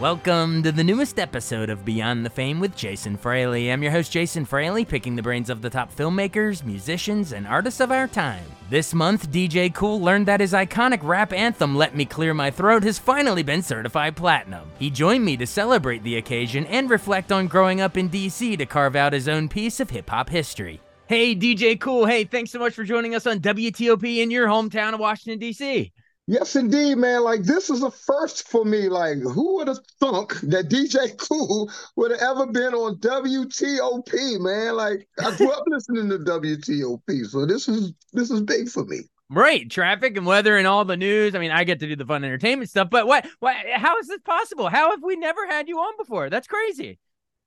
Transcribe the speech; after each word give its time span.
Welcome 0.00 0.62
to 0.62 0.70
the 0.70 0.84
newest 0.84 1.18
episode 1.18 1.70
of 1.70 1.84
Beyond 1.84 2.24
the 2.24 2.30
Fame 2.30 2.60
with 2.60 2.76
Jason 2.76 3.16
Fraley. 3.16 3.72
I'm 3.72 3.82
your 3.82 3.90
host, 3.90 4.12
Jason 4.12 4.44
Fraley, 4.44 4.84
picking 4.84 5.16
the 5.16 5.22
brains 5.24 5.50
of 5.50 5.60
the 5.60 5.68
top 5.68 5.92
filmmakers, 5.92 6.64
musicians, 6.64 7.32
and 7.32 7.44
artists 7.48 7.80
of 7.80 7.90
our 7.90 8.06
time. 8.06 8.44
This 8.70 8.94
month, 8.94 9.32
DJ 9.32 9.74
Kool 9.74 10.00
learned 10.00 10.26
that 10.26 10.38
his 10.38 10.52
iconic 10.52 11.00
rap 11.02 11.32
anthem, 11.32 11.74
Let 11.74 11.96
Me 11.96 12.04
Clear 12.04 12.32
My 12.32 12.48
Throat, 12.48 12.84
has 12.84 12.96
finally 12.96 13.42
been 13.42 13.60
certified 13.60 14.14
platinum. 14.14 14.70
He 14.78 14.88
joined 14.88 15.24
me 15.24 15.36
to 15.36 15.48
celebrate 15.48 16.04
the 16.04 16.18
occasion 16.18 16.64
and 16.66 16.88
reflect 16.88 17.32
on 17.32 17.48
growing 17.48 17.80
up 17.80 17.96
in 17.96 18.08
DC 18.08 18.56
to 18.56 18.66
carve 18.66 18.94
out 18.94 19.12
his 19.12 19.26
own 19.26 19.48
piece 19.48 19.80
of 19.80 19.90
hip 19.90 20.10
hop 20.10 20.28
history. 20.28 20.80
Hey, 21.08 21.34
DJ 21.34 21.80
Kool, 21.80 22.06
Hey, 22.06 22.22
thanks 22.22 22.52
so 22.52 22.60
much 22.60 22.74
for 22.74 22.84
joining 22.84 23.16
us 23.16 23.26
on 23.26 23.40
WTOP 23.40 24.18
in 24.22 24.30
your 24.30 24.46
hometown 24.46 24.94
of 24.94 25.00
Washington, 25.00 25.40
D.C. 25.40 25.90
Yes, 26.30 26.56
indeed, 26.56 26.96
man. 26.96 27.24
Like 27.24 27.42
this 27.42 27.70
is 27.70 27.82
a 27.82 27.90
first 27.90 28.46
for 28.48 28.62
me. 28.62 28.90
Like, 28.90 29.16
who 29.16 29.56
would 29.56 29.68
have 29.68 29.78
thunk 29.98 30.38
that 30.42 30.68
DJ 30.68 31.16
Kool 31.16 31.70
would 31.96 32.10
have 32.10 32.20
ever 32.20 32.46
been 32.46 32.74
on 32.74 32.96
WTOP, 32.96 34.38
man? 34.38 34.76
Like, 34.76 35.08
I 35.24 35.34
grew 35.34 35.50
up 35.50 35.64
listening 35.68 36.10
to 36.10 36.18
WTOP, 36.18 37.24
so 37.24 37.46
this 37.46 37.66
is 37.66 37.94
this 38.12 38.30
is 38.30 38.42
big 38.42 38.68
for 38.68 38.84
me. 38.84 39.00
Right, 39.30 39.70
traffic 39.70 40.18
and 40.18 40.26
weather 40.26 40.58
and 40.58 40.66
all 40.66 40.84
the 40.84 40.98
news. 40.98 41.34
I 41.34 41.38
mean, 41.38 41.50
I 41.50 41.64
get 41.64 41.80
to 41.80 41.86
do 41.86 41.96
the 41.96 42.04
fun 42.04 42.22
entertainment 42.22 42.68
stuff, 42.68 42.90
but 42.90 43.06
what? 43.06 43.26
What? 43.40 43.56
How 43.72 43.98
is 43.98 44.08
this 44.08 44.20
possible? 44.20 44.68
How 44.68 44.90
have 44.90 45.02
we 45.02 45.16
never 45.16 45.46
had 45.46 45.66
you 45.66 45.78
on 45.78 45.96
before? 45.96 46.28
That's 46.28 46.46
crazy. 46.46 46.98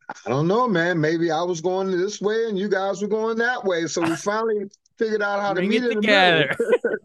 I 0.09 0.29
don't 0.29 0.47
know, 0.47 0.67
man. 0.67 0.99
Maybe 0.99 1.29
I 1.29 1.43
was 1.43 1.61
going 1.61 1.91
this 1.91 2.19
way 2.19 2.45
and 2.47 2.57
you 2.57 2.67
guys 2.67 2.99
were 3.03 3.07
going 3.07 3.37
that 3.37 3.63
way, 3.63 3.85
so 3.85 4.01
we 4.01 4.15
finally 4.15 4.71
figured 4.97 5.21
out 5.21 5.39
how 5.39 5.53
Bring 5.53 5.69
to 5.69 5.79
meet 5.81 5.83
it 5.87 5.95
together. 5.95 6.57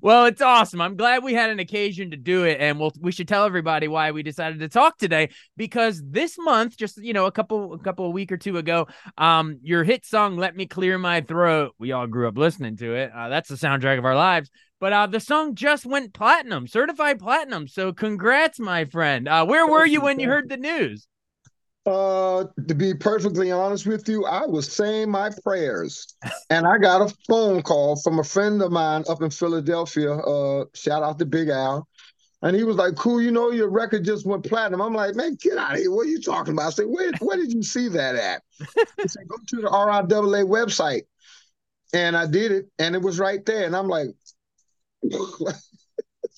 well, 0.00 0.24
it's 0.26 0.42
awesome. 0.42 0.80
I'm 0.80 0.96
glad 0.96 1.22
we 1.22 1.34
had 1.34 1.50
an 1.50 1.58
occasion 1.58 2.10
to 2.10 2.16
do 2.16 2.44
it, 2.44 2.60
and 2.60 2.78
we'll 2.78 2.92
we 3.00 3.12
should 3.12 3.28
tell 3.28 3.44
everybody 3.44 3.88
why 3.88 4.10
we 4.10 4.22
decided 4.22 4.60
to 4.60 4.68
talk 4.68 4.98
today 4.98 5.30
because 5.56 6.02
this 6.04 6.36
month, 6.38 6.76
just 6.76 7.02
you 7.02 7.12
know, 7.12 7.26
a 7.26 7.32
couple 7.32 7.74
a 7.74 7.78
couple 7.78 8.06
a 8.06 8.10
week 8.10 8.32
or 8.32 8.36
two 8.36 8.58
ago, 8.58 8.88
um, 9.18 9.58
your 9.62 9.84
hit 9.84 10.06
song 10.06 10.36
"Let 10.36 10.56
Me 10.56 10.66
Clear 10.66 10.98
My 10.98 11.20
Throat." 11.20 11.74
We 11.78 11.92
all 11.92 12.06
grew 12.06 12.28
up 12.28 12.38
listening 12.38 12.76
to 12.78 12.94
it. 12.94 13.12
Uh, 13.14 13.28
that's 13.28 13.48
the 13.48 13.56
soundtrack 13.56 13.98
of 13.98 14.04
our 14.04 14.16
lives. 14.16 14.50
But 14.80 14.92
uh, 14.94 15.06
the 15.08 15.20
song 15.20 15.54
just 15.54 15.84
went 15.84 16.14
platinum, 16.14 16.66
certified 16.66 17.18
platinum. 17.18 17.68
So 17.68 17.92
congrats, 17.92 18.58
my 18.58 18.86
friend. 18.86 19.28
Uh, 19.28 19.44
where 19.44 19.66
were 19.66 19.84
you 19.84 20.00
when 20.00 20.18
you 20.18 20.28
heard 20.28 20.48
the 20.48 20.56
news? 20.56 21.06
Uh, 21.90 22.46
to 22.68 22.74
be 22.74 22.94
perfectly 22.94 23.50
honest 23.50 23.84
with 23.84 24.08
you, 24.08 24.24
I 24.24 24.46
was 24.46 24.72
saying 24.72 25.10
my 25.10 25.30
prayers, 25.42 26.14
and 26.48 26.64
I 26.64 26.78
got 26.78 27.02
a 27.02 27.12
phone 27.26 27.62
call 27.62 27.96
from 27.96 28.20
a 28.20 28.24
friend 28.24 28.62
of 28.62 28.70
mine 28.70 29.02
up 29.08 29.22
in 29.22 29.30
Philadelphia. 29.30 30.12
Uh, 30.12 30.66
shout 30.72 31.02
out 31.02 31.18
to 31.18 31.26
Big 31.26 31.48
Al, 31.48 31.88
and 32.42 32.54
he 32.54 32.62
was 32.62 32.76
like, 32.76 32.94
"Kool, 32.94 33.20
you 33.20 33.32
know 33.32 33.50
your 33.50 33.68
record 33.68 34.04
just 34.04 34.24
went 34.24 34.44
platinum." 34.44 34.80
I'm 34.80 34.94
like, 34.94 35.16
"Man, 35.16 35.36
get 35.40 35.58
out 35.58 35.72
of 35.72 35.78
here! 35.80 35.90
What 35.90 36.06
are 36.06 36.10
you 36.10 36.20
talking 36.20 36.52
about?" 36.52 36.68
I 36.68 36.70
said, 36.70 36.86
"Where, 36.86 37.10
where 37.18 37.36
did 37.36 37.52
you 37.52 37.64
see 37.64 37.88
that 37.88 38.14
at?" 38.14 38.42
he 39.02 39.08
said, 39.08 39.26
"Go 39.26 39.36
to 39.48 39.56
the 39.56 39.68
RIAA 39.68 40.44
website," 40.44 41.06
and 41.92 42.16
I 42.16 42.26
did 42.26 42.52
it, 42.52 42.68
and 42.78 42.94
it 42.94 43.02
was 43.02 43.18
right 43.18 43.44
there, 43.44 43.66
and 43.66 43.74
I'm 43.74 43.88
like. 43.88 44.10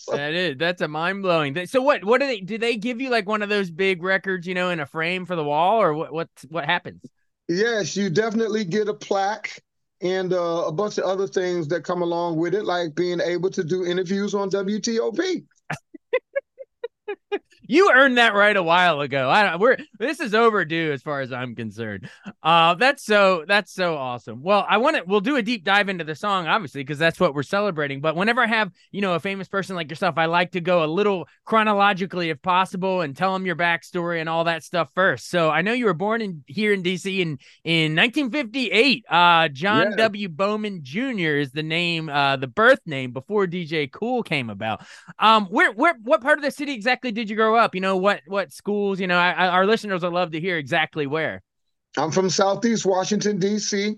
That 0.06 0.32
is 0.32 0.56
that's 0.58 0.82
a 0.82 0.88
mind 0.88 1.22
blowing. 1.22 1.66
So 1.66 1.82
what 1.82 2.04
what 2.04 2.20
do 2.20 2.26
they 2.26 2.40
do? 2.40 2.58
They 2.58 2.76
give 2.76 3.00
you 3.00 3.10
like 3.10 3.28
one 3.28 3.42
of 3.42 3.48
those 3.48 3.70
big 3.70 4.02
records, 4.02 4.46
you 4.46 4.54
know, 4.54 4.70
in 4.70 4.80
a 4.80 4.86
frame 4.86 5.26
for 5.26 5.36
the 5.36 5.44
wall, 5.44 5.80
or 5.80 5.94
what 5.94 6.12
what 6.12 6.28
what 6.48 6.64
happens? 6.64 7.02
Yes, 7.48 7.96
you 7.96 8.08
definitely 8.10 8.64
get 8.64 8.88
a 8.88 8.94
plaque 8.94 9.62
and 10.00 10.32
uh, 10.32 10.64
a 10.66 10.72
bunch 10.72 10.98
of 10.98 11.04
other 11.04 11.26
things 11.26 11.68
that 11.68 11.84
come 11.84 12.02
along 12.02 12.36
with 12.36 12.54
it, 12.54 12.64
like 12.64 12.94
being 12.94 13.20
able 13.20 13.50
to 13.50 13.62
do 13.62 13.84
interviews 13.84 14.34
on 14.34 14.50
WTOP. 14.50 15.44
You 17.72 17.91
earned 17.91 18.19
that 18.19 18.34
right 18.34 18.55
a 18.55 18.62
while 18.62 19.00
ago. 19.00 19.31
I 19.31 19.49
don't, 19.49 19.59
we're 19.59 19.78
this 19.99 20.21
is 20.21 20.34
overdue 20.34 20.93
as 20.93 21.00
far 21.00 21.22
as 21.22 21.33
I'm 21.33 21.55
concerned. 21.55 22.10
Uh, 22.43 22.75
that's 22.75 23.03
so 23.03 23.47
that's 23.49 23.72
so 23.72 23.97
awesome. 23.97 24.43
Well, 24.43 24.66
I 24.69 24.77
want 24.77 24.97
to 24.97 25.05
we'll 25.06 25.21
do 25.21 25.37
a 25.37 25.43
deep 25.43 25.65
dive 25.65 25.88
into 25.88 26.05
the 26.05 26.15
song, 26.15 26.47
obviously, 26.47 26.82
because 26.82 26.99
that's 26.99 27.19
what 27.19 27.34
we're 27.34 27.43
celebrating. 27.43 28.03
But 28.03 28.15
whenever 28.15 28.43
I 28.43 28.47
have 28.47 28.72
you 28.91 29.00
know 29.00 29.15
a 29.15 29.21
famous 29.21 29.49
person 29.49 29.75
like 29.75 29.88
yourself, 29.88 30.19
I 30.19 30.27
like 30.27 30.50
to 30.50 30.61
go 30.61 30.84
a 30.84 30.87
little 30.87 31.27
chronologically 31.47 32.28
if 32.28 32.43
possible 32.43 33.00
and 33.00 33.16
tell 33.16 33.32
them 33.32 33.47
your 33.47 33.56
backstory 33.56 34.21
and 34.21 34.28
all 34.28 34.44
that 34.44 34.65
stuff 34.65 34.91
first. 34.94 35.31
So 35.31 35.49
I 35.49 35.62
know 35.62 35.72
you 35.72 35.87
were 35.87 35.94
born 35.94 36.21
in 36.21 36.44
here 36.47 36.75
in 36.75 36.82
DC 36.82 37.21
in 37.21 37.38
in 37.65 37.97
1958. 37.97 39.06
Uh, 39.09 39.49
John 39.49 39.93
yeah. 39.93 39.97
W. 39.97 40.28
Bowman 40.28 40.81
Jr. 40.82 41.38
is 41.38 41.53
the 41.53 41.62
name, 41.62 42.11
uh, 42.11 42.37
the 42.37 42.49
birth 42.49 42.81
name 42.84 43.12
before 43.12 43.47
DJ 43.47 43.91
Kool 43.91 44.22
came 44.22 44.50
about. 44.50 44.84
Um, 45.19 45.47
where 45.47 45.72
where 45.72 45.94
what 46.03 46.21
part 46.21 46.38
of 46.38 46.44
the 46.44 46.50
city 46.50 46.75
exactly 46.75 47.12
did 47.12 47.31
you 47.31 47.37
grow 47.37 47.56
up? 47.56 47.62
Up? 47.62 47.75
You 47.75 47.81
know 47.81 47.97
what 47.97 48.21
what 48.27 48.53
schools? 48.53 49.00
You 49.00 49.06
know, 49.06 49.19
I, 49.19 49.31
I, 49.31 49.49
our 49.49 49.67
listeners 49.67 50.03
would 50.03 50.12
love 50.12 50.33
to 50.33 50.41
hear 50.41 50.59
exactly 50.59 51.06
where. 51.06 51.43
I'm 51.97 52.11
from 52.11 52.31
Southeast 52.31 52.87
Washington 52.87 53.39
D.C. 53.39 53.97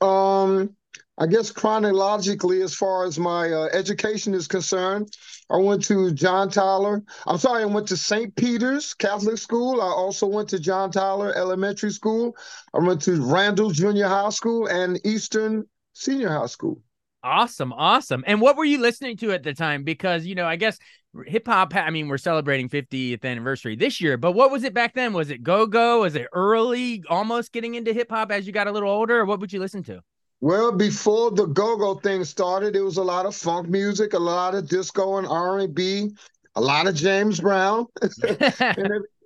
Um, 0.00 0.74
I 1.18 1.26
guess 1.26 1.50
chronologically, 1.50 2.62
as 2.62 2.74
far 2.74 3.04
as 3.04 3.18
my 3.18 3.50
uh, 3.50 3.68
education 3.72 4.34
is 4.34 4.46
concerned, 4.46 5.10
I 5.50 5.56
went 5.56 5.84
to 5.86 6.12
John 6.12 6.48
Tyler. 6.48 7.02
I'm 7.26 7.38
sorry, 7.38 7.62
I 7.62 7.66
went 7.66 7.88
to 7.88 7.96
St. 7.96 8.34
Peter's 8.36 8.94
Catholic 8.94 9.38
School. 9.38 9.80
I 9.80 9.86
also 9.86 10.26
went 10.26 10.48
to 10.50 10.60
John 10.60 10.92
Tyler 10.92 11.34
Elementary 11.34 11.90
School. 11.90 12.36
I 12.72 12.78
went 12.78 13.02
to 13.02 13.20
Randall 13.20 13.70
Junior 13.70 14.06
High 14.06 14.30
School 14.30 14.68
and 14.68 15.00
Eastern 15.04 15.64
Senior 15.92 16.30
High 16.30 16.46
School. 16.46 16.80
Awesome, 17.24 17.72
awesome. 17.72 18.22
And 18.26 18.40
what 18.40 18.56
were 18.56 18.64
you 18.64 18.78
listening 18.80 19.16
to 19.18 19.32
at 19.32 19.42
the 19.42 19.52
time? 19.52 19.82
Because 19.82 20.24
you 20.24 20.36
know, 20.36 20.46
I 20.46 20.54
guess 20.54 20.78
hip 21.26 21.46
hop. 21.46 21.74
I 21.74 21.90
mean, 21.90 22.08
we're 22.08 22.18
celebrating 22.18 22.68
50th 22.68 23.24
anniversary 23.24 23.76
this 23.76 24.00
year, 24.00 24.16
but 24.16 24.32
what 24.32 24.50
was 24.50 24.64
it 24.64 24.74
back 24.74 24.94
then? 24.94 25.12
Was 25.12 25.30
it 25.30 25.42
go 25.42 25.66
go? 25.66 26.00
Was 26.00 26.14
it 26.14 26.28
early, 26.32 27.02
almost 27.08 27.52
getting 27.52 27.74
into 27.74 27.92
hip 27.92 28.10
hop 28.10 28.30
as 28.30 28.46
you 28.46 28.52
got 28.52 28.66
a 28.66 28.72
little 28.72 28.90
older? 28.90 29.20
Or 29.20 29.24
what 29.24 29.40
would 29.40 29.52
you 29.52 29.60
listen 29.60 29.82
to? 29.84 30.00
Well, 30.40 30.70
before 30.70 31.32
the 31.32 31.46
go-go 31.46 31.96
thing 31.96 32.22
started, 32.24 32.76
it 32.76 32.80
was 32.80 32.96
a 32.96 33.02
lot 33.02 33.26
of 33.26 33.34
funk 33.34 33.68
music, 33.68 34.12
a 34.12 34.18
lot 34.18 34.54
of 34.54 34.68
disco 34.68 35.16
and 35.16 35.26
R&B, 35.26 36.10
a 36.54 36.60
lot 36.60 36.86
of 36.86 36.94
James 36.94 37.40
Brown, 37.40 37.86
and 38.60 39.04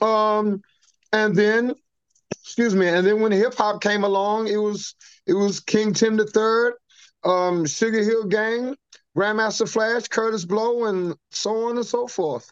Um, 0.00 0.62
and 1.12 1.34
then, 1.34 1.74
excuse 2.42 2.74
me, 2.74 2.88
and 2.88 3.06
then 3.06 3.20
when 3.20 3.32
hip 3.32 3.54
hop 3.54 3.80
came 3.80 4.04
along, 4.04 4.48
it 4.48 4.56
was 4.56 4.94
it 5.26 5.34
was 5.34 5.60
King 5.60 5.94
Tim 5.94 6.16
the 6.16 6.26
Third, 6.26 6.74
um, 7.24 7.64
Sugar 7.64 8.02
Hill 8.02 8.24
Gang, 8.24 8.76
Grandmaster 9.16 9.68
Flash, 9.68 10.08
Kurtis 10.08 10.46
Blow, 10.46 10.86
and 10.86 11.14
so 11.30 11.68
on 11.68 11.76
and 11.76 11.86
so 11.86 12.06
forth. 12.06 12.50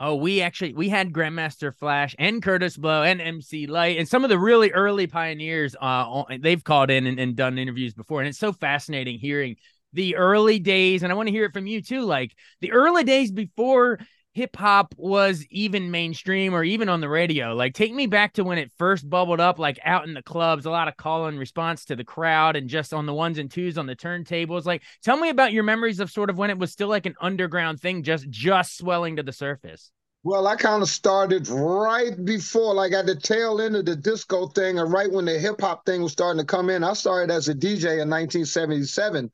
Oh, 0.00 0.16
we 0.16 0.40
actually 0.42 0.72
we 0.72 0.88
had 0.88 1.12
Grandmaster 1.12 1.76
Flash 1.76 2.16
and 2.18 2.42
Kurtis 2.42 2.76
Blow 2.76 3.04
and 3.04 3.20
MC 3.20 3.66
Lyte 3.66 3.98
and 3.98 4.08
some 4.08 4.24
of 4.24 4.30
the 4.30 4.38
really 4.38 4.72
early 4.72 5.06
pioneers. 5.06 5.76
Uh, 5.80 6.24
they've 6.40 6.64
called 6.64 6.90
in 6.90 7.06
and, 7.06 7.20
and 7.20 7.36
done 7.36 7.56
interviews 7.56 7.94
before, 7.94 8.20
and 8.20 8.28
it's 8.28 8.38
so 8.38 8.52
fascinating 8.52 9.18
hearing 9.18 9.56
the 9.92 10.16
early 10.16 10.58
days. 10.58 11.02
And 11.02 11.12
I 11.12 11.14
want 11.14 11.28
to 11.28 11.32
hear 11.32 11.44
it 11.44 11.52
from 11.52 11.68
you 11.68 11.82
too, 11.82 12.00
like 12.00 12.34
the 12.60 12.72
early 12.72 13.04
days 13.04 13.30
before 13.30 14.00
hip 14.32 14.56
hop 14.56 14.94
was 14.96 15.44
even 15.50 15.90
mainstream 15.90 16.54
or 16.54 16.64
even 16.64 16.88
on 16.88 17.00
the 17.00 17.08
radio. 17.08 17.54
Like, 17.54 17.74
take 17.74 17.92
me 17.92 18.06
back 18.06 18.34
to 18.34 18.44
when 18.44 18.58
it 18.58 18.72
first 18.78 19.08
bubbled 19.08 19.40
up, 19.40 19.58
like 19.58 19.78
out 19.84 20.06
in 20.06 20.14
the 20.14 20.22
clubs, 20.22 20.66
a 20.66 20.70
lot 20.70 20.88
of 20.88 20.96
call 20.96 21.26
and 21.26 21.38
response 21.38 21.84
to 21.86 21.96
the 21.96 22.04
crowd 22.04 22.56
and 22.56 22.68
just 22.68 22.94
on 22.94 23.06
the 23.06 23.14
ones 23.14 23.38
and 23.38 23.50
twos 23.50 23.78
on 23.78 23.86
the 23.86 23.96
turntables. 23.96 24.64
Like, 24.64 24.82
tell 25.02 25.16
me 25.16 25.28
about 25.28 25.52
your 25.52 25.64
memories 25.64 26.00
of 26.00 26.10
sort 26.10 26.30
of 26.30 26.38
when 26.38 26.50
it 26.50 26.58
was 26.58 26.72
still 26.72 26.88
like 26.88 27.06
an 27.06 27.14
underground 27.20 27.80
thing, 27.80 28.02
just 28.02 28.28
just 28.30 28.78
swelling 28.78 29.16
to 29.16 29.22
the 29.22 29.32
surface. 29.32 29.90
Well, 30.24 30.46
I 30.46 30.54
kind 30.54 30.82
of 30.82 30.88
started 30.88 31.48
right 31.48 32.12
before, 32.24 32.74
like 32.74 32.92
at 32.92 33.06
the 33.06 33.16
tail 33.16 33.60
end 33.60 33.74
of 33.74 33.84
the 33.84 33.96
disco 33.96 34.46
thing, 34.46 34.78
and 34.78 34.92
right 34.92 35.10
when 35.10 35.24
the 35.24 35.38
hip 35.38 35.60
hop 35.60 35.84
thing 35.84 36.00
was 36.00 36.12
starting 36.12 36.40
to 36.40 36.46
come 36.46 36.70
in. 36.70 36.84
I 36.84 36.92
started 36.92 37.32
as 37.32 37.48
a 37.48 37.54
DJ 37.54 38.00
in 38.00 38.08
1977. 38.08 39.30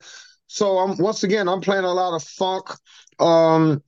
So 0.47 0.79
I'm 0.79 0.97
once 0.97 1.23
again, 1.23 1.47
I'm 1.47 1.61
playing 1.61 1.85
a 1.85 1.93
lot 1.93 2.15
of 2.15 2.23
funk, 2.23 2.71
um, 3.19 3.83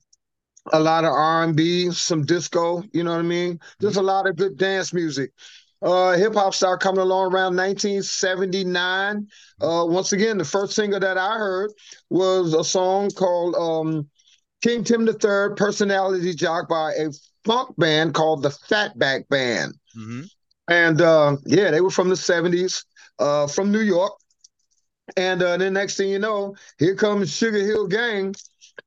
a 0.72 0.80
lot 0.80 1.04
of 1.04 1.12
R&B, 1.12 1.90
some 1.90 2.24
disco, 2.24 2.82
you 2.92 3.02
know 3.02 3.12
what 3.12 3.18
I 3.18 3.22
mean? 3.22 3.58
Just 3.80 3.96
a 3.96 4.02
lot 4.02 4.28
of 4.28 4.36
good 4.36 4.56
dance 4.56 4.92
music. 4.92 5.32
Uh, 5.82 6.12
hip 6.12 6.34
hop 6.34 6.54
started 6.54 6.82
coming 6.82 7.00
along 7.00 7.32
around 7.32 7.56
1979. 7.56 9.26
Uh, 9.60 9.84
once 9.88 10.12
again, 10.12 10.38
the 10.38 10.44
first 10.44 10.74
single 10.74 11.00
that 11.00 11.18
I 11.18 11.36
heard 11.36 11.72
was 12.08 12.54
a 12.54 12.62
song 12.62 13.10
called 13.10 13.56
um, 13.56 14.08
King 14.62 14.84
Tim 14.84 15.08
III, 15.08 15.56
Personality 15.56 16.34
Jock 16.34 16.68
by 16.68 16.92
a 16.92 17.10
funk 17.44 17.74
band 17.78 18.14
called 18.14 18.42
the 18.42 18.50
Fatback 18.50 19.28
Band. 19.28 19.74
Mm-hmm. 19.98 20.22
And 20.68 21.00
uh, 21.00 21.36
yeah, 21.44 21.72
they 21.72 21.80
were 21.80 21.90
from 21.90 22.08
the 22.08 22.14
70s, 22.14 22.84
uh, 23.18 23.48
from 23.48 23.72
New 23.72 23.80
York. 23.80 24.12
And 25.16 25.42
uh, 25.42 25.56
then 25.56 25.72
next 25.72 25.96
thing 25.96 26.10
you 26.10 26.20
know, 26.20 26.54
here 26.78 26.94
comes 26.94 27.34
Sugar 27.34 27.58
Hill 27.58 27.88
Gang 27.88 28.34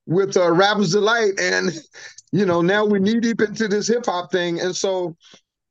with 0.06 0.38
uh, 0.38 0.52
Rapper's 0.52 0.92
Delight. 0.92 1.40
And, 1.40 1.72
you 2.32 2.46
know, 2.46 2.62
now 2.62 2.86
we're 2.86 3.00
knee 3.00 3.20
deep 3.20 3.42
into 3.42 3.68
this 3.68 3.88
hip 3.88 4.06
hop 4.06 4.32
thing. 4.32 4.60
And 4.60 4.76
so 4.76 5.16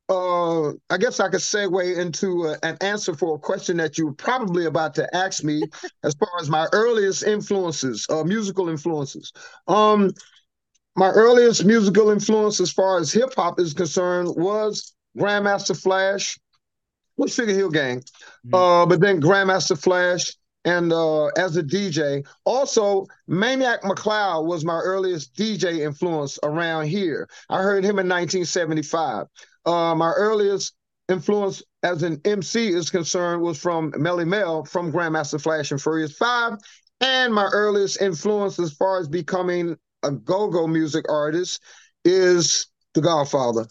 uh, 0.08 0.70
I 0.90 0.98
guess 0.98 1.20
I 1.20 1.28
could 1.28 1.40
segue 1.40 1.96
into 1.96 2.48
uh, 2.48 2.56
an 2.62 2.76
answer 2.80 3.14
for 3.14 3.36
a 3.36 3.38
question 3.38 3.76
that 3.78 3.96
you 3.96 4.06
were 4.06 4.14
probably 4.14 4.66
about 4.66 4.94
to 4.96 5.16
ask 5.16 5.42
me 5.42 5.62
as 6.02 6.14
far 6.14 6.28
as 6.40 6.50
my 6.50 6.66
earliest 6.72 7.22
influences, 7.22 8.06
uh, 8.10 8.24
musical 8.24 8.68
influences. 8.68 9.32
Um, 9.66 10.12
my 10.96 11.10
earliest 11.10 11.64
musical 11.64 12.10
influence 12.10 12.60
as 12.60 12.70
far 12.70 12.98
as 12.98 13.12
hip 13.12 13.34
hop 13.34 13.58
is 13.58 13.74
concerned 13.74 14.28
was 14.36 14.94
Grandmaster 15.18 15.80
Flash, 15.80 16.38
with 17.16 17.32
Sugar 17.32 17.52
Hill 17.52 17.70
Gang, 17.70 18.00
mm-hmm. 18.00 18.54
uh, 18.54 18.86
but 18.86 19.00
then 19.00 19.20
Grandmaster 19.20 19.80
Flash, 19.80 20.36
and 20.64 20.92
uh, 20.92 21.26
as 21.36 21.56
a 21.56 21.62
DJ. 21.62 22.26
Also, 22.44 23.06
Maniac 23.26 23.82
McCloud 23.82 24.46
was 24.46 24.64
my 24.64 24.78
earliest 24.78 25.34
DJ 25.34 25.80
influence 25.80 26.38
around 26.42 26.86
here. 26.86 27.28
I 27.48 27.62
heard 27.62 27.84
him 27.84 27.98
in 27.98 28.08
1975. 28.08 29.26
Uh, 29.66 29.94
my 29.94 30.12
earliest 30.12 30.74
influence 31.08 31.62
as 31.82 32.02
an 32.02 32.20
MC 32.24 32.68
is 32.68 32.90
concerned 32.90 33.42
was 33.42 33.58
from 33.58 33.92
Melle 33.92 34.26
Mel 34.26 34.64
from 34.64 34.92
Grandmaster 34.92 35.40
Flash 35.40 35.70
and 35.70 35.80
Furious 35.80 36.16
5. 36.16 36.54
And 37.00 37.34
my 37.34 37.48
earliest 37.52 38.00
influence 38.00 38.58
as 38.58 38.72
far 38.72 38.98
as 38.98 39.08
becoming 39.08 39.76
a 40.02 40.12
go-go 40.12 40.66
music 40.66 41.04
artist 41.10 41.62
is 42.04 42.66
The 42.94 43.00
Godfather. 43.00 43.66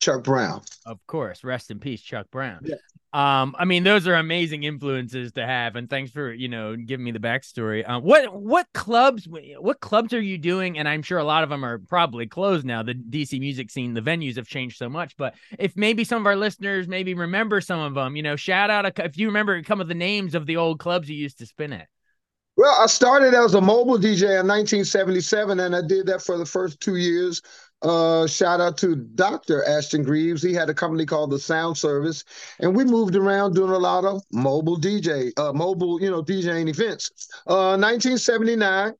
Chuck 0.00 0.22
Brown. 0.22 0.62
Of 0.86 1.04
course. 1.06 1.42
Rest 1.44 1.70
in 1.70 1.80
peace, 1.80 2.00
Chuck 2.00 2.30
Brown. 2.30 2.60
Yeah. 2.62 2.76
Um, 3.10 3.56
I 3.58 3.64
mean, 3.64 3.84
those 3.84 4.06
are 4.06 4.14
amazing 4.14 4.64
influences 4.64 5.32
to 5.32 5.46
have, 5.46 5.76
and 5.76 5.88
thanks 5.88 6.10
for 6.10 6.30
you 6.30 6.48
know 6.48 6.76
giving 6.76 7.04
me 7.04 7.10
the 7.10 7.18
backstory. 7.18 7.88
Um, 7.88 8.02
what 8.02 8.34
what 8.34 8.66
clubs 8.74 9.26
what 9.26 9.80
clubs 9.80 10.12
are 10.12 10.20
you 10.20 10.36
doing? 10.36 10.78
And 10.78 10.86
I'm 10.86 11.00
sure 11.00 11.16
a 11.18 11.24
lot 11.24 11.42
of 11.42 11.48
them 11.48 11.64
are 11.64 11.78
probably 11.78 12.26
closed 12.26 12.66
now. 12.66 12.82
The 12.82 12.94
DC 12.94 13.40
music 13.40 13.70
scene, 13.70 13.94
the 13.94 14.02
venues 14.02 14.36
have 14.36 14.46
changed 14.46 14.76
so 14.76 14.90
much. 14.90 15.16
But 15.16 15.34
if 15.58 15.74
maybe 15.74 16.04
some 16.04 16.20
of 16.20 16.26
our 16.26 16.36
listeners 16.36 16.86
maybe 16.86 17.14
remember 17.14 17.62
some 17.62 17.80
of 17.80 17.94
them, 17.94 18.14
you 18.14 18.22
know, 18.22 18.36
shout 18.36 18.68
out 18.68 18.84
a, 18.84 19.04
if 19.04 19.16
you 19.16 19.28
remember 19.28 19.62
some 19.64 19.80
of 19.80 19.88
the 19.88 19.94
names 19.94 20.34
of 20.34 20.44
the 20.44 20.58
old 20.58 20.78
clubs 20.78 21.08
you 21.08 21.16
used 21.16 21.38
to 21.38 21.46
spin 21.46 21.72
at. 21.72 21.88
Well, 22.58 22.76
I 22.78 22.86
started 22.86 23.34
as 23.34 23.54
a 23.54 23.60
mobile 23.60 23.98
DJ 23.98 24.40
in 24.40 24.48
1977, 24.48 25.60
and 25.60 25.76
I 25.76 25.80
did 25.80 26.06
that 26.08 26.20
for 26.20 26.36
the 26.36 26.44
first 26.44 26.80
two 26.80 26.96
years. 26.96 27.40
Uh, 27.82 28.26
shout 28.26 28.60
out 28.60 28.76
to 28.78 28.96
Dr. 28.96 29.64
Ashton 29.64 30.02
Greaves. 30.02 30.42
He 30.42 30.52
had 30.52 30.68
a 30.68 30.74
company 30.74 31.06
called 31.06 31.30
the 31.30 31.38
Sound 31.38 31.78
Service, 31.78 32.24
and 32.58 32.74
we 32.74 32.84
moved 32.84 33.14
around 33.14 33.54
doing 33.54 33.70
a 33.70 33.78
lot 33.78 34.04
of 34.04 34.22
mobile 34.32 34.76
DJ, 34.76 35.32
uh, 35.38 35.52
mobile, 35.52 36.00
you 36.02 36.10
know, 36.10 36.22
DJing 36.22 36.68
events. 36.68 37.28
Uh, 37.46 37.78
1979, 37.78 38.94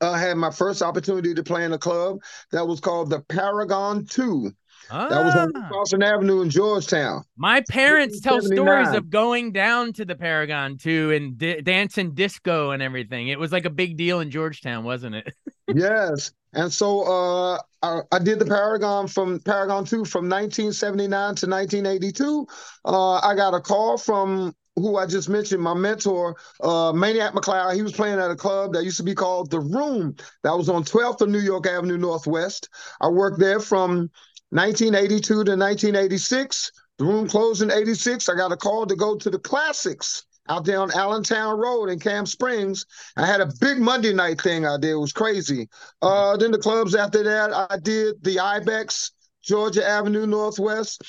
I 0.00 0.18
had 0.18 0.36
my 0.36 0.50
first 0.50 0.82
opportunity 0.82 1.32
to 1.34 1.42
play 1.44 1.64
in 1.64 1.72
a 1.72 1.78
club 1.78 2.18
that 2.50 2.66
was 2.66 2.80
called 2.80 3.10
the 3.10 3.20
Paragon 3.20 4.04
2. 4.06 4.50
Ah. 4.90 5.08
That 5.08 5.24
was 5.24 5.92
on 5.92 6.02
ah. 6.02 6.14
Avenue 6.14 6.42
in 6.42 6.50
Georgetown. 6.50 7.24
My 7.36 7.62
parents 7.68 8.20
tell 8.20 8.40
stories 8.40 8.92
of 8.94 9.10
going 9.10 9.52
down 9.52 9.92
to 9.94 10.04
the 10.04 10.14
Paragon 10.14 10.76
2 10.76 11.12
and 11.12 11.38
di- 11.38 11.60
dancing 11.60 12.14
disco 12.14 12.70
and 12.70 12.82
everything. 12.82 13.28
It 13.28 13.38
was 13.38 13.52
like 13.52 13.64
a 13.64 13.70
big 13.70 13.96
deal 13.96 14.20
in 14.20 14.30
Georgetown, 14.30 14.84
wasn't 14.84 15.16
it? 15.16 15.32
yes. 15.74 16.32
And 16.56 16.72
so 16.72 17.02
uh, 17.02 17.58
I, 17.82 18.00
I, 18.10 18.18
did 18.18 18.38
the 18.38 18.46
Paragon 18.46 19.08
from 19.08 19.40
Paragon 19.40 19.84
2 19.84 20.06
from 20.06 20.24
1979 20.24 21.10
to 21.36 21.46
1982. 21.46 22.46
Uh, 22.86 23.16
I 23.16 23.34
got 23.34 23.52
a 23.52 23.60
call 23.60 23.98
from 23.98 24.54
who 24.74 24.96
I 24.96 25.04
just 25.04 25.28
mentioned, 25.28 25.62
my 25.62 25.74
mentor, 25.74 26.34
uh, 26.62 26.92
Maniac 26.94 27.34
McCloud. 27.34 27.74
He 27.74 27.82
was 27.82 27.92
playing 27.92 28.18
at 28.18 28.30
a 28.30 28.36
club 28.36 28.72
that 28.72 28.84
used 28.84 28.96
to 28.96 29.02
be 29.02 29.14
called 29.14 29.50
The 29.50 29.60
Room 29.60 30.16
that 30.44 30.56
was 30.56 30.70
on 30.70 30.82
12th 30.82 31.20
of 31.20 31.28
New 31.28 31.40
York 31.40 31.66
Avenue 31.66 31.98
Northwest. 31.98 32.70
I 33.02 33.08
worked 33.08 33.38
there 33.38 33.60
from 33.60 34.10
1982 34.50 35.20
to 35.20 35.34
1986. 35.34 36.72
The 36.98 37.04
room 37.04 37.28
closed 37.28 37.60
in 37.60 37.70
86. 37.70 38.30
I 38.30 38.34
got 38.34 38.52
a 38.52 38.56
call 38.56 38.86
to 38.86 38.96
go 38.96 39.16
to 39.16 39.28
the 39.28 39.38
classics 39.38 40.24
out 40.48 40.64
there 40.64 40.80
on 40.80 40.90
Allentown 40.92 41.58
Road 41.58 41.88
in 41.88 41.98
Camp 41.98 42.28
Springs. 42.28 42.86
I 43.16 43.26
had 43.26 43.40
a 43.40 43.50
big 43.60 43.78
Monday 43.78 44.12
night 44.12 44.40
thing 44.40 44.66
I 44.66 44.76
did. 44.78 44.90
It 44.90 44.96
was 44.96 45.12
crazy. 45.12 45.68
Uh, 46.02 46.36
then 46.36 46.50
the 46.50 46.58
clubs 46.58 46.94
after 46.94 47.22
that, 47.22 47.52
I 47.52 47.78
did 47.78 48.22
the 48.22 48.38
Ibex, 48.38 49.12
Georgia 49.42 49.86
Avenue 49.86 50.26
Northwest. 50.26 51.02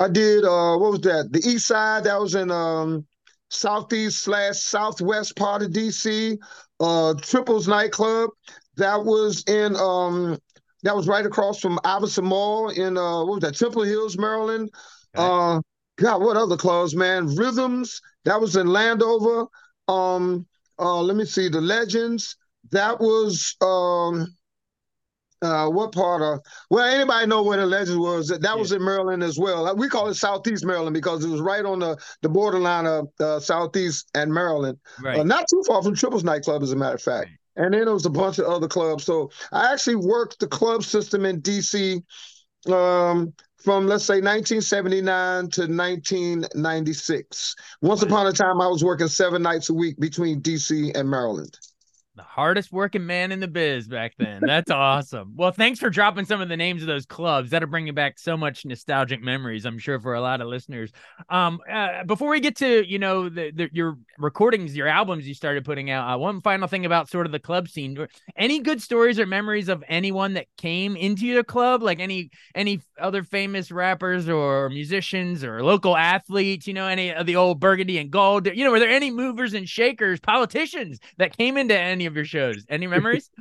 I 0.00 0.08
did 0.08 0.44
uh, 0.44 0.76
what 0.76 0.92
was 0.92 1.00
that? 1.02 1.32
The 1.32 1.38
East 1.38 1.66
Side. 1.66 2.04
That 2.04 2.20
was 2.20 2.34
in 2.34 2.50
um, 2.50 3.06
southeast 3.50 4.22
slash 4.22 4.58
southwest 4.58 5.36
part 5.36 5.62
of 5.62 5.70
DC. 5.70 6.38
Uh, 6.80 7.14
Triples 7.20 7.68
nightclub. 7.68 8.30
That 8.76 9.04
was 9.04 9.44
in 9.46 9.76
um, 9.76 10.38
that 10.82 10.96
was 10.96 11.06
right 11.06 11.24
across 11.24 11.60
from 11.60 11.78
Iverson 11.84 12.24
Mall 12.24 12.70
in 12.70 12.96
uh, 12.96 13.18
what 13.24 13.34
was 13.34 13.40
that? 13.42 13.56
Temple 13.56 13.82
Hills, 13.82 14.18
Maryland. 14.18 14.70
Okay. 15.16 15.60
Uh, 16.02 16.10
God, 16.10 16.22
what 16.22 16.36
other 16.36 16.56
clubs, 16.56 16.94
man? 16.94 17.34
Rhythms. 17.34 18.00
That 18.24 18.40
was 18.40 18.56
in 18.56 18.66
Landover. 18.66 19.46
Um, 19.88 20.46
uh, 20.78 21.00
let 21.00 21.16
me 21.16 21.24
see. 21.24 21.48
The 21.48 21.60
Legends. 21.60 22.36
That 22.70 23.00
was 23.00 23.56
um, 23.60 24.34
uh, 25.42 25.68
what 25.68 25.92
part 25.92 26.22
of? 26.22 26.40
Well, 26.70 26.84
anybody 26.84 27.26
know 27.26 27.42
where 27.42 27.58
the 27.58 27.66
Legends 27.66 27.98
was? 27.98 28.28
That 28.28 28.40
yeah. 28.42 28.54
was 28.54 28.72
in 28.72 28.84
Maryland 28.84 29.22
as 29.22 29.38
well. 29.38 29.74
We 29.76 29.88
call 29.88 30.08
it 30.08 30.14
Southeast 30.14 30.64
Maryland 30.64 30.94
because 30.94 31.24
it 31.24 31.28
was 31.28 31.40
right 31.40 31.64
on 31.64 31.80
the 31.80 31.96
the 32.22 32.28
borderline 32.28 32.86
of 32.86 33.08
uh, 33.20 33.40
Southeast 33.40 34.08
and 34.14 34.32
Maryland. 34.32 34.78
Right. 35.02 35.18
Uh, 35.18 35.24
not 35.24 35.46
too 35.50 35.62
far 35.66 35.82
from 35.82 35.94
Triples 35.94 36.24
nightclub, 36.24 36.62
as 36.62 36.72
a 36.72 36.76
matter 36.76 36.94
of 36.94 37.02
fact. 37.02 37.26
Right. 37.26 37.38
And 37.64 37.74
then 37.74 37.84
there 37.84 37.92
was 37.92 38.06
a 38.06 38.10
bunch 38.10 38.38
of 38.38 38.46
other 38.46 38.68
clubs. 38.68 39.04
So 39.04 39.30
I 39.50 39.72
actually 39.72 39.96
worked 39.96 40.40
the 40.40 40.46
club 40.46 40.84
system 40.84 41.26
in 41.26 41.42
DC 41.42 42.02
um, 42.70 43.34
from 43.62 43.86
let's 43.86 44.04
say 44.04 44.14
1979 44.14 45.48
to 45.50 45.60
1996. 45.62 47.56
Once 47.80 48.02
upon 48.02 48.26
a 48.26 48.32
time, 48.32 48.60
I 48.60 48.66
was 48.66 48.82
working 48.82 49.08
seven 49.08 49.42
nights 49.42 49.70
a 49.70 49.74
week 49.74 49.98
between 49.98 50.40
DC 50.40 50.96
and 50.96 51.08
Maryland 51.08 51.56
the 52.14 52.22
hardest 52.22 52.72
working 52.72 53.06
man 53.06 53.32
in 53.32 53.40
the 53.40 53.48
biz 53.48 53.88
back 53.88 54.12
then. 54.18 54.42
That's 54.44 54.70
awesome. 54.70 55.32
Well, 55.34 55.50
thanks 55.50 55.78
for 55.78 55.88
dropping 55.88 56.26
some 56.26 56.42
of 56.42 56.48
the 56.48 56.56
names 56.56 56.82
of 56.82 56.88
those 56.88 57.06
clubs. 57.06 57.50
That'll 57.50 57.68
bring 57.68 57.86
you 57.86 57.94
back 57.94 58.18
so 58.18 58.36
much 58.36 58.66
nostalgic 58.66 59.22
memories, 59.22 59.64
I'm 59.64 59.78
sure, 59.78 59.98
for 59.98 60.14
a 60.14 60.20
lot 60.20 60.42
of 60.42 60.48
listeners. 60.48 60.92
Um, 61.30 61.60
uh, 61.70 62.04
before 62.04 62.28
we 62.28 62.40
get 62.40 62.56
to 62.56 62.86
you 62.86 62.98
know 62.98 63.28
the, 63.28 63.50
the, 63.50 63.70
your 63.72 63.96
recordings, 64.18 64.76
your 64.76 64.88
albums 64.88 65.26
you 65.26 65.34
started 65.34 65.64
putting 65.64 65.90
out, 65.90 66.12
uh, 66.12 66.18
one 66.18 66.42
final 66.42 66.68
thing 66.68 66.84
about 66.84 67.08
sort 67.08 67.24
of 67.24 67.32
the 67.32 67.38
club 67.38 67.68
scene. 67.68 68.06
Any 68.36 68.60
good 68.60 68.82
stories 68.82 69.18
or 69.18 69.24
memories 69.24 69.68
of 69.68 69.82
anyone 69.88 70.34
that 70.34 70.46
came 70.58 70.96
into 70.96 71.26
your 71.26 71.44
club, 71.44 71.82
like 71.82 71.98
any 71.98 72.30
any 72.54 72.82
other 73.00 73.22
famous 73.22 73.70
rappers 73.70 74.28
or 74.28 74.68
musicians 74.68 75.44
or 75.44 75.64
local 75.64 75.96
athletes? 75.96 76.66
You 76.66 76.74
know, 76.74 76.88
any 76.88 77.14
of 77.14 77.24
the 77.24 77.36
old 77.36 77.58
Burgundy 77.58 77.96
and 77.96 78.10
Gold. 78.10 78.46
You 78.46 78.64
know, 78.64 78.70
were 78.70 78.80
there 78.80 78.90
any 78.90 79.10
movers 79.10 79.54
and 79.54 79.66
shakers, 79.66 80.20
politicians 80.20 80.98
that 81.16 81.36
came 81.36 81.56
into 81.56 81.78
any 81.78 82.01
any 82.02 82.06
of 82.06 82.16
your 82.16 82.24
shows? 82.24 82.64
Any 82.68 82.86
memories? 82.86 83.30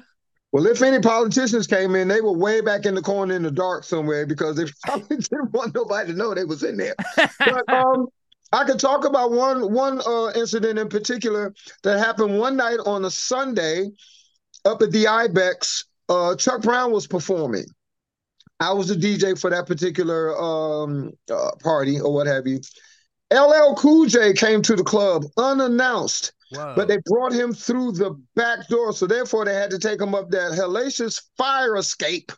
Well, 0.54 0.68
if 0.68 0.82
any 0.82 1.00
politicians 1.00 1.66
came 1.66 1.96
in, 1.96 2.10
they 2.10 2.20
were 2.20 2.34
way 2.34 2.60
back 2.60 2.86
in 2.86 2.94
the 2.94 3.02
corner 3.02 3.34
in 3.34 3.44
the 3.44 3.52
dark 3.52 3.86
somewhere 3.86 4.26
because 4.26 4.58
they 4.58 4.66
probably 4.84 5.16
didn't 5.16 5.54
want 5.54 5.74
nobody 5.74 6.12
to 6.12 6.18
know 6.18 6.34
they 6.34 6.44
was 6.44 6.62
in 6.62 6.76
there. 6.76 6.94
but 7.16 7.70
um, 7.74 8.08
I 8.52 8.66
could 8.66 8.78
talk 8.78 9.06
about 9.06 9.32
one 9.32 9.72
one 9.72 10.02
uh, 10.06 10.34
incident 10.36 10.78
in 10.78 10.90
particular 10.90 11.54
that 11.84 12.00
happened 12.00 12.38
one 12.38 12.58
night 12.58 12.80
on 12.86 13.06
a 13.06 13.10
Sunday 13.10 13.92
up 14.66 14.82
at 14.82 14.92
the 14.92 15.08
Ibex. 15.08 15.86
Uh, 16.10 16.36
Chuck 16.36 16.64
Brown 16.64 16.92
was 16.92 17.08
performing. 17.08 17.64
I 18.60 18.74
was 18.74 18.90
the 18.90 18.96
DJ 18.96 19.40
for 19.40 19.50
that 19.52 19.68
particular 19.68 20.38
um, 20.38 21.14
uh, 21.34 21.52
party 21.64 22.02
or 22.02 22.14
what 22.14 22.28
have 22.28 22.46
you. 22.46 22.60
LL 23.32 23.74
Cool 23.76 24.08
J 24.08 24.34
came 24.34 24.62
to 24.64 24.76
the 24.76 24.84
club 24.84 25.24
unannounced 25.38 26.34
But 26.52 26.88
they 26.88 26.98
brought 27.06 27.34
him 27.34 27.54
through 27.54 27.94
the 27.94 28.20
back 28.36 28.68
door, 28.68 28.94
so 28.94 29.08
therefore 29.08 29.46
they 29.46 29.54
had 29.54 29.72
to 29.72 29.80
take 29.80 30.02
him 30.02 30.14
up 30.14 30.30
that 30.32 30.52
hellacious 30.52 31.22
fire 31.38 31.78
escape 31.78 32.32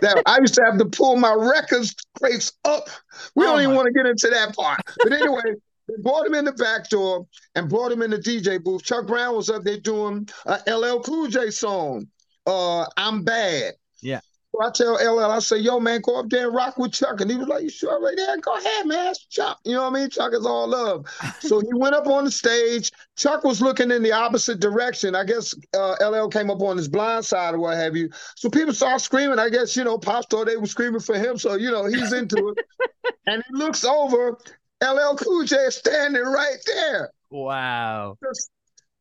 that 0.00 0.22
I 0.26 0.38
used 0.40 0.54
to 0.54 0.62
have 0.64 0.78
to 0.78 0.86
pull 0.86 1.16
my 1.16 1.32
records 1.32 1.94
crates 2.18 2.52
up. 2.64 2.88
We 3.34 3.44
oh 3.44 3.52
don't 3.52 3.62
even 3.62 3.74
want 3.74 3.86
to 3.86 3.92
get 3.92 4.06
into 4.06 4.28
that 4.28 4.56
part. 4.56 4.80
But 4.96 5.12
anyway, 5.12 5.54
they 5.88 6.02
brought 6.02 6.26
him 6.26 6.34
in 6.34 6.44
the 6.44 6.52
back 6.52 6.88
door 6.88 7.26
and 7.54 7.68
brought 7.68 7.92
him 7.92 8.02
in 8.02 8.10
the 8.10 8.18
DJ 8.18 8.62
booth. 8.62 8.82
Chuck 8.82 9.06
Brown 9.06 9.36
was 9.36 9.50
up 9.50 9.64
there 9.64 9.78
doing 9.78 10.28
a 10.46 10.60
LL 10.66 11.00
Cool 11.00 11.28
J 11.28 11.50
song, 11.50 12.08
uh, 12.46 12.86
"I'm 12.96 13.22
Bad." 13.22 13.74
Yeah. 14.02 14.20
So 14.52 14.66
I 14.66 14.70
tell 14.70 14.94
LL, 14.94 15.30
I 15.30 15.38
say, 15.38 15.58
yo, 15.58 15.78
man, 15.78 16.00
go 16.00 16.18
up 16.18 16.28
there 16.28 16.46
and 16.46 16.54
rock 16.54 16.76
with 16.76 16.92
Chuck. 16.92 17.20
And 17.20 17.30
he 17.30 17.36
was 17.36 17.46
like, 17.46 17.62
you 17.62 17.70
sure 17.70 18.00
right 18.00 18.16
there? 18.16 18.36
Go 18.38 18.56
ahead, 18.56 18.86
man. 18.86 19.04
That's 19.06 19.24
Chuck. 19.26 19.60
You 19.64 19.74
know 19.74 19.82
what 19.82 19.96
I 19.96 20.00
mean? 20.00 20.10
Chuck 20.10 20.32
is 20.32 20.44
all 20.44 20.66
love. 20.66 21.06
so 21.38 21.60
he 21.60 21.68
went 21.72 21.94
up 21.94 22.08
on 22.08 22.24
the 22.24 22.30
stage. 22.32 22.90
Chuck 23.16 23.44
was 23.44 23.62
looking 23.62 23.92
in 23.92 24.02
the 24.02 24.10
opposite 24.12 24.58
direction. 24.58 25.14
I 25.14 25.24
guess 25.24 25.54
uh, 25.72 25.94
LL 26.04 26.28
came 26.28 26.50
up 26.50 26.60
on 26.62 26.76
his 26.76 26.88
blind 26.88 27.24
side 27.24 27.54
or 27.54 27.60
what 27.60 27.76
have 27.76 27.94
you. 27.94 28.10
So 28.34 28.50
people 28.50 28.74
start 28.74 29.00
screaming. 29.00 29.38
I 29.38 29.50
guess, 29.50 29.76
you 29.76 29.84
know, 29.84 29.98
Pops 29.98 30.26
thought 30.26 30.46
they 30.46 30.56
were 30.56 30.66
screaming 30.66 31.00
for 31.00 31.14
him. 31.14 31.38
So, 31.38 31.54
you 31.54 31.70
know, 31.70 31.86
he's 31.86 32.12
into 32.12 32.48
it. 32.48 33.14
and 33.26 33.44
he 33.48 33.56
looks 33.56 33.84
over. 33.84 34.36
LL 34.82 35.14
Cool 35.16 35.44
J 35.44 35.56
is 35.56 35.76
standing 35.76 36.22
right 36.22 36.56
there. 36.66 37.12
Wow. 37.30 38.16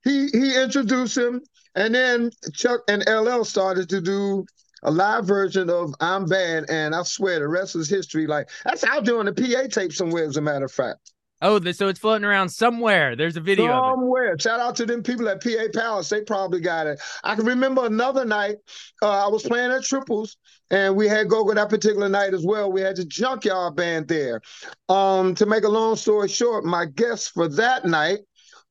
He 0.03 0.27
he 0.27 0.62
introduced 0.62 1.18
him, 1.18 1.41
and 1.75 1.94
then 1.94 2.32
Chuck 2.53 2.82
and 2.88 3.03
LL 3.08 3.44
started 3.44 3.89
to 3.89 4.01
do 4.01 4.46
a 4.83 4.91
live 4.91 5.25
version 5.25 5.69
of 5.69 5.93
I'm 6.00 6.25
Bad, 6.25 6.65
and 6.69 6.93
I 6.93 7.03
swear 7.03 7.39
the 7.39 7.48
rest 7.48 7.75
is 7.75 7.89
history. 7.89 8.27
Like 8.27 8.50
that's 8.63 8.83
out 8.83 9.05
there 9.05 9.19
on 9.19 9.25
the 9.25 9.33
PA 9.33 9.67
tape 9.69 9.93
somewhere, 9.93 10.25
as 10.25 10.38
a 10.38 10.41
matter 10.41 10.65
of 10.65 10.71
fact. 10.71 11.12
Oh, 11.41 11.59
so 11.71 11.88
it's 11.88 12.00
floating 12.00 12.25
around 12.25 12.50
somewhere. 12.50 13.15
There's 13.15 13.38
a 13.38 13.41
video 13.41 13.67
somewhere. 13.67 14.38
Shout 14.38 14.59
out 14.59 14.75
to 14.75 14.86
them 14.86 15.01
people 15.01 15.29
at 15.29 15.41
PA 15.41 15.67
Palace. 15.74 16.09
They 16.09 16.21
probably 16.21 16.59
got 16.59 16.86
it. 16.86 17.00
I 17.24 17.36
can 17.36 17.45
remember 17.45 17.86
another 17.86 18.25
night. 18.25 18.57
Uh, 19.01 19.25
I 19.25 19.29
was 19.29 19.43
playing 19.43 19.71
at 19.71 19.83
Triples, 19.83 20.36
and 20.69 20.98
we 20.98 21.07
had 21.07 21.29
go 21.29 21.45
go 21.45 21.53
that 21.53 21.69
particular 21.69 22.09
night 22.09 22.33
as 22.33 22.45
well. 22.45 22.71
We 22.71 22.81
had 22.81 22.98
the 22.98 23.05
Junkyard 23.05 23.77
Band 23.77 24.09
there. 24.09 24.41
Um, 24.89 25.33
to 25.36 25.45
make 25.45 25.63
a 25.63 25.69
long 25.69 25.95
story 25.95 26.27
short, 26.27 26.65
my 26.65 26.86
guests 26.86 27.29
for 27.29 27.48
that 27.48 27.86
night 27.86 28.19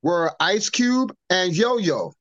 were 0.02 0.32
Ice 0.38 0.68
Cube 0.68 1.14
and 1.30 1.56
Yo 1.56 1.78
Yo. 1.78 2.12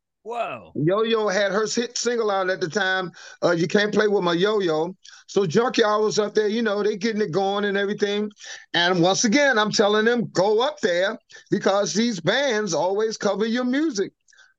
Yo 0.76 1.04
Yo 1.04 1.28
had 1.28 1.52
her 1.52 1.66
hit 1.66 1.98
single 1.98 2.30
out 2.30 2.50
at 2.50 2.60
the 2.60 2.70
time. 2.70 3.12
Uh, 3.44 3.52
you 3.52 3.68
can't 3.68 3.94
play 3.94 4.08
with 4.08 4.24
my 4.24 4.34
yo 4.34 4.60
yo. 4.60 4.96
So 5.28 5.46
Junkyard 5.46 6.02
was 6.02 6.20
up 6.20 6.34
there, 6.34 6.48
you 6.48 6.62
know, 6.62 6.84
they 6.84 6.98
getting 6.98 7.22
it 7.22 7.32
going 7.32 7.66
and 7.66 7.78
everything. 7.78 8.32
And 8.74 9.02
once 9.02 9.24
again, 9.24 9.58
I'm 9.58 9.72
telling 9.72 10.06
them, 10.06 10.30
go 10.32 10.62
up 10.62 10.80
there 10.82 11.18
because 11.50 11.94
these 11.94 12.20
bands 12.20 12.74
always 12.74 13.18
cover 13.18 13.46
your 13.46 13.64
music. 13.64 14.12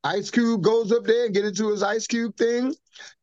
Ice 0.04 0.30
Cube 0.30 0.62
goes 0.62 0.92
up 0.92 1.04
there 1.04 1.26
and 1.26 1.34
get 1.34 1.44
into 1.44 1.70
his 1.70 1.82
Ice 1.82 2.06
Cube 2.06 2.36
thing. 2.36 2.74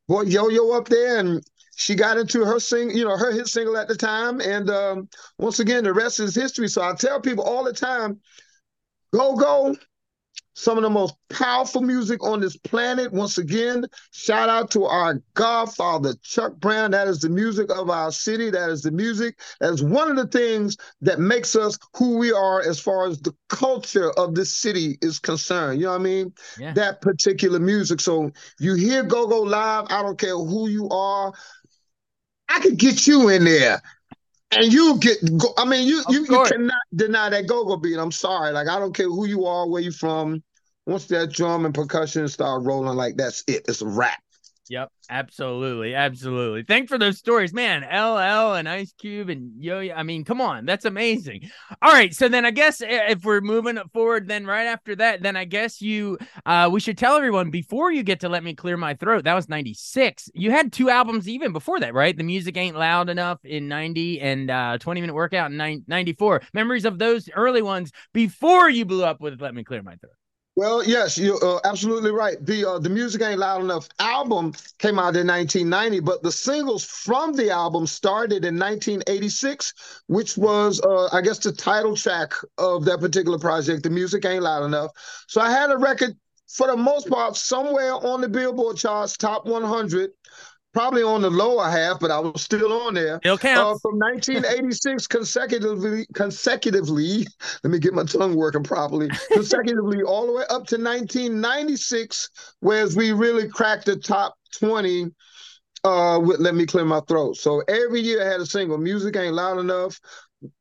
Boy, 0.08 0.24
Yo 0.24 0.50
Yo 0.50 0.72
up 0.72 0.88
there 0.88 1.18
and 1.18 1.44
she 1.76 1.96
got 1.96 2.18
into 2.18 2.46
her 2.46 2.60
sing, 2.60 2.92
you 2.92 3.04
know, 3.06 3.18
her 3.18 3.32
hit 3.32 3.48
single 3.48 3.78
at 3.78 3.88
the 3.88 3.96
time. 3.96 4.40
And 4.40 4.70
um, 4.70 5.10
once 5.40 5.60
again, 5.60 5.84
the 5.84 5.94
rest 5.94 6.20
is 6.20 6.36
history. 6.36 6.68
So 6.68 6.82
I 6.82 6.94
tell 6.94 7.20
people 7.20 7.44
all 7.44 7.64
the 7.64 7.74
time, 7.74 8.20
go 9.14 9.36
go 9.36 9.76
some 10.56 10.78
of 10.78 10.84
the 10.84 10.90
most 10.90 11.16
powerful 11.30 11.82
music 11.82 12.24
on 12.24 12.40
this 12.40 12.56
planet. 12.56 13.12
Once 13.12 13.38
again, 13.38 13.86
shout 14.12 14.50
out 14.50 14.72
to 14.72 14.86
our 14.86 15.22
godfather, 15.34 16.16
Chuck 16.24 16.56
Brown. 16.56 16.92
That 16.92 17.10
is 17.10 17.20
the 17.20 17.30
music 17.30 17.70
of 17.70 17.90
our 17.90 18.12
city. 18.12 18.50
That 18.50 18.70
is 18.70 18.82
the 18.82 18.92
music. 18.92 19.38
That 19.60 19.74
is 19.74 19.84
one 19.84 20.10
of 20.10 20.16
the 20.16 20.28
things 20.28 20.78
that 21.02 21.20
makes 21.20 21.56
us 21.56 21.78
who 21.96 22.18
we 22.18 22.32
are 22.32 22.62
as 22.62 22.80
far 22.80 23.06
as 23.08 23.20
the 23.20 23.36
culture 23.50 24.12
of 24.12 24.34
this 24.34 24.52
city 24.52 24.98
is 25.02 25.20
concerned. 25.20 25.80
You 25.80 25.88
know 25.88 25.92
what 25.92 26.02
I 26.02 26.04
mean? 26.04 26.34
Yeah. 26.58 26.74
That 26.74 27.02
particular 27.02 27.60
music. 27.60 28.00
So 28.00 28.32
you 28.58 28.76
hear 28.76 29.04
Go 29.04 29.28
Go 29.28 29.42
Live, 29.42 29.88
I 29.90 30.02
don't 30.02 30.18
care 30.18 30.38
who 30.38 30.70
you 30.70 30.88
are. 30.90 31.34
I 32.48 32.60
could 32.60 32.78
get 32.78 33.08
you 33.08 33.28
in 33.28 33.44
there 33.44 33.82
and 34.56 34.72
you 34.72 34.98
get 35.00 35.18
I 35.58 35.66
mean 35.66 35.88
you 35.88 36.04
you, 36.10 36.26
you 36.26 36.44
cannot 36.46 36.82
deny 36.96 37.30
that 37.30 37.48
go-go 37.48 37.78
beat. 37.78 37.98
I'm 37.98 38.12
sorry. 38.12 38.52
Like 38.52 38.68
I 38.68 38.80
don't 38.80 38.96
care 38.96 39.08
who 39.08 39.26
you 39.26 39.46
are, 39.46 39.68
where 39.68 39.82
you 39.82 39.92
from. 39.92 40.44
Once 40.86 41.06
that 41.08 41.32
drum 41.32 41.66
and 41.66 41.74
percussion 41.74 42.28
start 42.28 42.64
rolling, 42.64 42.96
like 42.96 43.18
that's 43.18 43.44
it. 43.48 43.66
It's 43.68 43.82
a 43.82 43.88
wrap. 43.88 44.22
Yep, 44.70 44.92
absolutely, 45.10 45.96
absolutely. 45.96 46.64
Thanks 46.64 46.90
for 46.90 46.98
those 46.98 47.18
stories, 47.18 47.54
man. 47.54 47.82
LL 47.82 48.56
and 48.56 48.68
Ice 48.68 48.94
Cube 48.94 49.30
and 49.30 49.52
Yo. 49.58 49.80
I 49.80 50.04
mean, 50.04 50.24
come 50.24 50.42
on, 50.42 50.66
that's 50.66 50.86
amazing. 50.86 51.50
All 51.82 51.92
right, 51.92 52.14
so 52.14 52.28
then 52.28 52.46
I 52.46 52.52
guess 52.52 52.82
if 52.86 53.24
we're 53.24 53.42
moving 53.42 53.78
forward, 53.94 54.28
then 54.28 54.46
right 54.46 54.66
after 54.66 54.96
that, 54.98 55.22
then 55.22 55.36
I 55.36 55.46
guess 55.46 55.82
you, 55.82 56.18
uh, 56.46 56.70
we 56.72 56.80
should 56.80 56.98
tell 56.98 57.16
everyone 57.18 57.52
before 57.52 57.92
you 57.92 58.04
get 58.04 58.20
to 58.22 58.30
Let 58.30 58.44
Me 58.44 58.54
Clear 58.54 58.78
My 58.78 58.94
Throat. 58.94 59.24
That 59.24 59.34
was 59.34 59.50
'96. 59.50 60.30
You 60.34 60.52
had 60.52 60.74
two 60.74 60.90
albums 60.90 61.28
even 61.28 61.54
before 61.54 61.80
that, 61.80 61.94
right? 61.94 62.16
The 62.16 62.24
music 62.24 62.58
ain't 62.58 62.78
loud 62.78 63.10
enough 63.10 63.44
in 63.46 63.68
'90 63.68 64.22
and 64.22 64.52
uh, 64.52 64.78
20 64.78 65.02
Minute 65.02 65.14
Workout 65.14 65.52
in 65.52 65.84
'94. 65.88 66.42
Memories 66.54 66.86
of 66.86 67.00
those 67.00 67.30
early 67.36 67.62
ones 67.62 67.92
before 68.14 68.70
you 68.70 68.86
blew 68.86 69.04
up 69.04 69.22
with 69.22 69.42
Let 69.42 69.56
Me 69.56 69.64
Clear 69.64 69.84
My 69.84 69.96
Throat. 69.96 70.14
Well, 70.58 70.86
yes, 70.86 71.18
you're 71.18 71.44
uh, 71.44 71.60
absolutely 71.66 72.12
right. 72.12 72.38
The 72.46 72.64
uh, 72.66 72.80
the 72.80 72.90
music 72.90 73.22
ain't 73.22 73.40
loud 73.40 73.62
enough 73.62 73.90
album 74.00 74.54
came 74.80 74.98
out 74.98 75.18
in 75.18 75.28
1990, 75.28 76.00
but 76.00 76.24
the 76.24 76.32
singles 76.32 76.86
from 76.86 77.34
the 77.34 77.50
album 77.50 77.86
started 77.86 78.46
in 78.46 78.58
1986, 78.58 79.74
which 80.08 80.38
was, 80.38 80.80
uh, 80.82 81.10
I 81.12 81.20
guess, 81.22 81.40
the 81.40 81.52
title 81.52 81.96
track 81.98 82.32
of 82.58 82.86
that 82.86 83.02
particular 83.02 83.38
project. 83.38 83.84
The 83.84 83.90
music 83.90 84.24
ain't 84.24 84.44
loud 84.44 84.64
enough. 84.64 84.92
So 85.28 85.42
I 85.42 85.52
had 85.52 85.72
a 85.72 85.78
record 85.78 86.16
for 86.48 86.68
the 86.68 86.78
most 86.78 87.10
part 87.10 87.36
somewhere 87.36 87.94
on 87.94 88.22
the 88.22 88.30
Billboard 88.30 88.78
charts, 88.78 89.18
top 89.18 89.46
100 89.46 90.12
probably 90.76 91.04
on 91.04 91.22
the 91.22 91.30
lower 91.30 91.70
half, 91.70 92.02
but 92.02 92.12
I 92.12 92.20
was 92.20 92.42
still 92.42 92.72
on 92.74 92.96
there. 92.96 93.18
Still 93.20 93.38
counts. 93.38 93.78
Uh, 93.78 93.90
from 93.90 93.98
1986 93.98 95.08
consecutively, 95.08 96.06
consecutively. 96.14 97.26
Let 97.64 97.72
me 97.72 97.80
get 97.80 97.94
my 97.94 98.04
tongue 98.04 98.36
working 98.36 98.64
properly. 98.64 99.10
Consecutively, 99.32 100.04
all 100.04 100.28
the 100.28 100.34
way 100.34 100.44
up 100.44 100.68
to 100.68 100.76
1996, 100.76 102.30
whereas 102.60 102.96
we 102.96 103.14
really 103.14 103.48
cracked 103.48 103.86
the 103.86 103.96
top 103.96 104.36
20 104.60 105.12
uh, 105.86 106.20
with 106.22 106.40
"Let 106.40 106.56
Me 106.56 106.66
Clear 106.66 106.86
My 106.86 107.00
Throat." 107.08 107.38
So 107.38 107.62
every 107.70 108.02
year 108.02 108.22
I 108.22 108.30
had 108.30 108.42
a 108.42 108.46
single. 108.46 108.78
Music 108.78 109.16
ain't 109.16 109.34
loud 109.34 109.60
enough. 109.60 110.00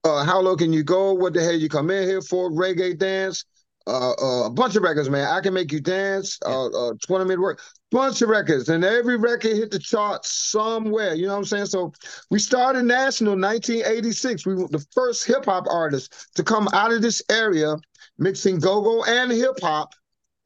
Uh, 0.04 0.25
how 0.25 0.40
low 0.40 0.56
can 0.56 0.73
you 0.73 0.85
go? 0.85 1.12
What 1.12 1.35
the 1.35 1.42
hell 1.42 1.54
you 1.54 1.68
come 1.68 1.90
in 1.90 2.09
here 2.09 2.23
for? 2.23 2.50
Reggae 2.50 2.97
dance. 2.97 3.44
Uh, 3.87 4.12
uh, 4.12 4.47
a 4.47 4.50
bunch 4.50 4.76
of 4.76 4.83
records, 4.83 5.11
man. 5.11 5.29
I 5.29 5.41
can 5.41 5.53
make 5.53 5.71
you 5.71 5.81
dance. 5.81 6.38
Uh, 6.47 6.67
uh, 6.69 6.95
20 7.07 7.25
minute 7.26 7.41
work 7.41 7.61
bunch 7.95 8.21
of 8.23 8.29
records, 8.29 8.69
and 8.69 8.85
every 8.85 9.17
record 9.17 9.57
hit 9.57 9.71
the 9.71 9.79
charts 9.79 10.33
somewhere. 10.33 11.14
You 11.14 11.26
know 11.26 11.33
what 11.33 11.38
I'm 11.38 11.45
saying? 11.45 11.67
So 11.67 11.93
we 12.29 12.41
started 12.41 12.85
national 12.85 13.38
1986. 13.38 14.45
We 14.45 14.57
were 14.57 14.67
the 14.69 14.85
first 14.93 15.25
hip 15.25 15.45
hop 15.45 15.67
artists 15.71 16.29
to 16.35 16.43
come 16.43 16.69
out 16.73 16.93
of 16.93 17.03
this 17.03 17.23
area, 17.31 17.76
mixing 18.19 18.59
go 18.59 18.81
go 18.83 19.05
and 19.05 19.31
hip 19.31 19.61
hop 19.62 19.95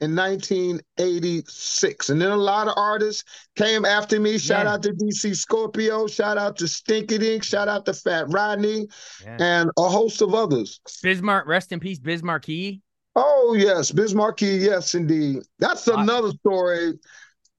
in 0.01 0.15
1986. 0.15 2.11
And 2.11 2.21
then 2.21 2.31
a 2.31 2.37
lot 2.37 2.69
of 2.69 2.75
artists 2.77 3.25
came 3.57 3.87
after 3.87 4.21
me. 4.21 4.37
Shout 4.37 4.67
yeah. 4.67 4.75
out 4.75 4.83
to 4.83 4.91
DC 4.91 5.35
Scorpio, 5.35 6.07
shout 6.07 6.37
out 6.37 6.59
to 6.59 6.69
Stinky 6.69 7.17
Dink, 7.17 7.43
shout 7.43 7.67
out 7.67 7.87
to 7.87 7.95
Fat 7.95 8.27
Rodney, 8.29 8.89
yeah. 9.25 9.39
and 9.41 9.71
a 9.79 9.89
host 9.89 10.21
of 10.21 10.35
others. 10.35 10.81
Bismarck, 11.03 11.47
rest 11.47 11.73
in 11.73 11.81
peace, 11.81 11.99
Biz 11.99 12.23
Markie. 12.23 12.83
Oh 13.21 13.55
yes, 13.55 13.91
Biz 13.91 14.15
Markie, 14.15 14.47
yes 14.47 14.95
indeed. 14.95 15.43
That's 15.59 15.89
another 15.89 16.31
story 16.31 16.99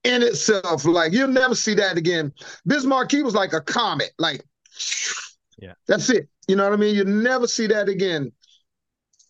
in 0.04 0.22
itself. 0.22 0.86
Like 0.86 1.12
you'll 1.12 1.28
never 1.28 1.54
see 1.54 1.74
that 1.74 1.98
again. 1.98 2.32
Biz 2.66 2.86
Markie 2.86 3.22
was 3.22 3.34
like 3.34 3.52
a 3.52 3.60
comet. 3.60 4.12
Like, 4.18 4.42
yeah, 5.58 5.74
that's 5.86 6.08
it. 6.08 6.28
You 6.48 6.56
know 6.56 6.64
what 6.64 6.72
I 6.72 6.76
mean? 6.76 6.94
You 6.94 7.04
never 7.04 7.46
see 7.46 7.66
that 7.66 7.90
again. 7.90 8.32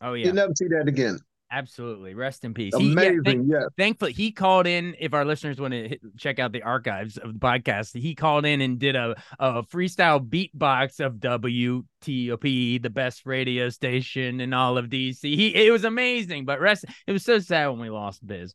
Oh 0.01 0.15
yeah, 0.15 0.27
you 0.29 0.33
never 0.33 0.53
see 0.55 0.69
that 0.69 0.87
again. 0.87 1.19
Absolutely. 1.53 2.15
Rest 2.15 2.45
in 2.45 2.55
peace. 2.55 2.75
Amazing. 2.75 2.97
He, 2.97 3.09
yeah, 3.09 3.21
thank, 3.25 3.51
yeah. 3.51 3.65
Thankfully, 3.77 4.13
he 4.13 4.31
called 4.31 4.69
in. 4.69 4.95
If 5.01 5.15
our 5.15 5.25
listeners 5.25 5.61
want 5.61 5.73
to 5.73 5.89
hit, 5.89 6.01
check 6.17 6.39
out 6.39 6.53
the 6.53 6.63
archives 6.63 7.17
of 7.17 7.33
the 7.33 7.39
podcast, 7.41 8.01
he 8.01 8.15
called 8.15 8.47
in 8.47 8.61
and 8.61 8.79
did 8.79 8.95
a, 8.95 9.17
a 9.39 9.63
freestyle 9.65 10.25
beatbox 10.25 11.05
of 11.05 11.15
WTOP, 11.15 12.83
the 12.83 12.91
best 12.91 13.27
radio 13.27 13.69
station 13.69 14.41
in 14.41 14.53
all 14.53 14.79
of 14.79 14.87
DC. 14.87 15.23
He, 15.23 15.67
it 15.67 15.73
was 15.73 15.85
amazing, 15.85 16.45
but 16.45 16.61
rest, 16.61 16.85
it 17.07 17.13
was 17.13 17.25
so 17.25 17.41
sad 17.41 17.69
when 17.69 17.81
we 17.81 17.91
lost 17.91 18.25
Biz. 18.25 18.55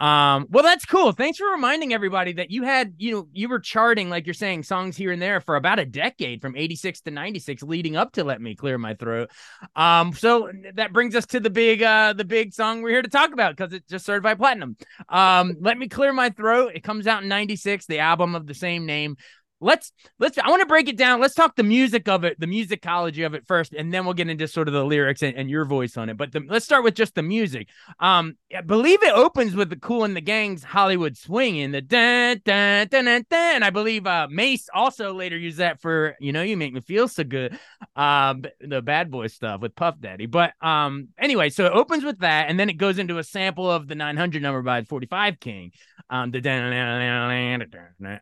Um, 0.00 0.46
well, 0.50 0.64
that's 0.64 0.84
cool. 0.84 1.12
Thanks 1.12 1.38
for 1.38 1.46
reminding 1.46 1.94
everybody 1.94 2.32
that 2.34 2.50
you 2.50 2.64
had, 2.64 2.94
you 2.98 3.12
know, 3.12 3.28
you 3.32 3.48
were 3.48 3.60
charting, 3.60 4.10
like 4.10 4.26
you're 4.26 4.34
saying, 4.34 4.64
songs 4.64 4.96
here 4.96 5.12
and 5.12 5.22
there 5.22 5.40
for 5.40 5.54
about 5.54 5.78
a 5.78 5.84
decade 5.84 6.42
from 6.42 6.56
86 6.56 7.02
to 7.02 7.10
96, 7.12 7.62
leading 7.62 7.96
up 7.96 8.12
to 8.12 8.24
Let 8.24 8.40
Me 8.40 8.56
Clear 8.56 8.76
My 8.76 8.94
Throat. 8.94 9.30
Um, 9.76 10.12
so 10.12 10.50
that 10.74 10.92
brings 10.92 11.14
us 11.14 11.26
to 11.26 11.40
the 11.40 11.50
big, 11.50 11.82
uh, 11.82 12.12
the 12.12 12.24
big 12.24 12.52
song 12.52 12.82
we're 12.82 12.90
here 12.90 13.02
to 13.02 13.08
talk 13.08 13.32
about 13.32 13.56
because 13.56 13.72
it's 13.72 13.88
just 13.88 14.04
certified 14.04 14.38
platinum. 14.38 14.76
Um, 15.08 15.56
Let 15.60 15.78
Me 15.78 15.88
Clear 15.88 16.12
My 16.12 16.30
Throat. 16.30 16.72
It 16.74 16.82
comes 16.82 17.06
out 17.06 17.22
in 17.22 17.28
96, 17.28 17.86
the 17.86 18.00
album 18.00 18.34
of 18.34 18.46
the 18.46 18.54
same 18.54 18.86
name. 18.86 19.16
Let's 19.60 19.92
let's 20.18 20.36
I 20.38 20.48
want 20.48 20.60
to 20.60 20.66
break 20.66 20.88
it 20.88 20.96
down. 20.96 21.20
Let's 21.20 21.34
talk 21.34 21.56
the 21.56 21.62
music 21.62 22.08
of 22.08 22.24
it, 22.24 22.38
the 22.38 22.46
musicology 22.46 23.24
of 23.24 23.34
it 23.34 23.46
first, 23.46 23.72
and 23.72 23.92
then 23.92 24.04
we'll 24.04 24.14
get 24.14 24.28
into 24.28 24.46
sort 24.46 24.68
of 24.68 24.74
the 24.74 24.84
lyrics 24.84 25.22
and, 25.22 25.36
and 25.36 25.50
your 25.50 25.64
voice 25.64 25.96
on 25.96 26.08
it. 26.08 26.16
But 26.16 26.32
the, 26.32 26.44
let's 26.46 26.64
start 26.64 26.84
with 26.84 26.94
just 26.94 27.14
the 27.14 27.22
music. 27.22 27.68
Um, 27.98 28.36
I 28.56 28.60
believe 28.60 29.02
it 29.02 29.12
opens 29.12 29.54
with 29.54 29.70
the 29.70 29.76
Kool 29.76 30.04
and 30.04 30.16
the 30.16 30.20
Gang's 30.20 30.62
Hollywood 30.62 31.16
Swing 31.16 31.56
in 31.56 31.72
the 31.72 31.80
dun 31.80 32.42
dun 32.44 32.88
dun 32.88 33.04
dun 33.06 33.24
dun. 33.28 33.62
I 33.62 33.70
believe 33.70 34.06
uh 34.06 34.28
Mase 34.30 34.68
also 34.74 35.14
later 35.14 35.38
used 35.38 35.58
that 35.58 35.80
for 35.80 36.16
you 36.20 36.32
know 36.32 36.42
you 36.42 36.56
make 36.56 36.72
me 36.72 36.80
feel 36.80 37.08
so 37.08 37.24
good, 37.24 37.58
um, 37.96 38.44
the 38.60 38.82
Bad 38.82 39.10
Boy 39.10 39.28
stuff 39.28 39.60
with 39.60 39.74
Puff 39.74 39.96
Daddy. 40.00 40.26
But 40.26 40.52
um, 40.60 41.08
anyway, 41.18 41.50
so 41.50 41.66
it 41.66 41.72
opens 41.72 42.04
with 42.04 42.18
that, 42.20 42.48
and 42.48 42.58
then 42.58 42.68
it 42.68 42.74
goes 42.74 42.98
into 42.98 43.18
a 43.18 43.24
sample 43.24 43.70
of 43.70 43.88
the 43.88 43.94
900 43.94 44.42
number 44.42 44.62
by 44.62 44.82
45 44.82 45.40
King. 45.40 45.72
Um, 46.10 46.30
the 46.30 46.44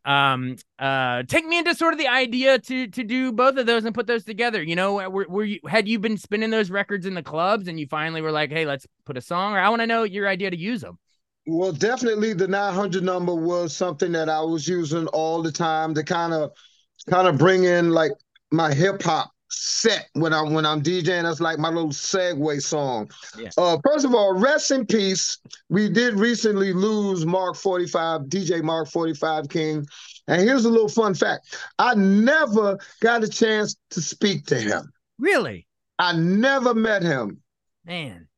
um 0.04 0.56
uh 0.78 1.21
take 1.22 1.46
me 1.46 1.58
into 1.58 1.74
sort 1.74 1.92
of 1.92 1.98
the 1.98 2.08
idea 2.08 2.58
to 2.58 2.86
to 2.88 3.04
do 3.04 3.32
both 3.32 3.56
of 3.56 3.66
those 3.66 3.84
and 3.84 3.94
put 3.94 4.06
those 4.06 4.24
together. 4.24 4.62
You 4.62 4.76
know 4.76 5.08
were, 5.08 5.26
were 5.28 5.44
you 5.44 5.60
had 5.66 5.88
you 5.88 5.98
been 5.98 6.16
spinning 6.16 6.50
those 6.50 6.70
records 6.70 7.06
in 7.06 7.14
the 7.14 7.22
clubs 7.22 7.68
and 7.68 7.78
you 7.78 7.86
finally 7.86 8.20
were 8.20 8.32
like 8.32 8.50
hey 8.50 8.66
let's 8.66 8.86
put 9.04 9.16
a 9.16 9.20
song? 9.20 9.54
Or 9.54 9.58
i 9.58 9.68
want 9.68 9.80
to 9.80 9.86
know 9.86 10.04
your 10.04 10.28
idea 10.28 10.50
to 10.50 10.56
use 10.56 10.80
them 10.80 10.98
well 11.46 11.72
definitely 11.72 12.32
the 12.32 12.46
900 12.46 13.02
number 13.02 13.34
was 13.34 13.74
something 13.74 14.12
that 14.12 14.28
i 14.28 14.40
was 14.40 14.68
using 14.68 15.06
all 15.08 15.42
the 15.42 15.50
time 15.50 15.94
to 15.94 16.04
kind 16.04 16.32
of 16.32 16.52
kind 17.10 17.26
of 17.26 17.38
bring 17.38 17.64
in 17.64 17.90
like 17.90 18.12
my 18.50 18.72
hip 18.72 19.02
hop 19.02 19.31
set 19.52 20.08
when 20.14 20.32
I'm 20.32 20.52
when 20.52 20.66
I'm 20.66 20.82
DJing. 20.82 21.22
That's 21.22 21.40
like 21.40 21.58
my 21.58 21.68
little 21.68 21.90
segue 21.90 22.62
song. 22.62 23.10
Yeah. 23.38 23.50
Uh, 23.56 23.78
first 23.84 24.04
of 24.04 24.14
all, 24.14 24.38
rest 24.38 24.70
in 24.70 24.86
peace. 24.86 25.38
We 25.68 25.88
did 25.88 26.14
recently 26.14 26.72
lose 26.72 27.26
Mark 27.26 27.56
45, 27.56 28.22
DJ 28.22 28.62
Mark 28.62 28.88
45 28.88 29.48
King. 29.48 29.86
And 30.28 30.42
here's 30.42 30.64
a 30.64 30.70
little 30.70 30.88
fun 30.88 31.14
fact. 31.14 31.56
I 31.78 31.94
never 31.94 32.78
got 33.00 33.24
a 33.24 33.28
chance 33.28 33.76
to 33.90 34.00
speak 34.00 34.46
to 34.46 34.58
him. 34.58 34.92
Really? 35.18 35.66
I 35.98 36.12
never 36.12 36.74
met 36.74 37.02
him. 37.02 37.42
Man 37.84 38.28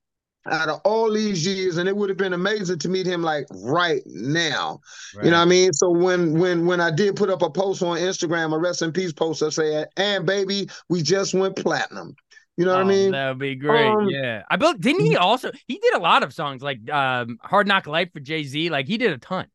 out 0.51 0.69
of 0.69 0.81
all 0.85 1.11
these 1.13 1.47
years 1.47 1.79
and 1.79 1.89
it 1.89 1.97
would 1.97 2.09
have 2.09 2.19
been 2.19 2.35
amazing 2.35 2.79
to 2.79 2.89
meet 2.89 3.07
him 3.07 3.23
like 3.23 3.47
right 3.63 4.03
now 4.07 4.79
right. 5.17 5.25
you 5.25 5.31
know 5.31 5.39
what 5.39 5.43
i 5.43 5.47
mean 5.47 5.73
so 5.73 5.91
when 5.91 6.39
when 6.39 6.67
when 6.67 6.81
i 6.81 6.91
did 6.91 7.17
put 7.17 7.31
up 7.31 7.43
a 7.43 7.49
post 7.49 7.83
on 7.83 7.97
instagram 7.97 8.55
a 8.55 8.59
rest 8.59 8.83
in 8.83 8.93
peace 8.93 9.13
post 9.13 9.43
i 9.43 9.49
said 9.49 9.89
and 9.97 10.27
baby 10.27 10.69
we 10.89 11.03
just 11.03 11.33
went 11.35 11.57
platinum 11.57 12.15
you 12.57 12.65
know 12.65 12.73
oh, 12.73 12.77
what 12.77 12.81
I 12.81 12.85
oh, 12.85 12.89
mean? 12.89 13.11
That 13.11 13.29
would 13.31 13.39
be 13.39 13.57
great. 13.57 13.87
Um, 13.87 14.09
yeah. 14.09 14.43
I 14.49 14.57
built 14.57 14.81
didn't 14.81 15.05
he 15.05 15.17
also 15.17 15.51
he 15.67 15.79
did 15.79 15.95
a 15.95 15.99
lot 15.99 16.23
of 16.23 16.33
songs 16.33 16.63
like 16.63 16.89
um 16.91 17.39
Hard 17.43 17.67
Knock 17.67 17.87
Life 17.87 18.13
for 18.13 18.21
Jay-Z. 18.21 18.71
Like 18.71 18.87
he 18.87 18.97
did 18.97 19.13
a 19.13 19.19
ton. 19.19 19.47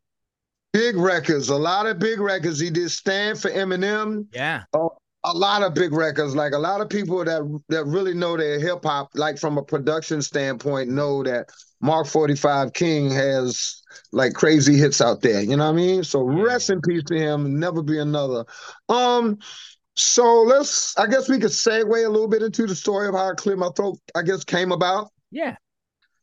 Big 0.74 0.98
records, 0.98 1.50
a 1.50 1.56
lot 1.56 1.88
of 1.88 1.98
big 1.98 2.20
records. 2.20 2.60
He 2.60 2.70
did 2.70 2.92
Stand 2.92 3.40
for 3.40 3.50
Eminem. 3.50 4.28
Yeah. 4.34 4.64
Uh, 4.74 4.90
a 5.24 5.34
lot 5.34 5.64
of 5.64 5.74
big 5.74 5.94
records. 5.94 6.36
Like 6.36 6.54
a 6.54 6.60
lot 6.60 6.82
of 6.82 6.90
people 6.90 7.24
that 7.24 7.62
that 7.70 7.86
really 7.86 8.14
know 8.14 8.38
their 8.38 8.60
hip 8.60 8.84
hop, 8.84 9.12
like 9.16 9.38
from 9.38 9.58
a 9.58 9.64
production 9.64 10.22
standpoint, 10.22 10.90
know 10.90 11.24
that 11.24 11.50
Mark 11.82 12.08
45 12.08 12.74
King 12.74 13.12
has 13.12 13.82
like 14.12 14.34
crazy 14.34 14.78
hits 14.78 15.02
out 15.02 15.22
there. 15.22 15.42
You 15.42 15.58
know 15.58 15.66
what 15.66 15.74
I 15.74 15.76
mean? 15.76 16.04
So 16.04 16.22
rest 16.22 16.70
in 16.70 16.82
peace 16.82 17.04
to 17.06 17.18
him. 17.18 17.60
Never 17.60 17.82
be 17.82 18.00
another. 18.00 18.46
Um, 18.88 19.40
so 19.96 20.44
let's 20.44 20.98
I 20.98 21.08
guess 21.08 21.28
we 21.28 21.40
could 21.40 21.52
segue 21.52 22.06
a 22.06 22.10
little 22.10 22.28
bit 22.28 22.42
into 22.42 22.66
the 22.66 22.76
story 22.76 23.08
of 23.08 23.16
how 23.16 23.32
I 23.32 23.34
clear 23.36 23.58
my 23.58 23.70
throat, 23.76 24.00
I 24.16 24.22
guess, 24.22 24.44
came 24.44 24.72
about. 24.72 25.10
Yeah 25.32 25.56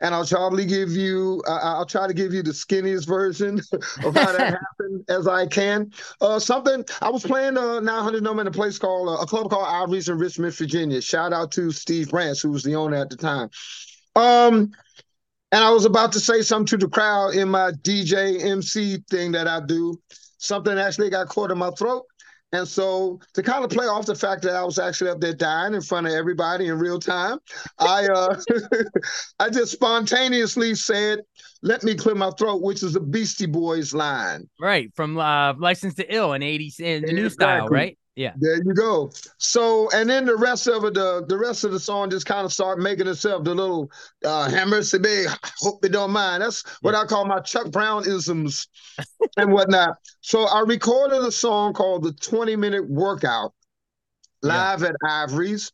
and 0.01 0.15
I'll 0.15 0.27
to 0.27 0.65
give 0.65 0.91
you 0.91 1.43
uh, 1.47 1.59
I'll 1.63 1.87
try 1.87 2.07
to 2.07 2.15
give 2.15 2.33
you 2.33 2.43
the 2.43 2.51
skinniest 2.51 3.07
version 3.07 3.61
of 4.05 4.15
how 4.15 4.33
that 4.33 4.59
happened 4.81 5.05
as 5.09 5.27
I 5.27 5.47
can. 5.47 5.93
Uh, 6.21 6.39
something 6.39 6.85
I 7.01 7.11
was 7.11 7.25
playing 7.25 7.57
a 7.57 7.81
900 7.81 8.23
number 8.23 8.43
in 8.43 8.47
a 8.47 8.53
place 8.53 8.79
called 8.79 9.09
uh, 9.09 9.23
a 9.23 9.27
club 9.27 9.51
called 9.51 9.67
Ivory's 9.67 10.09
in 10.09 10.19
Richmond, 10.19 10.55
Virginia. 10.55 11.01
Shout 11.01 11.33
out 11.33 11.53
to 11.53 11.71
Steve 11.73 12.11
Branch, 12.11 12.41
who 12.41 12.51
was 12.51 12.63
the 12.63 12.75
owner 12.75 12.97
at 12.97 13.11
the 13.11 13.17
time. 13.17 13.51
Um, 14.15 14.73
and 15.53 15.65
I 15.65 15.71
was 15.71 15.85
about 15.85 16.13
to 16.13 16.21
say 16.21 16.43
something 16.43 16.79
to 16.79 16.87
the 16.87 16.91
crowd 16.91 17.35
in 17.35 17.49
my 17.49 17.71
DJ 17.71 18.45
MC 18.45 18.99
thing 19.11 19.33
that 19.33 19.47
I 19.47 19.61
do. 19.61 20.01
Something 20.39 20.79
actually 20.79 21.11
got 21.11 21.29
caught 21.29 21.51
in 21.51 21.59
my 21.59 21.71
throat. 21.71 22.05
And 22.53 22.67
so 22.67 23.21
to 23.35 23.43
kind 23.43 23.65
of 23.65 23.71
play 23.71 23.87
off 23.87 24.07
the 24.07 24.15
fact 24.15 24.43
that 24.43 24.55
I 24.55 24.65
was 24.65 24.79
actually 24.79 25.11
up 25.11 25.21
there 25.21 25.35
dying 25.35 25.75
in 25.75 25.81
front 25.81 26.07
of 26.07 26.13
everybody 26.13 26.69
in 26.69 26.79
real 26.79 27.01
time, 27.01 27.39
I 27.79 28.07
uh, 28.07 28.41
I 29.41 29.51
just 29.51 29.73
spontaneously 29.73 30.75
said, 30.77 31.21
"Let 31.63 31.83
me 31.83 31.95
clear 31.97 32.15
my 32.15 32.31
throat," 32.39 32.63
which 32.63 32.83
is 32.83 32.95
a 32.95 33.01
Beastie 33.01 33.47
Boys 33.47 33.93
line, 33.93 34.49
right 34.61 34.93
from 34.95 35.19
uh, 35.19 35.55
"License 35.55 35.95
to 35.95 36.15
Ill" 36.15 36.35
in 36.35 36.43
'80s 36.43 36.79
in 36.79 37.05
the 37.05 37.13
new 37.13 37.31
style, 37.31 37.69
right? 37.69 37.99
Yeah. 38.17 38.33
There 38.39 38.57
you 38.57 38.73
go. 38.73 39.13
So, 39.37 39.91
and 39.91 40.09
then 40.09 40.25
the 40.25 40.37
rest 40.37 40.67
of 40.67 40.85
it, 40.85 40.95
the, 40.95 41.25
the 41.29 41.37
rest 41.37 41.65
of 41.65 41.73
the 41.73 41.79
song 41.79 42.09
just 42.09 42.25
kind 42.25 42.47
of 42.47 42.53
start 42.53 42.79
making 42.79 43.07
itself 43.07 43.45
the 43.45 43.55
little 43.55 43.91
uh, 44.25 44.49
hammer, 44.49 44.81
big. 45.01 45.29
Hope 45.59 45.83
they 45.83 45.91
don't 45.91 46.13
mind. 46.13 46.43
That's 46.43 46.65
what 46.81 46.95
yeah. 46.95 47.03
I 47.03 47.05
call 47.05 47.27
my 47.27 47.41
Chuck 47.41 47.71
Brown 47.71 48.09
isms 48.09 48.69
and 49.37 49.53
whatnot. 49.53 49.99
So, 50.23 50.45
I 50.45 50.61
recorded 50.61 51.19
a 51.19 51.31
song 51.31 51.75
called 51.75 52.05
the 52.05 52.13
20 52.13 52.57
Minute 52.57 52.89
Workout 52.89 53.53
live 54.43 54.81
yeah. 54.81 54.89
at 54.89 54.95
Ivory's. 55.07 55.71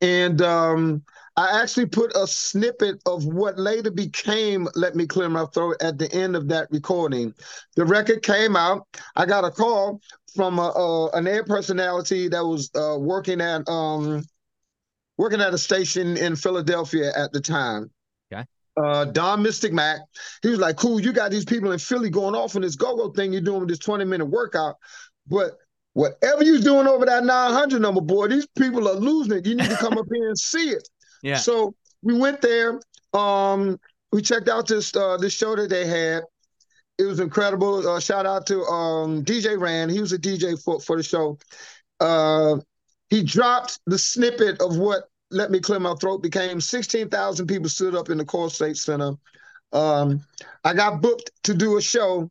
And 0.00 0.40
um, 0.40 1.02
I 1.36 1.60
actually 1.60 1.86
put 1.86 2.16
a 2.16 2.26
snippet 2.26 3.02
of 3.06 3.26
what 3.26 3.58
later 3.58 3.90
became 3.90 4.68
Let 4.76 4.94
Me 4.94 5.06
Clear 5.06 5.28
My 5.28 5.46
Throat 5.46 5.76
at 5.80 5.98
the 5.98 6.12
end 6.12 6.36
of 6.36 6.48
that 6.48 6.68
recording. 6.70 7.34
The 7.74 7.84
record 7.84 8.22
came 8.22 8.54
out. 8.54 8.86
I 9.16 9.26
got 9.26 9.44
a 9.44 9.50
call 9.50 10.00
from 10.34 10.58
a, 10.58 10.70
a 10.70 11.10
an 11.10 11.26
air 11.26 11.44
personality 11.44 12.28
that 12.28 12.44
was 12.44 12.70
uh, 12.76 12.98
working 12.98 13.40
at 13.40 13.68
um, 13.68 14.22
working 15.16 15.40
at 15.40 15.54
a 15.54 15.58
station 15.58 16.16
in 16.16 16.36
Philadelphia 16.36 17.12
at 17.16 17.32
the 17.32 17.40
time. 17.40 17.90
Okay. 18.32 18.44
Uh, 18.76 19.04
Don 19.06 19.42
Mystic 19.42 19.72
Mac. 19.72 20.00
He 20.42 20.50
was 20.50 20.60
like, 20.60 20.76
"Kool, 20.76 21.00
you 21.00 21.12
got 21.12 21.32
these 21.32 21.44
people 21.44 21.72
in 21.72 21.80
Philly 21.80 22.10
going 22.10 22.36
off 22.36 22.54
on 22.54 22.62
this 22.62 22.76
go-go 22.76 23.10
thing. 23.10 23.32
You're 23.32 23.42
doing 23.42 23.60
with 23.60 23.70
this 23.70 23.78
20 23.80 24.04
minute 24.04 24.26
workout, 24.26 24.76
but 25.26 25.58
whatever 25.94 26.44
you're 26.44 26.60
doing 26.60 26.86
over 26.86 27.06
that 27.06 27.24
900 27.24 27.82
number, 27.82 28.00
boy, 28.00 28.28
these 28.28 28.46
people 28.56 28.88
are 28.88 28.94
losing 28.94 29.38
it. 29.38 29.46
You 29.46 29.56
need 29.56 29.70
to 29.70 29.76
come 29.76 29.98
up 29.98 30.06
here 30.12 30.28
and 30.28 30.38
see 30.38 30.70
it." 30.70 30.88
Yeah. 31.24 31.36
So 31.36 31.74
we 32.02 32.16
went 32.16 32.42
there. 32.42 32.80
Um, 33.14 33.80
we 34.12 34.20
checked 34.20 34.48
out 34.48 34.68
this 34.68 34.94
uh, 34.94 35.16
this 35.16 35.32
show 35.32 35.56
that 35.56 35.70
they 35.70 35.86
had. 35.86 36.22
It 36.98 37.04
was 37.04 37.18
incredible. 37.18 37.88
Uh, 37.88 37.98
shout 37.98 38.26
out 38.26 38.46
to 38.46 38.62
um, 38.64 39.24
DJ 39.24 39.58
Rand. 39.58 39.90
He 39.90 40.00
was 40.00 40.12
a 40.12 40.18
DJ 40.18 40.62
for 40.62 40.78
for 40.78 40.96
the 40.98 41.02
show. 41.02 41.38
Uh, 41.98 42.58
he 43.08 43.24
dropped 43.24 43.80
the 43.86 43.98
snippet 43.98 44.60
of 44.60 44.76
what 44.76 45.08
"Let 45.30 45.50
Me 45.50 45.60
Clear 45.60 45.80
My 45.80 45.94
Throat" 45.94 46.22
became. 46.22 46.60
Sixteen 46.60 47.08
thousand 47.08 47.46
people 47.46 47.70
stood 47.70 47.94
up 47.94 48.10
in 48.10 48.18
the 48.18 48.24
CoreStates 48.24 48.78
Center. 48.78 49.14
Um, 49.72 50.20
I 50.62 50.74
got 50.74 51.00
booked 51.00 51.30
to 51.44 51.54
do 51.54 51.78
a 51.78 51.82
show 51.82 52.30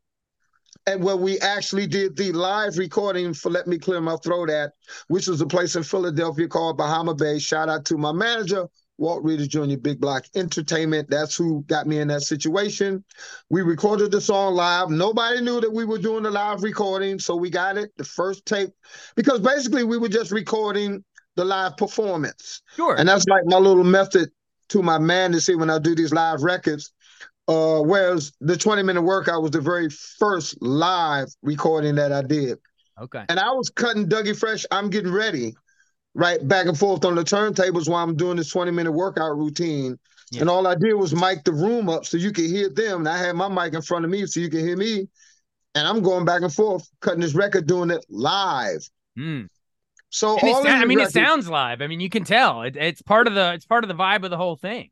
and 0.86 1.03
where 1.03 1.15
we 1.15 1.39
actually 1.39 1.88
did 1.88 2.15
the 2.15 2.32
live 2.32 2.77
recording 2.77 3.34
for 3.34 3.49
Let 3.49 3.67
Me 3.67 3.77
Clear 3.77 4.01
My 4.01 4.17
Throat 4.17 4.49
at, 4.49 4.73
which 5.08 5.27
was 5.27 5.41
a 5.41 5.45
place 5.45 5.75
in 5.75 5.84
Philadelphia 5.84 6.47
called 6.47 6.77
Bahama 6.77 7.15
Bay. 7.15 7.39
Shout 7.39 7.69
out 7.69 7.86
to 7.86 7.97
my 7.97 8.12
manager, 8.12 8.67
Walt 8.97 9.23
Reader 9.23 9.47
Jr., 9.47 9.77
Big 9.77 9.99
Block 9.99 10.25
Entertainment. 10.36 11.10
That's 11.10 11.36
who 11.36 11.63
got 11.63 11.88
me 11.88 11.99
in 11.99 12.08
that 12.10 12.21
situation. 12.21 13.03
We 13.49 13.62
recorded 13.62 14.12
the 14.12 14.21
song 14.21 14.53
live. 14.56 14.89
Nobody 14.89 15.41
knew 15.41 15.60
that 15.62 15.71
we 15.71 15.86
were 15.86 15.97
doing 15.97 16.23
the 16.23 16.32
live 16.32 16.63
recording, 16.63 17.19
so 17.19 17.36
we 17.36 17.49
got 17.49 17.77
it, 17.77 17.91
the 17.97 18.03
first 18.03 18.45
tape, 18.45 18.71
because 19.15 19.39
basically 19.39 19.84
we 19.84 19.97
were 19.97 20.10
just 20.10 20.32
recording 20.32 21.03
the 21.36 21.45
live 21.45 21.77
performance. 21.77 22.62
Sure. 22.75 22.95
And 22.95 23.10
that's 23.10 23.25
like 23.27 23.43
my 23.45 23.58
little 23.58 23.84
method 23.84 24.29
to 24.69 24.84
my 24.84 24.97
madness 24.97 25.49
when 25.49 25.69
I 25.69 25.79
do 25.79 25.95
these 25.95 26.13
live 26.13 26.43
records. 26.43 26.91
Uh, 27.47 27.82
whereas 27.82 28.32
the 28.39 28.56
20 28.56 28.84
minute 28.84 29.01
workout 29.01 29.41
was 29.41 29.51
the 29.51 29.60
very 29.60 29.89
first 29.89 30.62
live 30.62 31.27
recording 31.41 31.95
that 31.95 32.13
I 32.13 32.21
did. 32.21 32.58
Okay. 33.01 33.25
And 33.27 33.39
I 33.39 33.51
was 33.51 33.69
cutting 33.69 34.08
Dougie 34.08 34.38
Fresh. 34.38 34.65
I'm 34.71 34.89
getting 34.89 35.12
ready 35.12 35.56
right 36.13 36.45
back 36.47 36.67
and 36.67 36.78
forth 36.78 37.06
on 37.06 37.15
the 37.15 37.23
turntables 37.23 37.89
while 37.89 38.04
I'm 38.04 38.15
doing 38.15 38.38
this 38.38 38.49
20 38.49 38.71
minute 38.71 38.91
workout 38.91 39.38
routine. 39.38 39.97
Yeah. 40.32 40.41
And 40.41 40.49
all 40.49 40.65
I 40.67 40.76
did 40.76 40.93
was 40.93 41.13
mic 41.13 41.43
the 41.43 41.54
room 41.54 41.89
up 41.89 42.06
so 42.06 42.17
you 42.17 42.32
could 42.32 42.45
hear 42.45 42.69
them. 42.69 42.99
And 42.99 43.10
I 43.10 43.17
had 43.17 43.36
my 43.36 43.47
mic 43.47 43.73
in 43.73 43.82
front 43.82 44.06
of 44.06 44.12
me 44.12 44.26
so 44.26 44.39
you 44.39 44.49
can 44.49 44.60
hear 44.60 44.78
me. 44.78 45.08
And 45.76 45.88
I'm 45.88 46.02
going 46.02 46.26
back 46.26 46.41
and 46.41 46.54
forth 46.54 46.88
cutting 47.02 47.21
this 47.21 47.34
record, 47.34 47.67
doing 47.67 47.89
it 47.91 48.06
live. 48.10 48.88
Mm. 49.17 49.47
So 50.10 50.39
all 50.39 50.67
I 50.67 50.86
mean, 50.86 50.99
records, 50.99 51.15
it 51.15 51.19
sounds 51.19 51.49
live. 51.49 51.82
I 51.82 51.88
mean, 51.88 51.99
you 51.99 52.10
can 52.10 52.23
tell 52.23 52.62
it, 52.62 52.76
it's 52.76 53.02
part 53.02 53.28
of 53.28 53.34
the 53.34 53.54
it's 53.54 53.65
part 53.65 53.84
of 53.84 53.88
the 53.88 53.95
vibe 53.95 54.23
of 54.23 54.30
the 54.30 54.38
whole 54.38 54.56
thing. 54.56 54.91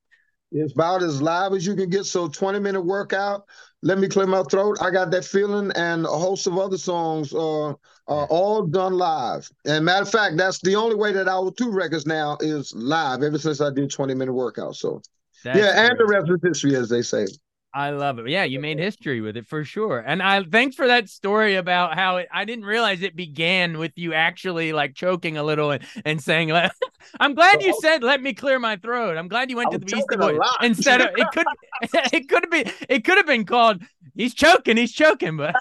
It's 0.52 0.74
about 0.74 1.04
as 1.04 1.22
live 1.22 1.54
as 1.54 1.66
you 1.66 1.76
can 1.76 1.90
get. 1.90 2.06
So 2.06 2.28
20 2.28 2.60
minute 2.60 2.82
workout. 2.82 3.46
Let 3.84 4.00
me 4.00 4.08
clear 4.08 4.28
my 4.28 4.44
throat. 4.44 4.78
I 4.82 4.92
got 4.92 5.12
that 5.12 5.26
feeling, 5.26 5.72
and 5.76 6.06
a 6.06 6.10
host 6.10 6.46
of 6.46 6.58
other 6.58 6.78
songs 6.78 7.34
uh, 7.34 7.74
are 8.12 8.28
all 8.28 8.64
done 8.64 8.94
live. 8.94 9.50
And 9.66 9.86
matter 9.86 10.02
of 10.02 10.12
fact, 10.12 10.36
that's 10.36 10.60
the 10.60 10.76
only 10.76 10.96
way 10.96 11.14
that 11.14 11.30
our 11.30 11.50
two 11.52 11.72
records 11.72 12.06
now 12.06 12.38
is 12.42 12.74
live. 12.76 13.24
Ever 13.24 13.38
since 13.38 13.62
I 13.62 13.72
did 13.72 13.90
20 13.90 14.14
minute 14.16 14.34
workout. 14.34 14.76
So 14.76 15.02
that's 15.44 15.58
yeah, 15.58 15.88
and 15.88 15.98
the 15.98 16.06
rest 16.06 16.30
is 16.30 16.40
history, 16.44 16.76
as 16.76 16.90
they 16.90 17.02
say. 17.02 17.26
I 17.74 17.92
love 17.92 18.20
it. 18.20 18.28
Yeah, 18.28 18.44
you 18.44 18.60
made 18.60 18.80
history 18.80 19.22
with 19.22 19.38
it 19.38 19.48
for 19.48 19.64
sure. 19.64 20.04
And 20.06 20.22
I 20.22 20.44
thanks 20.44 20.76
for 20.76 20.88
that 20.88 21.08
story 21.08 21.56
about 21.56 21.96
how 21.96 22.18
it, 22.18 22.28
I 22.34 22.44
didn't 22.44 22.66
realize 22.66 23.02
it 23.02 23.16
began 23.16 23.78
with 23.78 23.94
you 23.96 24.14
actually 24.14 24.74
like 24.74 24.94
choking 24.94 25.38
a 25.38 25.44
little 25.44 25.72
and, 25.72 25.82
and 26.04 26.22
saying, 26.22 26.52
"I'm 27.20 27.34
glad 27.34 27.62
you 27.62 27.74
oh. 27.74 27.80
said 27.82 28.04
let 28.04 28.22
me 28.22 28.34
clear 28.34 28.60
my 28.60 28.76
throat." 28.76 29.16
I'm 29.16 29.30
glad 29.30 29.50
you 29.50 29.56
went 29.56 29.72
to 29.72 29.78
the 29.78 29.86
Beastie 29.86 30.18
Boys 30.18 30.38
instead 30.62 31.00
of 31.00 31.12
it 31.16 31.28
could 31.32 31.46
it 32.14 32.28
could 32.28 32.50
be 32.50 32.66
it 32.90 33.06
could 33.06 33.16
have 33.16 33.28
been 33.28 33.46
called 33.46 33.82
he's 34.16 34.34
choking, 34.34 34.78
he's 34.78 34.92
choking, 34.92 35.38
but 35.38 35.56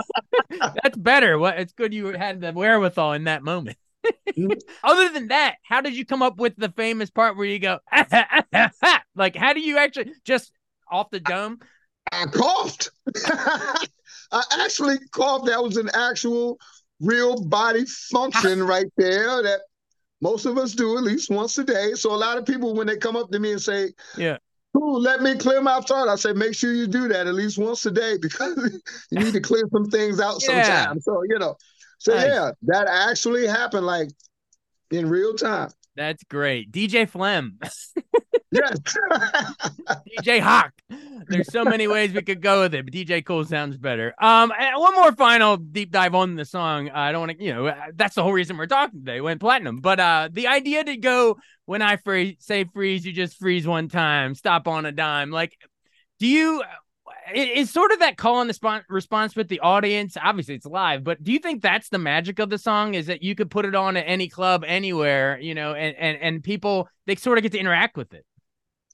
that's 0.83 0.97
better. 0.97 1.39
What 1.39 1.59
it's 1.59 1.73
good 1.73 1.95
you 1.95 2.07
had 2.09 2.41
the 2.41 2.53
wherewithal 2.53 3.13
in 3.13 3.25
that 3.25 3.43
moment. 3.43 3.77
Other 4.85 5.09
than 5.13 5.29
that, 5.29 5.57
how 5.63 5.81
did 5.81 5.95
you 5.95 6.07
come 6.07 6.23
up 6.23 6.39
with 6.39 6.57
the 6.57 6.71
famous 6.71 7.11
part 7.11 7.37
where 7.37 7.47
you 7.47 7.59
go 7.59 7.79
like 9.15 9.37
how 9.37 9.53
do 9.53 9.61
you 9.61 9.77
actually 9.79 10.13
just 10.25 10.53
off 10.91 11.11
the 11.11 11.21
dome? 11.21 11.59
I 12.13 12.25
coughed. 12.27 12.91
I 14.33 14.43
actually 14.65 14.99
coughed. 15.13 15.47
That 15.47 15.63
was 15.63 15.77
an 15.77 15.91
actual 15.95 16.59
real 17.01 17.45
body 17.45 17.85
function 17.85 18.63
right 18.63 18.91
there 18.97 19.43
that 19.43 19.61
most 20.21 20.45
of 20.45 20.59
us 20.59 20.73
do 20.73 20.97
at 20.97 21.03
least 21.03 21.31
once 21.31 21.57
a 21.59 21.65
day. 21.65 21.93
So 21.95 22.13
a 22.13 22.17
lot 22.17 22.39
of 22.39 22.45
people, 22.45 22.75
when 22.75 22.87
they 22.87 22.97
come 22.97 23.17
up 23.17 23.31
to 23.31 23.39
me 23.39 23.53
and 23.53 23.63
say, 23.63 23.93
"Yeah, 24.17 24.39
Ooh, 24.77 24.99
let 24.99 25.21
me 25.21 25.37
clear 25.37 25.61
my 25.61 25.81
throat," 25.81 26.09
I 26.09 26.17
say, 26.17 26.33
"Make 26.33 26.55
sure 26.55 26.73
you 26.73 26.87
do 26.87 27.09
that 27.09 27.27
at 27.27 27.35
least 27.35 27.59
once 27.59 27.85
a 27.87 27.91
day 27.91 28.17
because 28.23 28.81
you 29.11 29.19
need 29.19 29.33
to 29.33 29.41
clear 29.41 29.65
some 29.73 29.91
things 29.91 30.21
out 30.21 30.41
yeah. 30.43 30.65
sometimes." 30.65 31.05
So 31.05 31.23
you 31.29 31.39
know, 31.39 31.57
so 31.99 32.15
nice. 32.15 32.27
yeah, 32.27 32.51
that 32.63 32.87
actually 32.89 33.47
happened 33.47 33.87
like 33.87 34.11
in 34.91 35.09
real 35.09 35.35
time. 35.35 35.71
That's 35.97 36.23
great, 36.25 36.71
DJ 36.71 37.09
Flem. 37.09 37.59
yes. 38.51 38.79
DJ 40.19 40.41
Hawk. 40.41 40.73
There's 41.29 41.53
so 41.53 41.65
many 41.65 41.87
ways 41.87 42.13
we 42.13 42.23
could 42.23 42.43
go 42.43 42.63
with 42.63 42.75
it, 42.75 42.85
but 42.85 42.93
DJ 42.93 43.25
Kool 43.25 43.45
sounds 43.45 43.77
better. 43.77 44.15
Um, 44.21 44.53
one 44.75 44.95
more 44.95 45.13
final 45.13 45.57
deep 45.57 45.93
dive 45.93 46.15
on 46.15 46.35
the 46.35 46.45
song. 46.45 46.91
I 46.91 47.13
don't 47.13 47.21
want 47.21 47.39
to, 47.39 47.45
you 47.45 47.55
know, 47.55 47.67
uh, 47.69 47.77
that's 47.95 48.17
the 48.17 48.23
whole 48.23 48.33
reason 48.33 48.57
we're 48.57 48.67
talking 48.67 49.01
today. 49.01 49.21
Went 49.21 49.41
platinum, 49.41 49.81
but 49.81 50.01
uh, 50.01 50.29
the 50.33 50.49
idea 50.49 50.83
to 50.83 50.97
go 50.97 51.39
when 51.67 51.83
I 51.83 51.97
free, 51.97 52.37
say 52.41 52.65
freeze, 52.65 53.07
you 53.07 53.13
just 53.13 53.39
freeze 53.39 53.67
one 53.67 53.89
time, 53.89 54.35
stop 54.35 54.67
on 54.67 54.87
a 54.87 54.93
dime. 54.93 55.31
Like, 55.31 55.57
do 56.19 56.27
you? 56.27 56.65
It's 57.33 57.71
sort 57.71 57.93
of 57.93 58.01
that 58.01 58.17
call 58.17 58.41
and 58.41 58.51
the 58.51 58.83
response 58.89 59.37
with 59.37 59.47
the 59.47 59.61
audience. 59.61 60.17
Obviously, 60.21 60.57
it's 60.57 60.67
live, 60.67 61.05
but 61.05 61.23
do 61.23 61.31
you 61.31 61.39
think 61.39 61.63
that's 61.63 61.89
the 61.89 61.99
magic 61.99 62.41
of 62.41 62.51
the 62.51 62.59
song? 62.59 62.95
Is 62.95 63.07
that 63.07 63.23
you 63.23 63.37
could 63.37 63.51
put 63.51 63.65
it 63.65 63.77
on 63.77 63.97
at 63.97 64.05
any 64.07 64.29
club, 64.29 64.65
anywhere, 64.67 65.39
you 65.39 65.55
know, 65.55 65.75
and 65.75 65.95
and 65.97 66.19
and 66.21 66.43
people 66.43 66.89
they 67.07 67.15
sort 67.15 67.39
of 67.39 67.43
get 67.43 67.53
to 67.53 67.59
interact 67.59 67.97
with 67.97 68.13
it. 68.15 68.25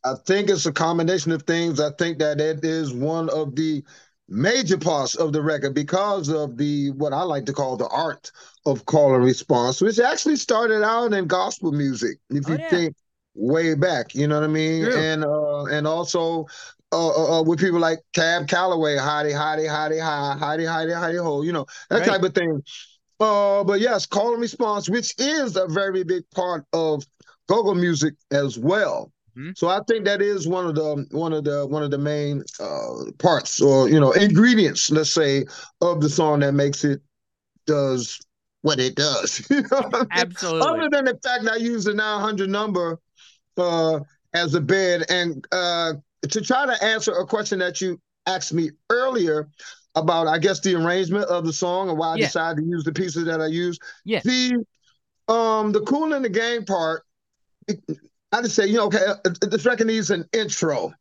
I 0.07 0.15
think 0.25 0.49
it's 0.49 0.67
a 0.67 0.73
combination 0.73 1.33
of 1.33 1.43
things. 1.43 1.81
I 1.81 1.91
think 1.99 2.19
that 2.19 2.41
it 2.41 2.65
is 2.65 2.93
one 2.93 3.29
of 3.31 3.57
the 3.57 3.83
major 4.29 4.79
parts 4.79 5.17
of 5.17 5.33
the 5.33 5.43
record 5.43 5.75
because 5.75 6.29
of 6.29 6.57
the 6.57 6.91
what 6.93 7.13
I 7.13 7.23
like 7.23 7.45
to 7.47 7.53
call 7.53 7.77
the 7.77 7.89
art 7.89 8.31
of 8.67 8.87
call 8.87 9.15
and 9.15 9.25
response, 9.25 9.81
which 9.81 9.99
actually 9.99 10.37
started 10.37 10.85
out 10.85 11.13
in 11.13 11.27
gospel 11.27 11.73
music. 11.73 12.19
If 12.31 12.49
oh, 12.49 12.53
you 12.53 12.59
yeah. 12.59 12.69
think 12.69 12.97
way 13.35 13.75
back, 13.75 14.15
you 14.15 14.29
know 14.29 14.37
what 14.37 14.45
I 14.45 14.53
mean, 14.53 14.85
True. 14.85 14.97
and 14.97 15.25
uh, 15.25 15.65
and 15.65 15.87
also 15.89 16.47
uh, 16.93 17.09
uh, 17.09 17.41
uh, 17.41 17.43
with 17.43 17.59
people 17.59 17.81
like 17.81 17.99
Cab 18.13 18.47
Calloway, 18.47 18.97
hidey, 18.97 19.33
hidey, 19.33 19.69
hidey, 19.69 20.01
hi, 20.01 20.37
hidey, 20.39 20.67
hidey, 20.67 20.95
hidey, 20.95 21.23
ho, 21.23 21.43
you 21.43 21.53
know 21.53 21.67
that 21.91 21.99
right. 21.99 22.09
type 22.09 22.23
of 22.23 22.33
thing. 22.33 22.63
Uh, 23.19 23.65
but 23.65 23.81
yes, 23.81 24.07
call 24.07 24.33
and 24.33 24.41
response, 24.41 24.89
which 24.89 25.15
is 25.19 25.57
a 25.57 25.67
very 25.67 26.05
big 26.05 26.23
part 26.31 26.65
of 26.73 27.03
go-go 27.49 27.75
music 27.75 28.15
as 28.31 28.59
well. 28.59 29.11
Mm-hmm. 29.37 29.51
So 29.55 29.69
I 29.69 29.81
think 29.87 30.05
that 30.07 30.23
is 30.23 30.49
one 30.49 30.67
of 30.67 30.75
the 30.75 31.07
one 31.11 31.33
of 31.33 31.45
the 31.45 31.67
one 31.67 31.83
of 31.83 31.91
the 31.91 31.99
main 31.99 32.43
uh, 32.59 33.11
parts 33.19 33.61
or 33.61 33.89
you 33.89 34.01
know 34.01 34.13
ingredients, 34.13 34.91
let's 34.91 35.11
say, 35.11 35.45
of 35.81 36.01
the 36.01 36.09
song 36.09 36.41
that 36.41 36.53
makes 36.53 36.85
it 36.85 37.03
does 37.67 38.19
what 38.63 38.81
it 38.81 38.95
does. 38.95 39.47
you 39.51 39.63
know 39.71 40.07
Absolutely. 40.11 40.67
Other 40.67 40.89
than 40.91 41.05
the 41.05 41.19
fact 41.23 41.45
that 41.45 41.53
I 41.53 41.57
use 41.57 41.85
the 41.85 41.95
900 41.95 42.49
number 42.49 42.99
uh, 43.59 44.01
as 44.33 44.55
a 44.55 44.61
bed, 44.61 45.05
and 45.11 45.47
uh, 45.53 45.95
to 46.23 46.41
try 46.41 46.65
to 46.65 46.85
answer 46.85 47.13
a 47.13 47.27
question 47.27 47.59
that 47.59 47.81
you 47.81 48.01
asked 48.27 48.55
me 48.55 48.71
earlier 48.91 49.49
about, 49.95 50.29
I 50.29 50.39
guess, 50.39 50.61
the 50.61 50.75
arrangement 50.75 51.27
of 51.27 51.45
the 51.45 51.53
song 51.53 51.91
and 51.91 51.99
why 51.99 52.13
I 52.13 52.17
yeah. 52.17 52.27
decided 52.27 52.63
to 52.63 52.69
use 52.69 52.85
the 52.85 52.93
pieces 52.93 53.25
that 53.27 53.41
I 53.41 53.47
use. 53.47 53.79
Yeah. 54.05 54.21
The 54.25 54.65
um 55.29 55.73
the 55.73 55.81
Kool 55.81 56.15
and 56.15 56.25
the 56.25 56.31
Gang 56.31 56.65
part. 56.65 57.03
It, 57.69 57.81
I 58.33 58.43
just 58.43 58.55
say, 58.55 58.67
you 58.67 58.75
know, 58.75 58.87
okay, 58.87 59.05
uh, 59.07 59.31
this 59.43 59.65
record 59.65 59.87
needs 59.87 60.11
an 60.11 60.25
intro, 60.33 60.93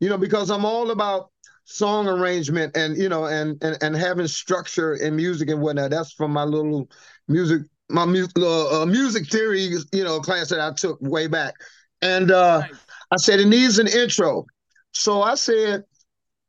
you 0.00 0.08
know, 0.08 0.18
because 0.18 0.50
I'm 0.50 0.64
all 0.64 0.90
about 0.90 1.30
song 1.64 2.08
arrangement 2.08 2.76
and 2.76 2.96
you 2.96 3.08
know 3.08 3.26
and 3.26 3.62
and, 3.62 3.80
and 3.82 3.96
having 3.96 4.26
structure 4.26 4.94
in 4.94 5.14
music 5.16 5.48
and 5.48 5.60
whatnot. 5.60 5.90
That's 5.90 6.12
from 6.12 6.32
my 6.32 6.44
little 6.44 6.88
music, 7.28 7.62
my 7.88 8.04
music, 8.04 8.32
uh, 8.36 8.84
music 8.86 9.28
theory, 9.30 9.70
you 9.92 10.04
know, 10.04 10.20
class 10.20 10.48
that 10.48 10.60
I 10.60 10.72
took 10.72 10.98
way 11.00 11.28
back. 11.28 11.54
And 12.00 12.30
uh, 12.30 12.60
nice. 12.60 12.72
I 13.12 13.16
said 13.16 13.40
it 13.40 13.46
needs 13.46 13.78
an 13.78 13.88
intro, 13.88 14.46
so 14.92 15.22
I 15.22 15.34
said. 15.34 15.84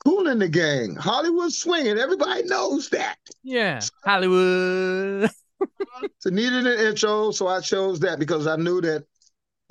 Kool 0.05 0.27
and 0.27 0.41
the 0.41 0.49
Gang, 0.49 0.97
Hollywood 0.97 1.53
swinging. 1.53 1.97
Everybody 1.97 2.43
knows 2.43 2.89
that. 2.89 3.15
Yeah, 3.41 3.79
Hollywood. 4.03 5.29
so 6.19 6.29
needed 6.29 6.67
an 6.67 6.87
intro, 6.87 7.31
so 7.31 7.47
I 7.47 7.61
chose 7.61 8.01
that 8.01 8.19
because 8.19 8.45
I 8.45 8.57
knew 8.57 8.81
that 8.81 9.05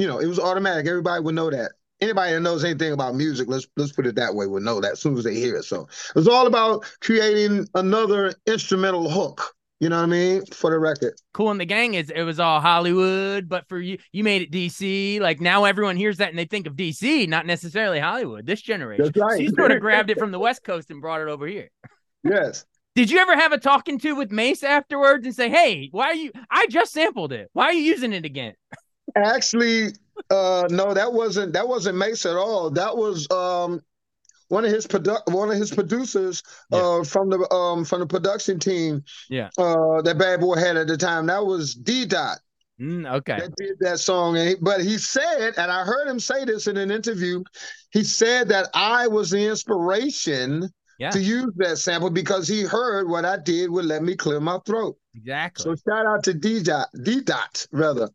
you 0.02 0.08
know, 0.08 0.18
it 0.18 0.26
was 0.26 0.40
automatic. 0.40 0.88
Everybody 0.88 1.22
would 1.22 1.36
know 1.36 1.48
that. 1.48 1.70
Anybody 2.00 2.32
that 2.32 2.40
knows 2.40 2.64
anything 2.64 2.92
about 2.92 3.14
music, 3.14 3.46
let's 3.48 3.68
let's 3.76 3.92
put 3.92 4.04
it 4.04 4.16
that 4.16 4.34
way, 4.34 4.48
would 4.48 4.64
know 4.64 4.80
that 4.80 4.92
as 4.94 5.00
soon 5.00 5.16
as 5.16 5.22
they 5.22 5.36
hear 5.36 5.54
it. 5.54 5.62
So 5.62 5.82
it 5.82 6.16
was 6.16 6.26
all 6.26 6.48
about 6.48 6.84
creating 7.00 7.68
another 7.76 8.34
instrumental 8.44 9.08
hook. 9.08 9.54
You 9.78 9.90
know 9.90 9.98
what 9.98 10.02
I 10.02 10.06
mean? 10.06 10.44
For 10.46 10.70
the 10.70 10.80
record. 10.80 11.14
Kool 11.34 11.52
and 11.52 11.60
the 11.60 11.64
Gang 11.64 11.94
is 11.94 12.10
it 12.10 12.22
was 12.24 12.40
all 12.40 12.60
Hollywood, 12.60 13.48
but 13.48 13.68
for 13.68 13.78
you, 13.78 13.98
you 14.10 14.24
made 14.24 14.42
it 14.42 14.50
DC. 14.50 15.20
Like 15.20 15.40
now 15.40 15.64
everyone 15.64 15.96
hears 15.96 16.16
that 16.16 16.30
and 16.30 16.38
they 16.38 16.46
think 16.46 16.66
of 16.66 16.74
DC, 16.74 17.28
not 17.28 17.46
necessarily 17.46 18.00
Hollywood. 18.00 18.44
This 18.44 18.60
generation. 18.60 19.04
That's 19.04 19.16
right. 19.16 19.36
So 19.36 19.42
you 19.42 19.50
sort 19.50 19.70
of 19.70 19.78
grabbed 19.80 20.10
it 20.10 20.18
from 20.18 20.32
the 20.32 20.40
West 20.40 20.64
Coast 20.64 20.90
and 20.90 21.00
brought 21.00 21.20
it 21.20 21.28
over 21.28 21.46
here. 21.46 21.70
Yes. 22.24 22.64
Did 22.96 23.10
you 23.10 23.20
ever 23.20 23.36
have 23.36 23.52
a 23.52 23.58
talking 23.58 23.98
to 24.00 24.16
with 24.16 24.32
Mase 24.32 24.64
afterwards 24.64 25.24
and 25.24 25.34
say, 25.34 25.48
"Hey, 25.48 25.88
why 25.92 26.06
are 26.06 26.14
you? 26.14 26.32
I 26.50 26.66
just 26.66 26.92
sampled 26.92 27.32
it. 27.32 27.48
Why 27.52 27.66
are 27.66 27.72
you 27.72 27.82
using 27.82 28.12
it 28.12 28.24
again?" 28.24 28.54
Actually, 29.16 29.92
uh, 30.30 30.66
no, 30.70 30.94
that 30.94 31.12
wasn't 31.12 31.52
that 31.52 31.66
wasn't 31.66 31.98
Mase 31.98 32.26
at 32.26 32.36
all. 32.36 32.70
That 32.70 32.96
was 32.96 33.30
um, 33.30 33.80
one 34.48 34.64
of 34.64 34.70
his 34.70 34.86
produ- 34.86 35.32
one 35.32 35.50
of 35.50 35.56
his 35.56 35.70
producers 35.70 36.42
yeah. 36.70 36.78
uh, 36.78 37.04
from 37.04 37.30
the 37.30 37.52
um, 37.52 37.84
from 37.84 38.00
the 38.00 38.06
production 38.06 38.58
team. 38.58 39.02
Yeah. 39.28 39.48
Uh, 39.58 40.02
that 40.02 40.18
Bad 40.18 40.40
Boy 40.40 40.56
had 40.56 40.76
at 40.76 40.86
the 40.86 40.96
time. 40.96 41.26
That 41.26 41.44
was 41.44 41.74
D 41.74 42.04
Dot. 42.06 42.38
Mm, 42.80 43.10
okay. 43.18 43.38
That 43.38 43.54
did 43.56 43.76
that 43.80 44.00
song, 44.00 44.36
and 44.36 44.48
he, 44.48 44.54
but 44.60 44.80
he 44.80 44.98
said, 44.98 45.54
and 45.56 45.70
I 45.70 45.84
heard 45.84 46.08
him 46.08 46.18
say 46.18 46.44
this 46.44 46.66
in 46.66 46.76
an 46.76 46.90
interview. 46.90 47.44
He 47.90 48.02
said 48.02 48.48
that 48.48 48.68
I 48.74 49.06
was 49.06 49.30
the 49.30 49.46
inspiration 49.46 50.68
yeah. 50.98 51.10
to 51.10 51.20
use 51.20 51.52
that 51.56 51.78
sample 51.78 52.10
because 52.10 52.48
he 52.48 52.62
heard 52.62 53.08
what 53.08 53.24
I 53.24 53.36
did 53.36 53.70
would 53.70 53.84
let 53.84 54.02
me 54.02 54.16
clear 54.16 54.40
my 54.40 54.58
throat. 54.66 54.96
Exactly. 55.14 55.64
So 55.64 55.76
shout 55.88 56.06
out 56.06 56.24
to 56.24 56.34
D 56.34 56.62
Dot, 56.62 56.88
D 57.04 57.20
Dot 57.20 57.66
rather. 57.72 58.08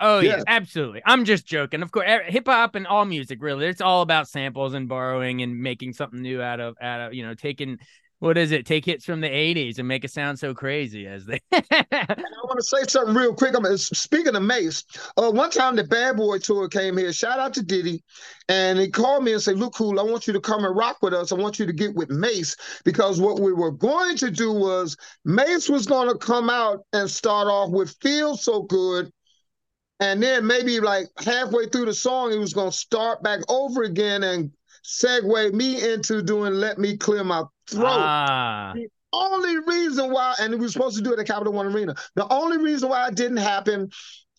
Oh 0.00 0.20
yeah. 0.20 0.36
yeah. 0.38 0.42
absolutely. 0.46 1.02
I'm 1.06 1.24
just 1.24 1.46
joking. 1.46 1.82
Of 1.82 1.92
course, 1.92 2.06
hip 2.26 2.46
hop 2.46 2.74
and 2.74 2.86
all 2.86 3.04
music 3.04 3.38
really, 3.42 3.66
it's 3.66 3.80
all 3.80 4.02
about 4.02 4.28
samples 4.28 4.74
and 4.74 4.88
borrowing 4.88 5.42
and 5.42 5.60
making 5.60 5.92
something 5.92 6.20
new 6.20 6.42
out 6.42 6.60
of 6.60 6.74
out 6.80 7.00
of 7.00 7.14
you 7.14 7.26
know 7.26 7.34
taking 7.34 7.78
what 8.24 8.38
is 8.38 8.52
it? 8.52 8.64
Take 8.64 8.86
hits 8.86 9.04
from 9.04 9.20
the 9.20 9.28
'80s 9.28 9.78
and 9.78 9.86
make 9.86 10.02
it 10.02 10.10
sound 10.10 10.38
so 10.38 10.54
crazy 10.54 11.06
as 11.06 11.26
they. 11.26 11.40
I 11.52 12.16
want 12.44 12.58
to 12.58 12.62
say 12.62 12.84
something 12.88 13.14
real 13.14 13.34
quick. 13.34 13.54
I'm 13.54 13.76
speaking 13.76 14.34
of 14.34 14.42
Mase. 14.42 14.84
Uh, 15.18 15.30
one 15.30 15.50
time 15.50 15.76
the 15.76 15.84
Bad 15.84 16.16
Boy 16.16 16.38
tour 16.38 16.68
came 16.68 16.96
here. 16.96 17.12
Shout 17.12 17.38
out 17.38 17.52
to 17.54 17.62
Diddy, 17.62 18.02
and 18.48 18.78
he 18.78 18.88
called 18.88 19.24
me 19.24 19.34
and 19.34 19.42
said, 19.42 19.58
"Look, 19.58 19.74
Kool. 19.74 20.00
I 20.00 20.04
want 20.04 20.26
you 20.26 20.32
to 20.32 20.40
come 20.40 20.64
and 20.64 20.74
rock 20.74 20.98
with 21.02 21.12
us. 21.12 21.32
I 21.32 21.34
want 21.34 21.58
you 21.58 21.66
to 21.66 21.72
get 21.72 21.94
with 21.94 22.08
Mase 22.08 22.56
because 22.84 23.20
what 23.20 23.40
we 23.40 23.52
were 23.52 23.72
going 23.72 24.16
to 24.16 24.30
do 24.30 24.52
was 24.52 24.96
Mase 25.26 25.68
was 25.68 25.84
going 25.84 26.08
to 26.08 26.16
come 26.16 26.48
out 26.48 26.80
and 26.94 27.10
start 27.10 27.48
off 27.48 27.70
with 27.70 27.94
"Feel 28.00 28.38
So 28.38 28.62
Good." 28.62 29.12
And 30.00 30.22
then 30.22 30.46
maybe 30.46 30.80
like 30.80 31.06
halfway 31.24 31.66
through 31.66 31.86
the 31.86 31.94
song, 31.94 32.32
he 32.32 32.38
was 32.38 32.52
going 32.52 32.70
to 32.70 32.76
start 32.76 33.22
back 33.22 33.40
over 33.48 33.82
again 33.84 34.24
and 34.24 34.50
segue 34.84 35.52
me 35.52 35.92
into 35.92 36.22
doing 36.22 36.54
Let 36.54 36.78
Me 36.78 36.96
Clear 36.96 37.24
My 37.24 37.44
Throat. 37.70 37.86
Ah. 37.86 38.72
The 38.74 38.88
only 39.12 39.58
reason 39.58 40.10
why, 40.10 40.34
and 40.40 40.52
we 40.52 40.60
were 40.60 40.68
supposed 40.68 40.96
to 40.96 41.02
do 41.02 41.12
it 41.12 41.18
at 41.20 41.26
Capital 41.26 41.52
One 41.52 41.66
Arena, 41.66 41.94
the 42.16 42.30
only 42.32 42.58
reason 42.58 42.88
why 42.88 43.06
it 43.08 43.14
didn't 43.14 43.36
happen 43.38 43.90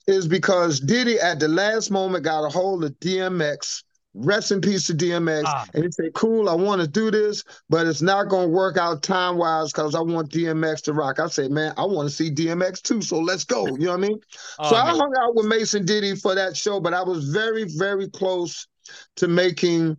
is 0.08 0.28
because 0.28 0.80
Diddy 0.80 1.20
at 1.20 1.40
the 1.40 1.48
last 1.48 1.90
moment 1.90 2.26
got 2.26 2.46
a 2.46 2.50
hold 2.50 2.84
of 2.84 2.92
DMX 3.00 3.84
Rest 4.16 4.52
in 4.52 4.62
peace 4.62 4.88
to 4.88 4.94
DMX. 4.94 5.44
Ah. 5.46 5.66
And 5.74 5.84
he 5.84 5.92
said, 5.92 6.14
Kool, 6.14 6.50
I 6.50 6.54
want 6.54 6.82
to 6.82 6.88
do 6.88 7.12
this, 7.12 7.44
but 7.70 7.86
it's 7.86 8.02
not 8.02 8.30
going 8.30 8.48
to 8.48 8.54
work 8.54 8.78
out 8.78 9.04
time 9.04 9.38
wise 9.38 9.72
because 9.72 9.94
I 9.94 10.00
want 10.00 10.32
DMX 10.32 10.84
to 10.84 10.94
rock. 10.94 11.20
I 11.20 11.28
said, 11.28 11.52
Man, 11.52 11.74
I 11.78 11.86
want 11.86 12.10
to 12.10 12.16
see 12.16 12.32
DMX 12.32 12.82
too, 12.82 13.02
so 13.02 13.20
let's 13.20 13.44
go. 13.44 13.66
You 13.68 13.78
know 13.78 13.92
what 13.92 14.04
I 14.04 14.08
mean? 14.08 14.20
Oh, 14.60 14.70
so 14.70 14.76
man. 14.76 14.88
I 14.88 14.90
hung 14.92 15.14
out 15.20 15.36
with 15.36 15.46
Mason 15.46 15.86
Diddy 15.86 16.16
for 16.16 16.34
that 16.34 16.56
show, 16.56 16.80
but 16.80 16.94
I 16.94 17.04
was 17.04 17.30
very, 17.30 17.66
very 17.66 18.10
close 18.10 18.68
to 19.18 19.28
making 19.28 19.98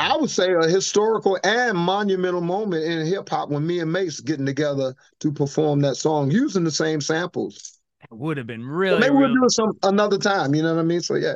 I 0.00 0.16
would 0.16 0.30
say 0.30 0.52
a 0.52 0.66
historical 0.66 1.38
and 1.44 1.78
monumental 1.78 2.40
moment 2.40 2.82
in 2.84 3.06
hip 3.06 3.28
hop 3.28 3.50
when 3.50 3.64
me 3.64 3.78
and 3.78 3.92
Mase 3.92 4.18
getting 4.18 4.46
together 4.46 4.96
to 5.20 5.30
perform 5.30 5.80
that 5.82 5.94
song 5.94 6.30
using 6.30 6.64
the 6.64 6.72
same 6.72 7.00
samples. 7.00 7.78
It 8.00 8.16
would 8.16 8.36
have 8.36 8.48
been 8.48 8.66
really. 8.66 8.98
Maybe 8.98 9.14
we'll 9.14 9.32
do 9.32 9.44
it 9.44 9.52
some 9.52 9.78
another 9.84 10.18
time. 10.18 10.56
You 10.56 10.62
know 10.64 10.74
what 10.74 10.80
I 10.80 10.84
mean? 10.84 11.02
So 11.02 11.14
yeah. 11.14 11.34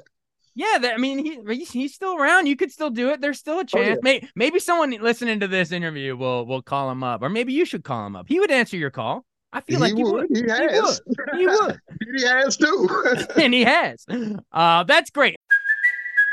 Yeah, 0.58 0.78
that, 0.80 0.94
I 0.94 0.96
mean, 0.96 1.18
he, 1.18 1.38
he's, 1.46 1.70
he's 1.70 1.94
still 1.94 2.16
around. 2.16 2.46
You 2.46 2.56
could 2.56 2.72
still 2.72 2.88
do 2.88 3.10
it. 3.10 3.20
There's 3.20 3.38
still 3.38 3.60
a 3.60 3.64
chance. 3.64 3.86
Oh, 3.86 3.90
yeah. 3.90 3.96
maybe, 4.02 4.28
maybe 4.34 4.58
someone 4.58 4.90
listening 4.90 5.38
to 5.40 5.48
this 5.48 5.70
interview 5.70 6.16
will 6.16 6.46
will 6.46 6.62
call 6.62 6.90
him 6.90 7.04
up, 7.04 7.20
or 7.22 7.28
maybe 7.28 7.52
you 7.52 7.66
should 7.66 7.84
call 7.84 8.06
him 8.06 8.16
up. 8.16 8.24
He 8.26 8.40
would 8.40 8.50
answer 8.50 8.78
your 8.78 8.90
call. 8.90 9.26
I 9.52 9.60
feel 9.60 9.80
like 9.80 9.94
he 9.94 10.02
would. 10.02 10.30
would. 10.30 10.36
He 10.36 10.42
has. 10.48 11.00
He 11.04 11.10
would. 11.10 11.38
He, 11.38 11.46
would. 11.46 11.80
he 12.16 12.24
has 12.24 12.56
too. 12.56 12.88
and 13.36 13.52
he 13.52 13.64
has. 13.64 14.06
Uh, 14.50 14.84
that's 14.84 15.10
great. 15.10 15.35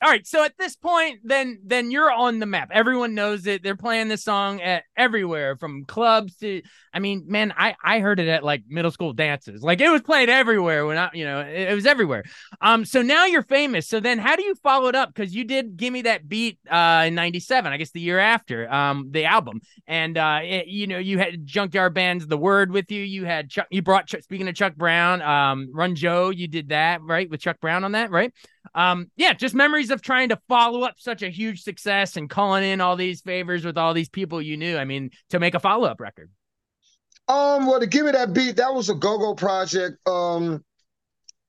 All 0.00 0.08
right, 0.08 0.24
so 0.24 0.44
at 0.44 0.56
this 0.56 0.76
point, 0.76 1.18
then 1.24 1.58
then 1.64 1.90
you're 1.90 2.12
on 2.12 2.38
the 2.38 2.46
map. 2.46 2.70
Everyone 2.72 3.16
knows 3.16 3.48
it. 3.48 3.64
They're 3.64 3.74
playing 3.74 4.06
this 4.06 4.22
song 4.22 4.60
at 4.60 4.84
everywhere, 4.96 5.56
from 5.56 5.86
clubs 5.86 6.36
to. 6.36 6.62
I 6.94 7.00
mean, 7.00 7.24
man, 7.26 7.52
I 7.56 7.74
I 7.82 7.98
heard 7.98 8.20
it 8.20 8.28
at 8.28 8.44
like 8.44 8.62
middle 8.68 8.92
school 8.92 9.12
dances. 9.12 9.60
Like 9.60 9.80
it 9.80 9.90
was 9.90 10.02
played 10.02 10.28
everywhere 10.28 10.86
when 10.86 10.98
I, 10.98 11.10
you 11.14 11.24
know, 11.24 11.40
it, 11.40 11.70
it 11.70 11.74
was 11.74 11.84
everywhere. 11.84 12.22
Um, 12.60 12.84
so 12.84 13.02
now 13.02 13.26
you're 13.26 13.42
famous. 13.42 13.88
So 13.88 13.98
then, 13.98 14.18
how 14.18 14.36
do 14.36 14.44
you 14.44 14.54
follow 14.54 14.86
it 14.86 14.94
up? 14.94 15.12
Because 15.12 15.34
you 15.34 15.42
did 15.42 15.76
give 15.76 15.92
me 15.92 16.02
that 16.02 16.28
beat 16.28 16.60
uh 16.70 17.04
in 17.08 17.16
'97, 17.16 17.72
I 17.72 17.76
guess 17.76 17.90
the 17.90 18.00
year 18.00 18.20
after 18.20 18.72
um 18.72 19.08
the 19.10 19.24
album, 19.24 19.60
and 19.88 20.16
uh, 20.16 20.38
it, 20.44 20.68
you 20.68 20.86
know, 20.86 20.98
you 20.98 21.18
had 21.18 21.44
Junkyard 21.44 21.92
Band's 21.92 22.28
The 22.28 22.38
Word 22.38 22.70
with 22.70 22.92
you. 22.92 23.02
You 23.02 23.24
had 23.24 23.50
Chuck. 23.50 23.66
You 23.72 23.82
brought 23.82 24.06
Chuck, 24.06 24.22
speaking 24.22 24.46
of 24.46 24.54
Chuck 24.54 24.76
Brown, 24.76 25.22
um, 25.22 25.70
Run 25.72 25.96
Joe. 25.96 26.30
You 26.30 26.46
did 26.46 26.68
that 26.68 27.02
right 27.02 27.28
with 27.28 27.40
Chuck 27.40 27.58
Brown 27.60 27.82
on 27.82 27.92
that, 27.92 28.12
right? 28.12 28.32
Um 28.74 29.10
yeah 29.16 29.32
just 29.32 29.54
memories 29.54 29.90
of 29.90 30.02
trying 30.02 30.30
to 30.30 30.38
follow 30.48 30.82
up 30.82 30.94
such 30.98 31.22
a 31.22 31.28
huge 31.28 31.62
success 31.62 32.16
and 32.16 32.28
calling 32.28 32.64
in 32.64 32.80
all 32.80 32.96
these 32.96 33.20
favors 33.20 33.64
with 33.64 33.78
all 33.78 33.94
these 33.94 34.08
people 34.08 34.40
you 34.42 34.56
knew. 34.56 34.76
I 34.76 34.84
mean 34.84 35.10
to 35.30 35.38
make 35.38 35.54
a 35.54 35.60
follow-up 35.60 36.00
record. 36.00 36.30
Um 37.28 37.66
well 37.66 37.80
to 37.80 37.86
give 37.86 38.06
me 38.06 38.12
that 38.12 38.32
beat 38.32 38.56
that 38.56 38.74
was 38.74 38.88
a 38.88 38.94
go-go 38.94 39.34
project. 39.34 39.96
Um 40.06 40.64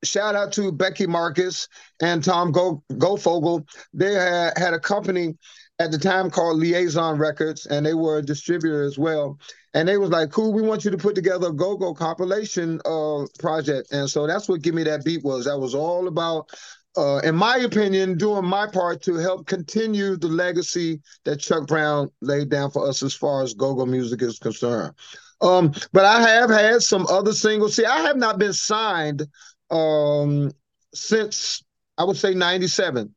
shout 0.03 0.35
out 0.35 0.53
to 0.53 0.71
becky 0.71 1.05
marcus 1.05 1.67
and 2.01 2.23
tom 2.23 2.51
go 2.53 2.81
Go 2.97 3.15
Goldfogel 3.15 3.67
they 3.93 4.13
had 4.13 4.57
had 4.57 4.73
a 4.73 4.79
company 4.79 5.37
at 5.79 5.91
the 5.91 5.97
time 5.97 6.29
called 6.29 6.57
liaison 6.57 7.17
records 7.17 7.65
and 7.65 7.85
they 7.85 7.93
were 7.93 8.17
a 8.17 8.21
distributor 8.21 8.83
as 8.83 8.97
well. 8.97 9.39
And 9.73 9.87
they 9.87 9.97
was 9.97 10.09
like 10.09 10.29
cool 10.29 10.51
we 10.51 10.61
want 10.61 10.83
you 10.83 10.91
to 10.91 10.97
put 10.97 11.15
together 11.15 11.47
a 11.47 11.53
go-go 11.53 11.93
compilation 11.93 12.81
uh 12.85 13.25
project. 13.39 13.91
And 13.91 14.09
so 14.09 14.27
that's 14.27 14.49
what 14.49 14.61
give 14.61 14.75
me 14.75 14.83
that 14.83 15.05
beat 15.05 15.23
was. 15.23 15.45
That 15.45 15.57
was 15.57 15.75
all 15.75 16.07
about 16.07 16.49
uh, 16.99 17.19
in 17.19 17.33
my 17.33 17.57
opinion, 17.57 18.17
doing 18.17 18.43
my 18.43 18.67
part 18.67 19.01
to 19.03 19.15
help 19.15 19.47
continue 19.47 20.17
the 20.17 20.27
legacy 20.27 20.99
that 21.23 21.37
Chuck 21.37 21.65
Brown 21.65 22.09
laid 22.19 22.49
down 22.49 22.71
for 22.71 22.87
us 22.87 23.01
as 23.03 23.13
far 23.13 23.41
as 23.41 23.53
go-go 23.53 23.85
music 23.85 24.21
is 24.21 24.37
concerned. 24.37 24.93
Um, 25.39 25.71
but 25.93 26.03
I 26.03 26.19
have 26.27 26.49
had 26.49 26.81
some 26.81 27.07
other 27.07 27.31
singles. 27.31 27.77
See, 27.77 27.85
I 27.85 28.01
have 28.01 28.17
not 28.17 28.37
been 28.37 28.51
signed 28.51 29.25
um, 29.71 30.51
since 30.93 31.63
I 31.97 32.03
would 32.03 32.17
say 32.17 32.33
'97. 32.33 33.15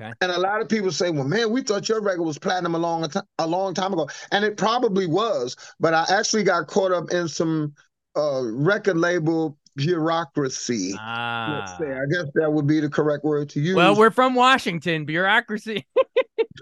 Okay. 0.00 0.12
And 0.20 0.30
a 0.30 0.38
lot 0.38 0.60
of 0.60 0.68
people 0.68 0.92
say, 0.92 1.10
"Well, 1.10 1.24
man, 1.24 1.50
we 1.50 1.62
thought 1.62 1.88
your 1.88 2.00
record 2.00 2.22
was 2.22 2.38
platinum 2.38 2.76
a 2.76 2.78
long 2.78 3.04
a 3.40 3.46
long 3.48 3.74
time 3.74 3.92
ago," 3.92 4.08
and 4.30 4.44
it 4.44 4.56
probably 4.56 5.08
was. 5.08 5.56
But 5.80 5.92
I 5.92 6.06
actually 6.08 6.44
got 6.44 6.68
caught 6.68 6.92
up 6.92 7.10
in 7.10 7.26
some 7.26 7.74
uh, 8.16 8.42
record 8.44 8.96
label 8.96 9.57
bureaucracy. 9.78 10.94
Ah. 10.98 11.60
Let's 11.60 11.78
say. 11.78 11.92
I 11.92 12.04
guess 12.10 12.30
that 12.34 12.52
would 12.52 12.66
be 12.66 12.80
the 12.80 12.90
correct 12.90 13.24
word 13.24 13.48
to 13.50 13.60
use. 13.60 13.74
Well, 13.74 13.96
we're 13.96 14.10
from 14.10 14.34
Washington, 14.34 15.04
bureaucracy. 15.04 15.86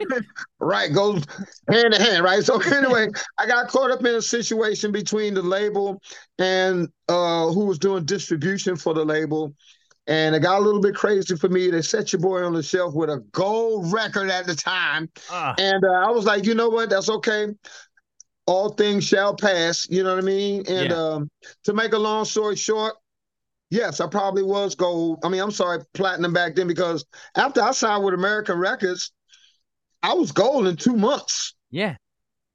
right, 0.61 0.93
goes 0.93 1.25
hand 1.69 1.95
in 1.95 2.01
hand, 2.01 2.23
right? 2.23 2.45
So 2.45 2.61
anyway, 2.73 3.09
I 3.39 3.47
got 3.47 3.69
caught 3.69 3.91
up 3.91 4.01
in 4.01 4.15
a 4.15 4.23
situation 4.23 4.93
between 4.93 5.35
the 5.35 5.43
label 5.43 6.01
and 6.39 6.89
uh, 7.09 7.49
who 7.49 7.65
was 7.65 7.79
doing 7.79 8.05
distribution 8.05 8.77
for 8.77 8.95
the 8.95 9.05
label. 9.05 9.55
And 10.09 10.37
it 10.37 10.41
got 10.41 10.61
a 10.61 10.63
little 10.63 10.81
bit 10.81 10.95
crazy 10.95 11.35
for 11.35 11.49
me. 11.49 11.69
They 11.69 11.83
set 11.83 12.13
your 12.13 12.21
boy 12.21 12.45
on 12.45 12.55
the 12.55 12.63
shelf 12.63 12.95
with 12.95 13.11
a 13.11 13.25
gold 13.33 13.93
record 13.93 14.31
at 14.31 14.47
the 14.47 14.55
time. 14.55 15.11
Uh. 15.29 15.53
And 15.59 15.83
uh, 15.85 15.89
I 15.89 16.13
was 16.13 16.25
like, 16.25 16.45
you 16.45 16.55
know 16.55 16.69
what? 16.69 16.91
That's 16.91 17.11
okay 17.11 17.49
all 18.47 18.71
things 18.71 19.05
shall 19.05 19.35
pass. 19.35 19.87
You 19.91 20.03
know 20.03 20.15
what 20.15 20.23
I 20.23 20.27
mean? 20.27 20.65
And 20.69 20.91
yeah. 20.91 20.97
um, 20.97 21.31
to 21.65 21.73
make 21.73 21.93
a 21.93 21.99
long 21.99 22.25
story 22.25 22.57
short, 22.57 22.95
Yes, 23.71 24.01
I 24.01 24.07
probably 24.07 24.43
was 24.43 24.75
gold. 24.75 25.21
I 25.25 25.29
mean, 25.29 25.41
I'm 25.41 25.51
sorry, 25.51 25.81
platinum 25.93 26.33
back 26.33 26.55
then 26.55 26.69
because 26.69 27.05
after 27.37 27.63
I 27.63 27.73
signed 27.73 28.05
with 28.05 28.15
American 28.15 28.59
Records, 28.59 29.13
I 30.03 30.15
was 30.15 30.31
gold 30.33 30.69
in 30.69 30.77
two 30.77 30.97
months. 30.97 31.55
Yeah. 31.71 31.97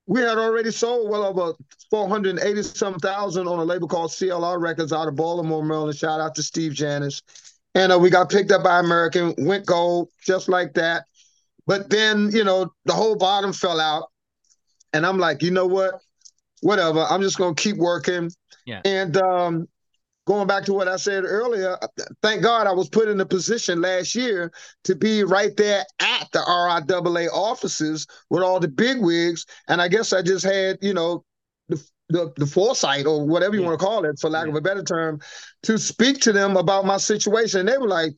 We 0.07 0.21
had 0.21 0.37
already 0.37 0.71
sold 0.71 1.09
well 1.09 1.23
over 1.23 1.53
480 1.89 2.63
some 2.63 2.95
thousand 2.99 3.47
on 3.47 3.59
a 3.59 3.63
label 3.63 3.87
called 3.87 4.11
CLR 4.11 4.59
Records 4.59 4.93
out 4.93 5.07
of 5.07 5.15
Baltimore, 5.15 5.63
Maryland. 5.63 5.97
Shout 5.97 6.21
out 6.21 6.35
to 6.35 6.43
Steve 6.43 6.73
Janis. 6.73 7.21
And 7.75 7.91
uh, 7.91 7.99
we 7.99 8.09
got 8.09 8.29
picked 8.29 8.51
up 8.51 8.63
by 8.63 8.79
American, 8.79 9.33
went 9.37 9.65
gold 9.65 10.09
just 10.25 10.49
like 10.49 10.73
that. 10.73 11.05
But 11.67 11.89
then, 11.89 12.31
you 12.31 12.43
know, 12.43 12.73
the 12.85 12.93
whole 12.93 13.15
bottom 13.15 13.53
fell 13.53 13.79
out. 13.79 14.09
And 14.93 15.05
I'm 15.05 15.19
like, 15.19 15.41
you 15.41 15.51
know 15.51 15.67
what? 15.67 16.01
Whatever. 16.61 17.05
I'm 17.09 17.21
just 17.21 17.37
going 17.37 17.55
to 17.55 17.61
keep 17.61 17.77
working. 17.77 18.31
Yeah. 18.65 18.81
And 18.83 19.15
um, 19.17 19.67
going 20.31 20.47
back 20.47 20.63
to 20.63 20.71
what 20.71 20.87
I 20.87 20.95
said 20.95 21.25
earlier, 21.25 21.77
thank 22.21 22.41
God 22.41 22.65
I 22.65 22.71
was 22.71 22.87
put 22.87 23.09
in 23.09 23.19
a 23.19 23.25
position 23.25 23.81
last 23.81 24.15
year 24.15 24.49
to 24.85 24.95
be 24.95 25.25
right 25.25 25.51
there 25.57 25.83
at 25.99 26.27
the 26.31 26.39
RIAA 26.39 27.27
offices 27.33 28.07
with 28.29 28.41
all 28.41 28.61
the 28.61 28.69
big 28.69 29.01
wigs. 29.01 29.45
And 29.67 29.81
I 29.81 29.89
guess 29.89 30.13
I 30.13 30.21
just 30.21 30.45
had, 30.45 30.77
you 30.81 30.93
know, 30.93 31.25
the, 31.67 31.85
the, 32.07 32.31
the 32.37 32.45
foresight 32.45 33.07
or 33.07 33.27
whatever 33.27 33.55
you 33.55 33.61
yeah. 33.61 33.67
want 33.67 33.79
to 33.81 33.85
call 33.85 34.05
it, 34.05 34.19
for 34.21 34.29
lack 34.29 34.45
yeah. 34.45 34.51
of 34.51 34.55
a 34.55 34.61
better 34.61 34.83
term, 34.83 35.19
to 35.63 35.77
speak 35.77 36.21
to 36.21 36.31
them 36.31 36.55
about 36.55 36.85
my 36.85 36.95
situation. 36.95 37.59
And 37.59 37.69
they 37.69 37.77
were 37.77 37.89
like, 37.89 38.13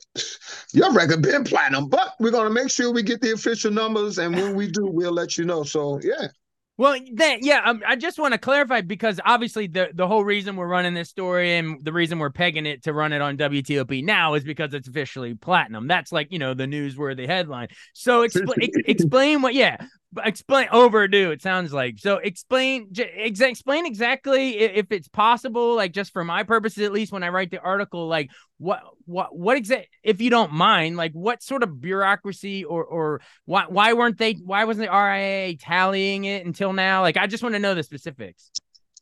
your 0.71 0.93
record 0.93 1.23
been 1.23 1.43
platinum, 1.43 1.89
but 1.89 2.13
we're 2.19 2.29
going 2.29 2.47
to 2.47 2.53
make 2.53 2.69
sure 2.69 2.93
we 2.93 3.01
get 3.01 3.21
the 3.21 3.31
official 3.31 3.71
numbers. 3.71 4.19
And 4.19 4.35
when 4.35 4.55
we 4.55 4.69
do, 4.69 4.85
we'll 4.85 5.13
let 5.13 5.35
you 5.35 5.45
know. 5.45 5.63
So, 5.63 5.99
yeah. 6.03 6.27
Well, 6.75 6.97
then, 7.13 7.39
yeah, 7.43 7.61
um, 7.65 7.83
I 7.87 7.95
just 7.95 8.17
want 8.17 8.33
to 8.33 8.39
clarify 8.39 8.81
because 8.81 9.19
obviously 9.23 9.67
the 9.67 9.89
the 9.93 10.07
whole 10.07 10.25
reason 10.25 10.55
we're 10.55 10.67
running 10.67 10.95
this 10.95 11.09
story 11.09 11.55
and 11.57 11.83
the 11.83 11.93
reason 11.93 12.17
we're 12.17 12.31
pegging 12.31 12.65
it 12.65 12.83
to 12.83 12.93
run 12.93 13.13
it 13.13 13.21
on 13.21 13.37
WTOP 13.37 14.03
now 14.03 14.33
is 14.33 14.43
because 14.43 14.73
it's 14.73 14.87
officially 14.87 15.35
platinum. 15.35 15.87
That's 15.87 16.11
like 16.11 16.31
you 16.31 16.39
know 16.39 16.55
the 16.55 16.65
newsworthy 16.65 17.27
headline. 17.27 17.67
So 17.93 18.27
expl- 18.27 18.55
ex- 18.59 18.77
explain 18.87 19.43
what, 19.43 19.53
yeah, 19.53 19.77
explain 20.23 20.67
overdue 20.71 21.31
it 21.31 21.41
sounds 21.41 21.73
like. 21.73 21.99
So 21.99 22.17
explain 22.17 22.89
ex- 22.97 23.41
explain 23.41 23.85
exactly 23.85 24.57
if 24.59 24.91
it's 24.91 25.07
possible 25.07 25.75
like 25.75 25.93
just 25.93 26.11
for 26.11 26.23
my 26.23 26.43
purposes 26.43 26.83
at 26.83 26.91
least 26.91 27.11
when 27.11 27.23
i 27.23 27.29
write 27.29 27.51
the 27.51 27.59
article 27.59 28.07
like 28.07 28.29
what 28.57 28.81
what 29.05 29.35
what 29.35 29.57
exact 29.57 29.87
if 30.03 30.21
you 30.21 30.29
don't 30.29 30.51
mind 30.51 30.97
like 30.97 31.11
what 31.13 31.41
sort 31.41 31.63
of 31.63 31.81
bureaucracy 31.81 32.63
or 32.63 32.83
or 32.83 33.21
why 33.45 33.65
why 33.67 33.93
weren't 33.93 34.17
they 34.17 34.33
why 34.33 34.65
wasn't 34.65 34.87
the 34.87 34.93
RIAA 34.93 35.57
tallying 35.59 36.25
it 36.25 36.45
until 36.45 36.73
now? 36.73 37.01
Like 37.01 37.17
i 37.17 37.27
just 37.27 37.43
want 37.43 37.55
to 37.55 37.59
know 37.59 37.75
the 37.75 37.83
specifics. 37.83 38.51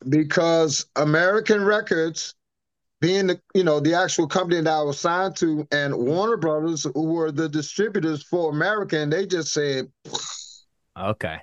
Because 0.10 0.86
american 0.96 1.64
records 1.64 2.34
being 3.02 3.28
the 3.28 3.42
you 3.54 3.64
know 3.64 3.80
the 3.80 3.96
actual 3.96 4.28
company 4.28 4.62
that 4.62 4.72
I 4.72 4.82
was 4.84 5.00
signed 5.00 5.36
to, 5.38 5.68
and 5.72 5.98
Warner 5.98 6.38
Brothers, 6.38 6.84
who 6.94 7.06
were 7.06 7.32
the 7.32 7.50
distributors 7.50 8.24
for 8.24 8.52
American, 8.52 9.10
they 9.10 9.26
just 9.26 9.52
said, 9.52 9.92
Okay. 10.98 11.38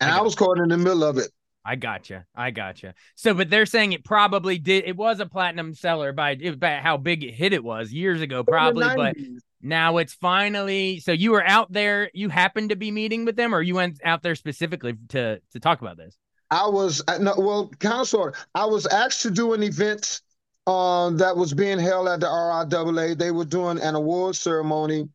and 0.00 0.10
I 0.10 0.18
I, 0.18 0.22
was 0.22 0.34
caught 0.34 0.58
in 0.58 0.68
the 0.68 0.78
middle 0.78 1.04
of 1.04 1.18
it. 1.18 1.30
I 1.64 1.76
gotcha. 1.76 2.26
I 2.34 2.50
gotcha. 2.50 2.94
So, 3.14 3.34
but 3.34 3.48
they're 3.48 3.66
saying 3.66 3.92
it 3.92 4.04
probably 4.04 4.58
did. 4.58 4.84
It 4.84 4.96
was 4.96 5.20
a 5.20 5.26
platinum 5.26 5.74
seller 5.74 6.12
by, 6.12 6.34
by 6.58 6.76
how 6.76 6.96
big 6.96 7.22
it 7.22 7.32
hit 7.32 7.52
it 7.52 7.62
was 7.62 7.92
years 7.92 8.20
ago, 8.20 8.42
probably. 8.42 8.84
But 8.96 9.16
now 9.60 9.98
it's 9.98 10.14
finally. 10.14 10.98
So 10.98 11.12
you 11.12 11.30
were 11.30 11.44
out 11.44 11.72
there. 11.72 12.10
You 12.14 12.28
happened 12.28 12.70
to 12.70 12.76
be 12.76 12.90
meeting 12.90 13.24
with 13.24 13.36
them, 13.36 13.54
or 13.54 13.62
you 13.62 13.76
went 13.76 14.00
out 14.04 14.22
there 14.22 14.34
specifically 14.34 14.94
to 15.10 15.40
to 15.52 15.60
talk 15.60 15.80
about 15.80 15.96
this. 15.96 16.16
I 16.50 16.66
was 16.66 17.02
uh, 17.06 17.18
no, 17.18 17.34
well, 17.38 17.70
kind 17.78 18.00
of 18.00 18.08
sort. 18.08 18.36
I 18.54 18.66
was 18.66 18.86
asked 18.86 19.22
to 19.22 19.30
do 19.30 19.52
an 19.52 19.62
event 19.62 20.20
um, 20.66 21.16
that 21.18 21.36
was 21.36 21.54
being 21.54 21.78
held 21.78 22.08
at 22.08 22.20
the 22.20 22.26
RIAA. 22.26 23.16
They 23.16 23.30
were 23.30 23.44
doing 23.44 23.80
an 23.80 23.94
award 23.94 24.36
ceremony 24.36 25.08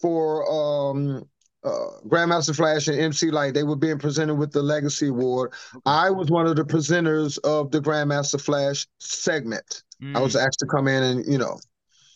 for 0.00 0.48
um, 0.50 1.28
uh, 1.68 2.00
Grandmaster 2.08 2.54
Flash 2.56 2.88
and 2.88 2.98
MC 2.98 3.30
Lyte. 3.30 3.54
They 3.54 3.62
were 3.62 3.76
being 3.76 3.98
presented 3.98 4.34
with 4.36 4.52
the 4.52 4.62
Legacy 4.62 5.08
Award. 5.08 5.52
I 5.86 6.10
was 6.10 6.30
one 6.30 6.46
of 6.46 6.56
the 6.56 6.64
presenters 6.64 7.38
of 7.44 7.70
the 7.70 7.80
Grandmaster 7.80 8.40
Flash 8.40 8.86
segment. 8.98 9.82
I 10.14 10.20
was 10.20 10.34
Mm. 10.34 10.46
asked 10.46 10.60
to 10.60 10.66
come 10.66 10.88
in 10.88 11.02
and 11.02 11.26
you 11.32 11.38
know. 11.38 11.58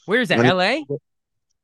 Where's 0.06 0.28
that? 0.28 0.44
L.A. 0.44 0.84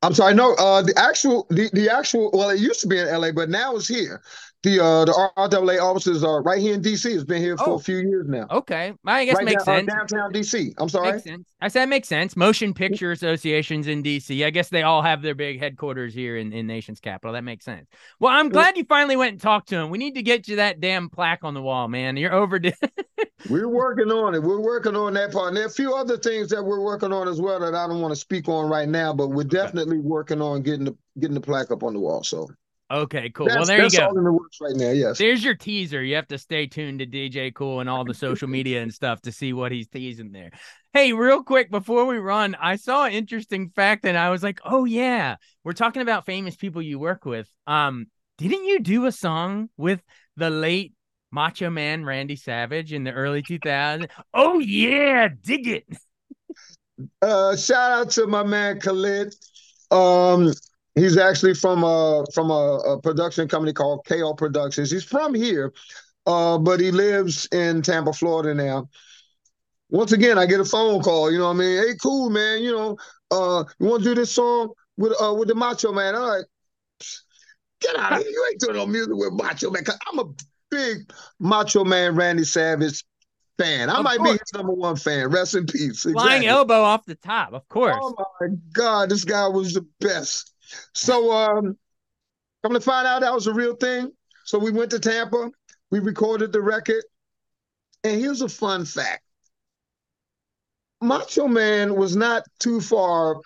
I'm 0.03 0.15
sorry, 0.15 0.35
no, 0.35 0.55
uh, 0.55 0.83
the 0.83 0.95
actual, 0.97 1.47
the, 1.51 1.69
the 1.73 1.91
actual, 1.93 2.31
well, 2.33 2.51
it 2.51 2.61
used 2.61 2.81
to 2.83 2.87
be 2.87 2.99
in 2.99 3.09
LA, 3.09 3.33
but 3.33 3.49
now 3.49 3.75
it's 3.75 3.89
here. 3.89 4.23
The 4.65 4.83
uh, 4.85 5.05
the 5.05 5.13
RIAA 5.37 5.81
offices 5.81 6.25
are 6.25 6.43
right 6.43 6.59
here 6.59 6.75
in 6.75 6.83
DC. 6.83 7.07
It's 7.15 7.23
been 7.23 7.41
here 7.41 7.57
for 7.57 7.69
Oh. 7.71 7.75
a 7.75 7.79
few 7.79 7.99
years 7.99 8.27
now. 8.27 8.47
Okay, 8.51 8.93
I 9.07 9.25
guess 9.25 9.37
right 9.37 9.45
makes 9.45 9.65
down- 9.65 9.75
uh, 9.75 9.79
sense. 9.79 10.11
downtown 10.11 10.33
DC. 10.33 10.75
I'm 10.79 10.89
sorry. 10.89 11.13
Makes 11.13 11.25
sense. 11.25 11.49
I 11.61 11.69
said 11.69 11.85
it 11.85 11.89
makes 11.89 12.09
sense. 12.09 12.37
Motion 12.37 12.75
picture 12.75 13.13
associations 13.13 13.87
in 13.87 14.03
DC. 14.03 14.45
I 14.45 14.51
guess 14.51 14.69
they 14.69 14.83
all 14.83 15.01
have 15.01 15.23
their 15.23 15.37
big 15.37 15.61
headquarters 15.61 16.13
here 16.13 16.37
in, 16.37 16.53
in 16.53 16.67
nation's 16.67 16.99
capital. 16.99 17.35
That 17.35 17.45
makes 17.45 17.65
sense. 17.65 17.87
Well, 18.19 18.33
I'm 18.33 18.49
glad 18.49 18.77
you 18.77 18.83
finally 18.83 19.15
went 19.15 19.31
and 19.33 19.41
talked 19.41 19.69
to 19.69 19.77
him. 19.77 19.91
We 19.91 19.99
need 19.99 20.17
to 20.17 20.23
get 20.23 20.49
you 20.49 20.57
that 20.57 20.81
damn 20.81 21.09
plaque 21.09 21.45
on 21.45 21.55
the 21.55 21.63
wall, 21.63 21.87
man. 21.87 22.17
You're 22.17 22.35
overdue. 22.35 22.73
We're 23.49 23.69
working 23.69 24.11
on 24.11 24.35
it. 24.35 24.43
We're 24.43 24.61
working 24.61 24.97
on 24.97 25.15
that 25.15 25.31
part. 25.31 25.49
And 25.49 25.57
there 25.57 25.65
are 25.65 25.69
a 25.69 25.71
few 25.71 25.95
other 25.95 26.17
things 26.17 26.49
that 26.49 26.61
we're 26.65 26.81
working 26.81 27.13
on 27.13 27.29
as 27.29 27.41
well 27.41 27.61
that 27.61 27.73
I 27.77 27.87
don't 27.87 28.01
want 28.01 28.11
to 28.11 28.17
speak 28.21 28.49
on 28.49 28.69
right 28.69 28.89
now, 28.89 29.13
but 29.15 29.29
we're 29.29 29.45
definitely 29.45 29.99
working 29.99 30.43
on 30.43 30.63
getting 30.63 30.85
the 30.85 30.97
getting 31.21 31.35
the 31.35 31.41
plaque 31.41 31.71
up 31.71 31.85
on 31.85 31.95
the 31.95 32.01
wall. 32.01 32.25
So 32.25 32.49
okay, 32.91 33.31
cool. 33.31 33.47
that's, 33.47 33.57
well, 33.57 33.67
there 33.67 33.77
you 33.77 33.83
that's 33.83 33.99
go. 33.99 34.07
all 34.07 34.19
in 34.19 34.25
the 34.25 34.33
works 34.33 34.59
right 34.61 34.75
now. 34.75 34.91
Yes. 34.91 35.19
There's 35.19 35.45
your 35.45 35.55
teaser. 35.55 36.03
You 36.03 36.17
have 36.17 36.29
to 36.29 36.39
stay 36.39 36.67
tuned 36.67 37.01
to 37.01 37.07
DJ 37.07 37.55
Kool 37.55 37.81
and 37.81 37.89
all 37.89 38.05
the 38.05 38.15
social 38.15 38.49
media 38.49 38.83
and 38.83 38.93
stuff 38.93 39.21
to 39.23 39.33
see 39.33 39.53
what 39.53 39.73
he's 39.73 39.89
teasing 39.89 40.33
there. 40.33 40.51
Hey, 40.93 41.13
real 41.13 41.43
quick 41.43 41.71
before 41.71 42.07
we 42.07 42.17
run, 42.17 42.55
I 42.55 42.77
saw 42.77 43.05
an 43.05 43.13
interesting 43.13 43.71
fact 43.71 44.05
and 44.05 44.17
I 44.17 44.31
was 44.31 44.43
like, 44.43 44.61
"Oh 44.65 44.85
yeah, 44.85 45.37
we're 45.65 45.73
talking 45.73 46.03
about 46.03 46.27
famous 46.27 46.57
people 46.57 46.83
you 46.83 46.99
work 46.99 47.25
with." 47.25 47.49
Um, 47.67 48.07
didn't 48.39 48.65
you 48.65 48.81
do 48.81 49.07
a 49.07 49.13
song 49.13 49.69
with 49.77 50.01
the 50.37 50.51
late 50.51 50.95
Macho 51.31 51.71
Man 51.71 52.05
Randy 52.05 52.37
Savage 52.37 52.93
in 52.93 53.05
the 53.05 53.13
early 53.13 53.43
2000s? 53.43 54.09
Oh 54.33 54.61
yeah, 54.61 55.29
dig 55.29 55.69
it. 55.69 55.85
Uh, 57.23 57.57
shout 57.57 57.93
out 57.93 58.11
to 58.11 58.27
my 58.27 58.43
man 58.43 58.81
Khalid. 58.81 59.35
Um, 59.91 60.53
he's 60.99 61.17
actually 61.17 61.55
from 61.55 61.85
a 61.85 62.25
from 62.35 62.51
a, 62.51 62.77
a 62.95 63.01
production 63.01 63.49
company 63.49 63.73
called 63.73 64.05
KO 64.07 64.35
Productions. 64.35 64.91
He's 64.91 65.05
from 65.05 65.35
here, 65.35 65.73
uh, 66.27 66.59
but 66.59 66.81
he 66.81 66.91
lives 66.91 67.47
in 67.53 67.83
Tampa, 67.83 68.13
Florida 68.13 68.55
now. 68.55 68.89
Once 69.91 70.13
again, 70.13 70.39
I 70.39 70.47
get 70.47 70.61
a 70.61 70.65
phone 70.65 71.01
call. 71.03 71.31
You 71.33 71.39
know 71.39 71.47
what 71.47 71.57
I 71.57 71.59
mean? 71.59 71.79
Hey, 71.79 71.95
cool 72.03 72.31
man. 72.31 72.63
You 72.63 72.73
know, 72.73 72.97
uh, 73.31 73.65
you 73.79 73.87
want 73.87 74.03
to 74.05 74.11
do 74.11 74.15
this 74.15 74.31
song 74.33 74.73
with 74.97 75.13
uh 75.23 75.35
with 75.35 75.49
the 75.49 75.55
Macho 75.55 75.93
Man? 75.93 76.15
I'm 76.15 76.23
like, 76.23 76.45
"Psst, 77.01 77.21
get 77.81 77.97
out 77.97 78.13
of 78.13 78.19
here! 78.19 78.31
You 78.31 78.47
ain't 78.51 78.61
doing 78.61 78.77
no 78.77 78.87
music 78.87 79.15
with 79.15 79.33
Macho 79.33 79.71
Man. 79.71 79.85
'Cause 79.85 79.99
I'm 80.11 80.19
a 80.19 80.25
big 80.71 81.11
Macho 81.41 81.85
Man 81.85 82.15
Randy 82.15 82.45
Savage 82.45 83.05
fan. 83.59 83.91
I 83.91 83.99
Of 83.99 84.05
might 84.05 84.19
course. 84.19 84.33
be 84.33 84.39
his 84.39 84.53
number 84.55 84.73
one 84.73 84.97
fan. 84.97 85.29
Rest 85.29 85.55
in 85.55 85.67
peace. 85.67 86.03
Flying 86.03 86.47
elbow 86.47 86.83
off 86.83 87.05
the 87.05 87.15
top, 87.17 87.53
of 87.53 87.69
course. 87.69 87.97
Oh 88.01 88.15
my 88.41 88.49
God, 88.73 89.11
this 89.11 89.25
guy 89.25 89.49
was 89.49 89.75
the 89.75 89.87
best. 90.01 90.53
So 90.95 91.33
um 91.33 91.77
come 92.63 92.75
to 92.75 92.81
find 92.81 93.07
out 93.07 93.21
that 93.21 93.33
was 93.33 93.47
a 93.47 93.55
real 93.55 93.75
thing. 93.75 94.11
So 94.45 94.59
we 94.59 94.71
went 94.71 94.91
to 94.93 94.99
Tampa, 94.99 95.51
we 95.91 95.99
recorded 96.01 96.53
the 96.53 96.63
record. 96.63 97.05
And 98.05 98.21
here's 98.21 98.43
a 98.43 98.49
fun 98.49 98.85
fact. 98.85 99.23
Macho 101.01 101.47
Man 101.47 101.95
was 101.95 102.17
not 102.17 102.45
too 102.59 102.81
far 102.81 103.37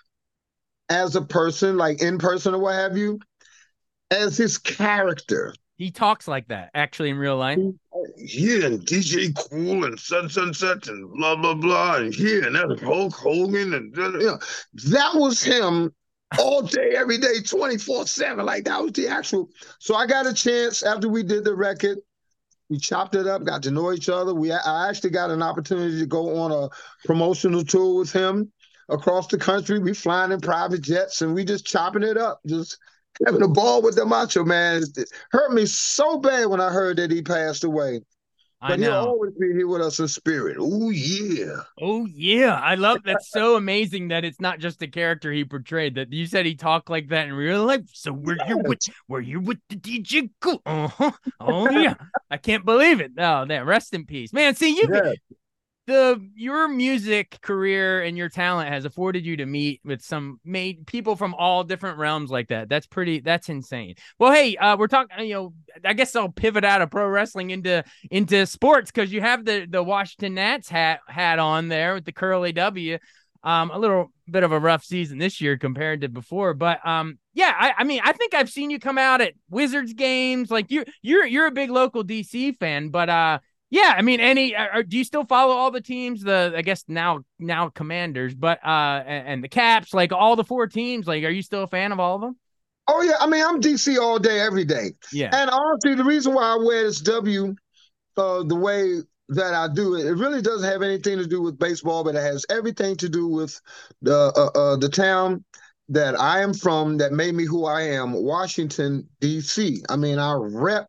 as 0.89 1.15
a 1.15 1.21
person, 1.21 1.77
like 1.77 2.01
in 2.01 2.17
person 2.17 2.53
or 2.53 2.59
what 2.59 2.75
have 2.75 2.97
you, 2.97 3.19
as 4.11 4.37
his 4.37 4.57
character. 4.57 5.53
He 5.77 5.91
talks 5.91 6.27
like 6.27 6.47
that 6.47 6.69
actually 6.73 7.09
in 7.09 7.17
real 7.17 7.37
life. 7.37 7.59
Yeah, 8.17 8.67
and 8.67 8.85
DJ 8.85 9.35
Kool 9.35 9.85
and 9.85 9.99
such 9.99 10.37
and 10.37 10.55
such 10.55 10.87
and 10.87 11.11
blah 11.13 11.35
blah 11.35 11.55
blah 11.55 11.95
and 11.97 12.13
here 12.13 12.45
and 12.45 12.55
that's 12.55 12.81
Hulk 12.81 13.13
Hogan 13.13 13.73
and 13.73 13.95
you 13.95 14.11
know 14.19 14.39
that 14.85 15.11
was 15.15 15.43
him 15.43 15.93
all 16.39 16.61
day, 16.61 16.91
every 16.95 17.17
day, 17.17 17.39
24-7. 17.39 18.43
Like 18.43 18.65
that 18.65 18.81
was 18.81 18.91
the 18.93 19.07
actual. 19.07 19.49
So 19.79 19.95
I 19.95 20.05
got 20.05 20.27
a 20.27 20.33
chance 20.33 20.83
after 20.83 21.09
we 21.09 21.23
did 21.23 21.43
the 21.43 21.55
record. 21.55 21.99
We 22.69 22.77
chopped 22.79 23.15
it 23.15 23.27
up, 23.27 23.43
got 23.43 23.63
to 23.63 23.71
know 23.71 23.91
each 23.91 24.09
other. 24.09 24.33
We 24.33 24.51
I 24.51 24.89
actually 24.89 25.11
got 25.11 25.29
an 25.29 25.43
opportunity 25.43 25.99
to 25.99 26.05
go 26.05 26.37
on 26.37 26.51
a 26.51 26.69
promotional 27.05 27.63
tour 27.63 27.99
with 27.99 28.11
him 28.11 28.51
across 28.89 29.27
the 29.27 29.37
country. 29.37 29.79
We 29.79 29.93
flying 29.93 30.31
in 30.31 30.39
private 30.39 30.81
jets 30.81 31.21
and 31.21 31.33
we 31.33 31.45
just 31.45 31.65
chopping 31.65 32.03
it 32.03 32.17
up, 32.17 32.39
just 32.47 32.77
having 33.25 33.43
a 33.43 33.47
ball 33.47 33.81
with 33.81 33.95
the 33.95 34.05
macho 34.05 34.43
man. 34.43 34.83
It 34.95 35.09
hurt 35.31 35.53
me 35.53 35.65
so 35.65 36.17
bad 36.17 36.45
when 36.47 36.61
I 36.61 36.69
heard 36.69 36.97
that 36.97 37.11
he 37.11 37.21
passed 37.21 37.63
away. 37.63 38.01
I 38.63 38.69
But 38.69 38.79
he'll 38.79 38.93
always 38.93 39.33
be 39.33 39.51
here 39.51 39.67
with 39.67 39.81
us 39.81 39.99
in 39.99 40.07
spirit. 40.07 40.55
Oh 40.57 40.89
yeah. 40.89 41.63
Oh 41.81 42.05
yeah, 42.05 42.53
I 42.53 42.75
love 42.75 42.99
that's 43.03 43.29
so 43.29 43.57
amazing 43.57 44.07
that 44.07 44.23
it's 44.23 44.39
not 44.39 44.59
just 44.59 44.81
a 44.81 44.87
character 44.87 45.33
he 45.33 45.43
portrayed. 45.43 45.95
That 45.95 46.13
you 46.13 46.25
said 46.27 46.45
he 46.45 46.55
talked 46.55 46.89
like 46.89 47.09
that 47.09 47.27
in 47.27 47.33
real 47.33 47.65
life. 47.65 47.81
So 47.91 48.13
we're 48.13 48.41
here 48.45 48.55
with 48.55 48.79
we're 49.09 49.19
here 49.19 49.41
with 49.41 49.57
the 49.67 49.75
DJ 49.75 50.29
Kool. 50.39 50.61
Uh-huh. 50.65 51.11
Oh 51.41 51.69
yeah, 51.71 51.95
I 52.31 52.37
can't 52.37 52.63
believe 52.63 53.01
it. 53.01 53.11
Oh 53.17 53.43
that 53.43 53.65
rest 53.65 53.93
in 53.93 54.05
peace, 54.05 54.31
man. 54.31 54.55
See 54.55 54.77
you. 54.77 54.87
Yeah. 54.93 55.11
The 55.85 56.25
your 56.35 56.69
music 56.69 57.39
career 57.41 58.03
and 58.03 58.17
your 58.17 58.29
talent 58.29 58.69
has 58.69 58.85
afforded 58.85 59.25
you 59.25 59.35
to 59.37 59.45
meet 59.45 59.81
with 59.83 60.01
some 60.01 60.39
made 60.45 60.87
people 60.87 61.17
from 61.17 61.33
all 61.33 61.65
different 61.65 61.97
realms 61.97 62.31
like 62.31 62.47
that. 62.47 62.69
That's 62.69 62.87
pretty. 62.87 63.19
That's 63.19 63.49
insane. 63.49 63.95
Well, 64.17 64.31
hey, 64.31 64.55
uh, 64.55 64.77
we're 64.77 64.87
talking. 64.87 65.27
You 65.27 65.33
know, 65.33 65.53
I 65.83 65.91
guess 65.91 66.15
I'll 66.15 66.29
pivot 66.29 66.63
out 66.63 66.81
of 66.81 66.89
pro 66.89 67.05
wrestling 67.07 67.49
into 67.49 67.83
into 68.09 68.45
sports 68.45 68.91
because 68.91 69.11
you 69.11 69.19
have 69.19 69.43
the 69.43 69.67
the 69.69 69.83
Washington 69.83 70.35
Nats 70.35 70.69
hat 70.69 71.01
hat 71.05 71.37
on 71.39 71.67
there 71.67 71.95
with 71.95 72.05
the 72.05 72.13
curly 72.13 72.53
W. 72.53 72.97
Um, 73.43 73.69
a 73.71 73.77
little 73.77 74.09
bit 74.31 74.43
of 74.43 74.53
a 74.53 74.59
rough 74.59 74.85
season 74.85 75.17
this 75.17 75.41
year 75.41 75.57
compared 75.57 75.99
to 75.99 76.07
before, 76.07 76.53
but 76.53 76.79
um, 76.87 77.19
yeah, 77.33 77.53
I, 77.53 77.73
I 77.79 77.83
mean, 77.83 77.99
I 78.01 78.13
think 78.13 78.33
I've 78.33 78.49
seen 78.49 78.69
you 78.69 78.79
come 78.79 78.97
out 78.97 79.19
at 79.19 79.33
Wizards 79.49 79.91
games. 79.93 80.49
Like 80.49 80.71
you, 80.71 80.85
you're 81.01 81.25
you're 81.25 81.47
a 81.47 81.51
big 81.51 81.69
local 81.69 82.05
DC 82.05 82.57
fan, 82.57 82.87
but 82.87 83.09
uh, 83.09 83.39
yeah, 83.73 83.95
I 83.97 84.03
mean, 84.03 84.19
any 84.19 84.55
uh, 84.55 84.83
do 84.87 84.99
you 84.99 85.03
still 85.03 85.25
follow 85.25 85.55
all 85.55 85.71
the 85.71 85.81
teams? 85.81 86.21
The 86.21 86.53
I 86.55 86.61
guess 86.61 86.83
now 86.87 87.21
now 87.39 87.69
Commanders, 87.69 88.35
but 88.35 88.63
uh, 88.63 89.01
and, 89.03 89.27
and 89.27 89.43
the 89.43 89.47
Caps, 89.47 89.95
like 89.95 90.11
all 90.11 90.35
the 90.35 90.43
four 90.43 90.67
teams. 90.67 91.07
Like, 91.07 91.23
are 91.23 91.31
you 91.31 91.41
still 91.41 91.63
a 91.63 91.67
fan 91.67 91.91
of 91.91 91.99
all 91.99 92.17
of 92.17 92.21
them? 92.21 92.37
Oh 92.87 93.01
yeah. 93.01 93.15
I 93.19 93.25
mean, 93.25 93.43
I'm 93.43 93.59
DC 93.59 93.97
all 93.97 94.19
day, 94.19 94.39
every 94.39 94.63
day. 94.63 94.91
Yeah, 95.11 95.31
And 95.33 95.49
honestly, 95.49 95.95
the 95.95 96.03
reason 96.03 96.35
why 96.35 96.53
I 96.53 96.57
wear 96.63 96.83
this 96.83 97.01
W 97.01 97.55
uh, 98.15 98.43
the 98.43 98.55
way 98.55 99.01
that 99.29 99.55
I 99.55 99.67
do 99.73 99.95
it, 99.95 100.05
it 100.05 100.13
really 100.13 100.43
doesn't 100.43 100.69
have 100.69 100.83
anything 100.83 101.17
to 101.17 101.25
do 101.25 101.41
with 101.41 101.57
baseball, 101.57 102.03
but 102.03 102.13
it 102.13 102.21
has 102.21 102.45
everything 102.51 102.95
to 102.97 103.09
do 103.09 103.27
with 103.27 103.59
the 104.03 104.31
uh, 104.35 104.55
uh, 104.55 104.75
the 104.75 104.89
town 104.89 105.43
that 105.89 106.19
I 106.19 106.41
am 106.41 106.53
from 106.53 106.99
that 106.99 107.11
made 107.11 107.33
me 107.33 107.45
who 107.45 107.65
I 107.65 107.81
am, 107.81 108.13
Washington 108.13 109.09
D.C. 109.19 109.81
I 109.89 109.95
mean, 109.95 110.19
I 110.19 110.33
rep 110.35 110.85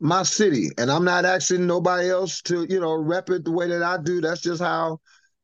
my 0.00 0.22
city, 0.22 0.70
and 0.78 0.90
I'm 0.90 1.04
not 1.04 1.24
asking 1.24 1.66
nobody 1.66 2.08
else 2.10 2.42
to 2.42 2.66
you 2.68 2.80
know 2.80 2.94
rep 2.94 3.30
it 3.30 3.44
the 3.44 3.52
way 3.52 3.68
that 3.68 3.82
I 3.82 3.98
do. 3.98 4.20
That's 4.20 4.40
just 4.40 4.62
how. 4.62 5.00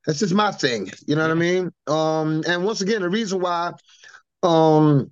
That's 0.06 0.18
just 0.18 0.34
my 0.34 0.52
thing. 0.52 0.90
You 1.06 1.16
know 1.16 1.22
what 1.22 1.30
I 1.30 1.34
mean? 1.34 1.72
Um, 1.86 2.42
and 2.46 2.64
once 2.64 2.82
again, 2.82 3.00
the 3.02 3.08
reason 3.08 3.40
why 3.40 3.72
um 4.42 5.10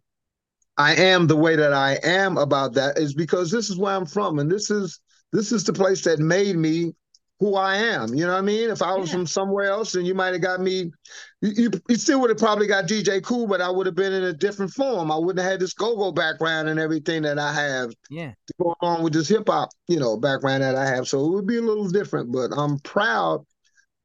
I 0.77 0.95
am 0.95 1.27
the 1.27 1.37
way 1.37 1.57
that 1.57 1.73
I 1.73 1.99
am 2.03 2.37
about 2.39 2.75
that 2.75 2.99
is 2.99 3.15
because 3.15 3.51
this 3.51 3.71
is 3.71 3.79
where 3.79 3.95
I'm 3.95 4.07
from, 4.07 4.39
and 4.39 4.51
this 4.51 4.71
is 4.71 5.01
this 5.33 5.53
is 5.53 5.65
the 5.65 5.73
place 5.73 6.03
that 6.05 6.19
made 6.19 6.57
me 6.57 6.95
who 7.43 7.57
I 7.57 7.75
am. 7.75 8.15
You 8.15 8.25
know 8.25 8.33
what 8.35 8.39
I 8.39 8.43
mean? 8.43 8.71
If 8.71 8.83
I 8.83 8.95
was 8.95 9.11
Yeah. 9.11 9.17
from 9.17 9.27
somewhere 9.27 9.65
else, 9.65 9.93
then 9.93 10.05
you 10.05 10.15
might 10.15 10.33
have 10.33 10.43
got 10.43 10.61
me. 10.61 10.93
You, 11.41 11.51
you, 11.57 11.71
you 11.89 11.97
still 11.97 12.21
would 12.21 12.31
have 12.31 12.39
probably 12.39 12.69
got 12.69 12.87
DJ 12.87 13.21
Kool, 13.21 13.49
but 13.49 13.61
I 13.61 13.69
would 13.69 13.87
have 13.87 13.97
been 13.97 14.13
in 14.13 14.23
a 14.23 14.33
different 14.33 14.71
form. 14.73 15.11
I 15.11 15.17
wouldn't 15.17 15.41
have 15.43 15.51
had 15.51 15.61
this 15.61 15.75
go-go 15.75 16.13
background 16.13 16.69
and 16.69 16.79
everything 16.79 17.23
that 17.23 17.41
I 17.41 17.53
have 17.53 17.91
yeah. 18.09 18.31
to 18.47 18.55
go 18.63 18.77
along 18.81 19.03
with 19.03 19.13
this 19.13 19.29
hip 19.29 19.49
hop, 19.49 19.71
you 19.89 19.99
know, 19.99 20.17
background 20.17 20.63
that 20.63 20.77
I 20.77 20.87
have. 20.87 21.09
So 21.09 21.25
it 21.25 21.31
would 21.33 21.47
be 21.49 21.57
a 21.57 21.63
little 21.63 21.89
different, 21.89 22.31
but 22.33 22.53
I'm 22.57 22.79
proud 22.79 23.45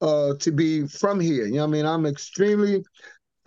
uh 0.01 0.33
to 0.39 0.51
be 0.51 0.87
from 0.87 1.19
here. 1.19 1.45
You 1.45 1.53
know 1.53 1.61
what 1.61 1.67
I 1.67 1.71
mean? 1.71 1.85
I'm 1.85 2.05
extremely 2.07 2.83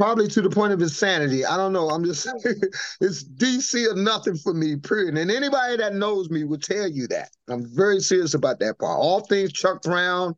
probably 0.00 0.26
to 0.26 0.40
the 0.40 0.48
point 0.48 0.72
of 0.72 0.80
insanity. 0.80 1.44
I 1.44 1.58
don't 1.58 1.74
know. 1.74 1.90
I'm 1.90 2.06
just 2.06 2.26
it's 3.02 3.22
DC 3.22 3.86
or 3.86 3.94
nothing 3.94 4.34
for 4.34 4.54
me, 4.54 4.76
period. 4.76 5.18
And 5.18 5.30
anybody 5.30 5.76
that 5.76 5.94
knows 5.94 6.30
me 6.30 6.44
will 6.44 6.56
tell 6.58 6.88
you 6.88 7.06
that. 7.08 7.28
I'm 7.50 7.66
very 7.66 8.00
serious 8.00 8.32
about 8.32 8.60
that 8.60 8.78
part. 8.78 8.98
All 8.98 9.20
things 9.20 9.52
Chuck 9.52 9.82
Brown, 9.82 10.34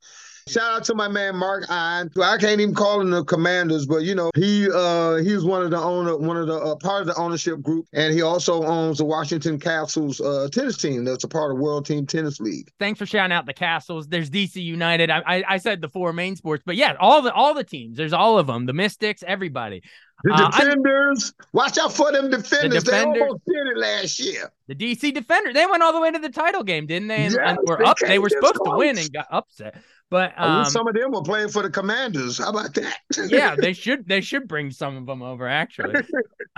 Shout 0.49 0.78
out 0.78 0.84
to 0.84 0.95
my 0.95 1.09
man 1.09 1.36
Mark 1.36 1.64
Ein. 1.70 2.11
I 2.20 2.36
can't 2.36 2.61
even 2.61 2.74
call 2.74 3.01
him 3.01 3.11
the 3.11 3.24
Commanders, 3.24 3.86
but 3.86 4.03
you 4.03 4.14
know 4.14 4.30
he 4.34 4.68
uh 4.72 5.16
he's 5.16 5.45
one 5.45 5.62
of 5.62 5.70
the 5.70 5.78
owner, 5.78 6.16
one 6.16 6.36
of 6.36 6.47
the 6.47 6.59
uh, 6.59 6.76
part 6.76 7.03
of 7.03 7.07
the 7.07 7.14
ownership 7.14 7.61
group, 7.62 7.86
and 7.93 8.12
he 8.12 8.22
also 8.22 8.64
owns 8.64 8.99
the 8.99 9.05
Washington 9.05 9.59
Kastles 9.59 10.20
uh, 10.20 10.49
tennis 10.49 10.76
team. 10.76 11.05
That's 11.05 11.24
a 11.24 11.28
part 11.28 11.53
of 11.53 11.59
World 11.59 11.86
Team 11.86 12.07
Tennis 12.07 12.40
League. 12.40 12.70
Thanks 12.78 12.99
for 12.99 13.07
shouting 13.07 13.32
out 13.32 13.47
the 13.47 13.55
Kastles. 13.55 14.09
There's 14.09 14.30
DC 14.30 14.57
United. 14.57 15.11
I, 15.11 15.22
I, 15.26 15.45
I 15.49 15.57
said 15.59 15.80
the 15.80 15.88
four 15.88 16.12
main 16.12 16.36
sports, 16.36 16.62
but 16.66 16.76
yeah, 16.76 16.95
all 16.99 17.22
the 17.22 17.32
all 17.32 17.55
the 17.55 17.64
teams. 17.64 17.97
There's 17.97 18.12
all 18.12 18.38
of 18.38 18.47
them. 18.47 18.66
The 18.66 18.72
Mystics, 18.72 19.22
everybody. 19.26 19.82
The 20.24 20.32
uh, 20.32 20.50
defenders, 20.50 21.34
I, 21.40 21.44
watch 21.52 21.78
out 21.78 21.92
for 21.92 22.12
them 22.12 22.30
defenders. 22.30 22.84
The 22.84 22.90
defenders. 22.90 23.14
They 23.14 23.20
almost 23.20 23.44
did 23.46 23.66
it 23.66 23.76
last 23.76 24.20
year. 24.20 24.52
The 24.68 24.74
DC 24.74 25.12
defenders, 25.14 25.54
they 25.54 25.66
went 25.66 25.82
all 25.82 25.92
the 25.92 26.00
way 26.00 26.10
to 26.10 26.18
the 26.18 26.28
title 26.28 26.62
game, 26.62 26.86
didn't 26.86 27.08
they? 27.08 27.24
And, 27.24 27.34
yes, 27.34 27.40
and 27.44 27.58
were 27.66 27.78
they 27.78 27.84
up. 27.84 27.98
They 27.98 28.18
were 28.18 28.28
supposed 28.28 28.54
close. 28.54 28.72
to 28.72 28.76
win 28.76 28.98
and 28.98 29.12
got 29.12 29.26
upset. 29.30 29.82
But 30.12 30.34
um, 30.36 30.66
some 30.66 30.86
of 30.86 30.94
them 30.94 31.10
were 31.10 31.22
playing 31.22 31.48
for 31.48 31.62
the 31.62 31.70
Commanders. 31.70 32.36
How 32.36 32.50
about 32.50 32.74
that? 32.74 32.98
yeah, 33.30 33.56
they 33.58 33.72
should 33.72 34.06
they 34.06 34.20
should 34.20 34.46
bring 34.46 34.70
some 34.70 34.94
of 34.94 35.06
them 35.06 35.22
over 35.22 35.48
actually. 35.48 36.02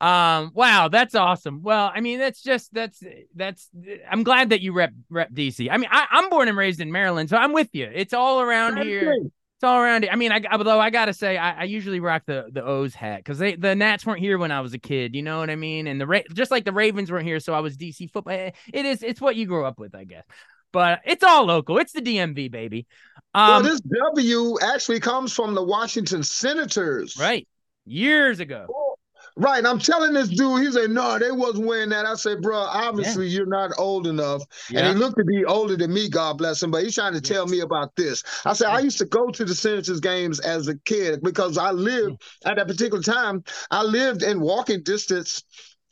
um, 0.00 0.52
wow, 0.54 0.86
that's 0.86 1.16
awesome. 1.16 1.62
Well, 1.64 1.90
I 1.92 2.00
mean, 2.00 2.20
that's 2.20 2.40
just 2.40 2.72
that's 2.72 3.02
that's. 3.34 3.68
I'm 4.08 4.22
glad 4.22 4.50
that 4.50 4.60
you 4.60 4.72
rep 4.72 4.92
rep 5.08 5.32
DC. 5.32 5.68
I 5.68 5.78
mean, 5.78 5.88
I, 5.90 6.06
am 6.12 6.30
born 6.30 6.46
and 6.46 6.56
raised 6.56 6.80
in 6.80 6.92
Maryland, 6.92 7.28
so 7.28 7.36
I'm 7.36 7.52
with 7.52 7.70
you. 7.72 7.90
It's 7.92 8.14
all 8.14 8.40
around 8.40 8.76
here. 8.76 9.16
It's 9.60 9.64
all 9.64 9.78
around 9.78 10.04
here. 10.04 10.12
I 10.12 10.16
mean, 10.16 10.32
I 10.32 10.40
although 10.50 10.80
I 10.80 10.88
gotta 10.88 11.12
say, 11.12 11.36
I, 11.36 11.60
I 11.60 11.64
usually 11.64 12.00
rock 12.00 12.22
the 12.24 12.48
the 12.50 12.64
O's 12.64 12.94
hat 12.94 13.18
because 13.18 13.38
they 13.38 13.56
the 13.56 13.74
Nats 13.74 14.06
weren't 14.06 14.20
here 14.20 14.38
when 14.38 14.50
I 14.50 14.62
was 14.62 14.72
a 14.72 14.78
kid. 14.78 15.14
You 15.14 15.22
know 15.22 15.38
what 15.38 15.50
I 15.50 15.56
mean? 15.56 15.86
And 15.86 16.00
the 16.00 16.06
Ra- 16.06 16.20
just 16.32 16.50
like 16.50 16.64
the 16.64 16.72
Ravens 16.72 17.12
weren't 17.12 17.26
here, 17.26 17.40
so 17.40 17.52
I 17.52 17.60
was 17.60 17.76
DC 17.76 18.10
football. 18.10 18.32
It 18.72 18.86
is 18.86 19.02
it's 19.02 19.20
what 19.20 19.36
you 19.36 19.46
grew 19.46 19.66
up 19.66 19.78
with, 19.78 19.94
I 19.94 20.04
guess 20.04 20.24
but 20.72 21.00
it's 21.04 21.24
all 21.24 21.46
local. 21.46 21.78
It's 21.78 21.92
the 21.92 22.00
DMV, 22.00 22.50
baby. 22.50 22.86
Um, 23.34 23.48
well, 23.48 23.62
this 23.62 23.80
W 23.80 24.58
actually 24.60 25.00
comes 25.00 25.32
from 25.32 25.54
the 25.54 25.62
Washington 25.62 26.22
Senators. 26.22 27.16
Right. 27.18 27.46
Years 27.86 28.40
ago. 28.40 28.66
Right. 29.40 29.64
I'm 29.64 29.78
telling 29.78 30.12
this 30.12 30.28
dude, 30.28 30.62
he 30.62 30.70
said, 30.70 30.90
no, 30.90 31.18
they 31.18 31.32
wasn't 31.32 31.66
wearing 31.66 31.88
that. 31.90 32.04
I 32.04 32.14
said, 32.14 32.42
bro, 32.42 32.58
obviously 32.58 33.26
yeah. 33.26 33.38
you're 33.38 33.46
not 33.46 33.70
old 33.78 34.06
enough. 34.06 34.42
Yeah. 34.70 34.80
And 34.80 34.88
he 34.88 34.94
looked 35.02 35.16
to 35.16 35.24
be 35.24 35.44
older 35.46 35.76
than 35.76 35.94
me, 35.94 36.10
God 36.10 36.36
bless 36.36 36.62
him, 36.62 36.70
but 36.70 36.84
he's 36.84 36.94
trying 36.94 37.14
to 37.14 37.22
tell 37.22 37.46
me 37.46 37.60
about 37.60 37.96
this. 37.96 38.22
I 38.44 38.52
said, 38.52 38.68
I 38.68 38.80
used 38.80 38.98
to 38.98 39.06
go 39.06 39.30
to 39.30 39.44
the 39.44 39.54
Senators 39.54 40.00
games 40.00 40.40
as 40.40 40.68
a 40.68 40.76
kid 40.80 41.22
because 41.22 41.56
I 41.56 41.70
lived 41.70 42.22
at 42.44 42.56
that 42.56 42.66
particular 42.68 43.02
time, 43.02 43.42
I 43.70 43.82
lived 43.82 44.22
in 44.22 44.40
walking 44.40 44.82
distance 44.82 45.42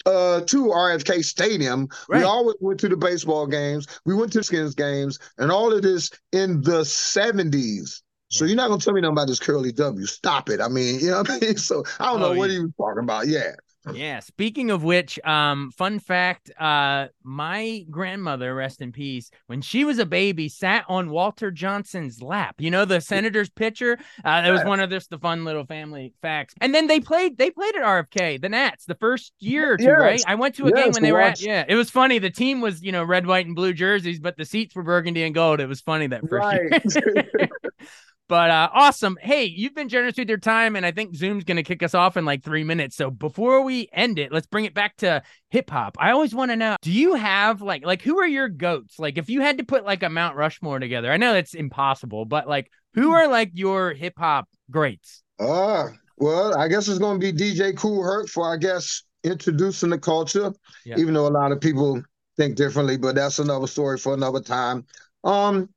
uh, 0.05 0.41
to 0.43 0.67
RFK 0.67 1.25
Stadium. 1.25 1.89
Right. 2.09 2.19
We 2.19 2.25
always 2.25 2.57
went 2.61 2.81
to 2.81 2.89
the 2.89 2.97
baseball 2.97 3.47
games. 3.47 3.87
We 4.05 4.15
went 4.15 4.33
to 4.33 4.39
the 4.39 4.45
Skins 4.45 4.75
games, 4.75 5.19
and 5.39 5.51
all 5.51 5.73
of 5.73 5.83
this 5.83 6.11
in 6.33 6.61
the 6.61 6.81
70s. 6.81 8.03
So 8.31 8.45
you're 8.45 8.57
not 8.57 8.69
gonna 8.69 8.81
tell 8.81 8.93
me 8.93 9.01
nothing 9.01 9.15
about 9.15 9.29
this 9.29 9.41
curly 9.41 9.73
W. 9.73 10.07
Stop 10.07 10.51
it. 10.51 10.61
I 10.61 10.69
mean, 10.69 11.01
you 11.01 11.11
know 11.11 11.19
what 11.19 11.31
I 11.31 11.39
mean? 11.39 11.57
So 11.57 11.85
I 11.99 12.07
don't 12.07 12.21
know 12.21 12.33
oh, 12.33 12.37
what 12.37 12.51
yeah. 12.51 12.57
he 12.57 12.63
was 12.63 12.73
talking 12.79 13.03
about. 13.03 13.27
Yeah. 13.27 13.53
Yeah. 13.95 14.21
Speaking 14.21 14.71
of 14.71 14.85
which, 14.85 15.19
um, 15.25 15.71
fun 15.71 15.99
fact: 15.99 16.51
uh, 16.61 17.07
my 17.23 17.87
grandmother, 17.91 18.55
rest 18.55 18.83
in 18.83 18.93
peace, 18.93 19.31
when 19.47 19.63
she 19.63 19.85
was 19.85 19.99
a 19.99 20.05
baby, 20.05 20.51
sat 20.51 20.85
on 20.89 21.09
Walter 21.09 21.51
Johnson's 21.51 22.21
lap. 22.21 22.57
You 22.59 22.71
know, 22.71 22.85
the 22.85 23.01
Senators 23.01 23.49
pitcher. 23.49 23.99
Uh, 24.23 24.43
it 24.47 24.51
was 24.51 24.63
one 24.65 24.81
of 24.81 24.91
just 24.91 25.09
the 25.09 25.19
fun 25.19 25.47
little 25.47 25.65
family 25.65 26.13
facts. 26.21 26.55
And 26.61 26.75
then 26.75 26.87
they 26.87 27.01
played. 27.01 27.39
They 27.39 27.51
played 27.51 27.77
at 27.77 27.83
RFK, 27.83 28.43
the 28.43 28.51
Nats, 28.51 28.85
the 28.85 28.97
first 28.97 29.33
year 29.39 29.73
or 29.73 29.77
two. 29.79 29.85
Yes. 29.85 29.99
Right? 29.99 30.23
I 30.27 30.35
went 30.35 30.57
to 30.57 30.67
a 30.67 30.71
yes, 30.71 30.85
game 30.85 30.93
when 30.93 31.03
they 31.03 31.13
were 31.13 31.23
at. 31.23 31.41
Yeah, 31.41 31.65
it 31.67 31.77
was 31.77 31.89
funny. 31.89 32.19
The 32.19 32.31
team 32.31 32.61
was 32.61 32.83
you 32.83 32.93
know 32.93 33.05
red, 33.05 33.27
white, 33.27 33.47
and 33.47 33.57
blue 33.57 33.73
jerseys, 33.73 34.21
but 34.21 34.37
the 34.37 34.45
seats 34.45 34.75
were 34.75 34.83
burgundy 34.83 35.23
and 35.23 35.35
gold. 35.35 35.61
It 35.61 35.67
was 35.67 35.81
funny 35.81 36.09
that 36.09 36.29
first 36.29 36.45
right. 36.45 36.85
year. 36.95 37.49
But 38.29 38.51
uh, 38.51 38.69
awesome. 38.75 39.17
Hey, 39.21 39.45
you've 39.45 39.75
been 39.75 39.89
generous 39.89 40.17
with 40.19 40.29
your 40.29 40.39
time, 40.39 40.77
and 40.77 40.85
I 40.85 40.93
think 40.93 41.17
Zoom's 41.17 41.45
going 41.45 41.57
to 41.57 41.63
kick 41.63 41.83
us 41.83 41.95
off 41.95 42.19
in 42.19 42.27
like 42.27 42.45
three 42.45 42.63
minutes. 42.63 42.95
So 42.95 43.11
before 43.11 43.63
we 43.63 43.89
end 43.93 44.19
it, 44.19 44.31
let's 44.31 44.47
bring 44.47 44.67
it 44.67 44.75
back 44.75 44.97
to 44.99 45.23
hip 45.49 45.71
hop. 45.71 45.97
I 45.99 46.11
always 46.11 46.35
want 46.35 46.51
to 46.51 46.57
know: 46.57 46.77
Do 46.83 46.93
you 46.93 47.15
have 47.15 47.63
like 47.63 47.87
like 47.87 48.03
who 48.03 48.19
are 48.19 48.27
your 48.27 48.49
goats? 48.49 48.99
Like 48.99 49.17
if 49.17 49.31
you 49.31 49.41
had 49.41 49.59
to 49.59 49.65
put 49.65 49.85
like 49.85 50.03
a 50.03 50.11
Mount 50.11 50.37
Rushmore 50.37 50.79
together, 50.79 51.11
I 51.11 51.17
know 51.17 51.33
that's 51.33 51.55
impossible, 51.55 52.27
but 52.27 52.47
like 52.47 52.71
who 52.95 53.13
are 53.13 53.29
like 53.29 53.53
your 53.55 53.95
hip 53.95 54.15
hop 54.19 54.47
greats? 54.71 55.23
Uh, 55.41 55.89
well, 56.19 56.57
I 56.59 56.69
guess 56.69 56.89
it's 56.89 56.99
going 56.99 57.19
to 57.19 57.33
be 57.33 57.37
DJ 57.37 57.75
Kool 57.77 58.03
Herc 58.03 58.29
for 58.29 58.53
I 58.53 58.59
guess 58.59 59.05
introducing 59.25 59.89
the 59.89 59.99
culture, 59.99 60.53
yeah. 60.85 60.97
even 60.99 61.15
though 61.15 61.27
a 61.27 61.29
lot 61.29 61.53
of 61.53 61.61
people 61.61 62.03
think 62.37 62.57
differently, 62.57 62.97
but 62.99 63.15
that's 63.15 63.39
another 63.39 63.67
story 63.67 63.99
for 63.99 64.13
another 64.13 64.41
time. 64.41 64.85
Um, 65.25 65.69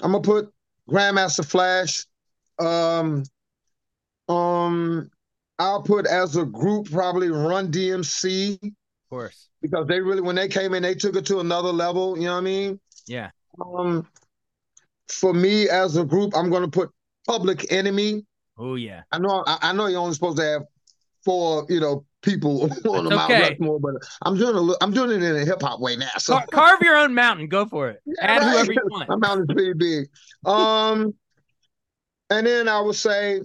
I'm 0.00 0.12
gonna 0.12 0.20
put 0.20 0.52
Grandmaster 0.88 1.44
Flash. 1.44 2.06
Um, 2.58 3.24
um, 4.28 5.10
I'll 5.58 5.82
put 5.82 6.06
as 6.06 6.36
a 6.36 6.44
group 6.44 6.90
probably 6.90 7.28
Run 7.28 7.70
DMC. 7.70 8.62
Of 8.62 8.70
course. 9.10 9.48
Because 9.60 9.86
they 9.86 10.00
really, 10.00 10.20
when 10.20 10.36
they 10.36 10.48
came 10.48 10.74
in, 10.74 10.82
they 10.82 10.94
took 10.94 11.16
it 11.16 11.26
to 11.26 11.40
another 11.40 11.72
level. 11.72 12.16
You 12.16 12.24
know 12.24 12.32
what 12.32 12.38
I 12.38 12.42
mean? 12.42 12.80
Yeah. 13.06 13.30
Um, 13.60 14.06
for 15.08 15.32
me 15.32 15.68
as 15.68 15.96
a 15.96 16.04
group, 16.04 16.36
I'm 16.36 16.50
going 16.50 16.62
to 16.62 16.70
put 16.70 16.90
Public 17.26 17.70
Enemy. 17.70 18.24
Oh 18.58 18.74
yeah. 18.74 19.02
I 19.12 19.18
know. 19.18 19.44
I, 19.46 19.58
I 19.62 19.72
know 19.72 19.86
you're 19.86 20.00
only 20.00 20.14
supposed 20.14 20.38
to 20.38 20.44
have 20.44 20.62
four, 21.24 21.66
you 21.68 21.80
know, 21.80 22.04
people 22.22 22.62
on 22.88 23.04
the 23.04 23.10
Mount 23.10 23.32
Rushmore, 23.32 23.80
but 23.80 23.94
I'm 24.22 24.36
doing 24.36 24.56
a, 24.56 24.74
I'm 24.82 24.92
doing 24.92 25.10
it 25.10 25.22
in 25.22 25.36
a 25.36 25.44
hip 25.44 25.60
hop 25.60 25.80
way 25.80 25.96
now. 25.96 26.08
So 26.18 26.34
Car- 26.34 26.46
carve 26.50 26.80
your 26.80 26.96
own 26.96 27.14
mountain, 27.14 27.48
go 27.48 27.66
for 27.66 27.90
it. 27.90 28.00
Yeah, 28.06 28.14
Add 28.20 28.42
right. 28.42 28.52
whoever 28.52 28.72
you 28.72 28.82
want. 28.90 29.08
My 29.08 29.16
mountain's 29.16 29.52
pretty 29.52 29.74
big. 29.74 30.08
Um, 30.44 31.14
and 32.30 32.46
then 32.46 32.68
I 32.68 32.80
would 32.80 32.96
say, 32.96 33.42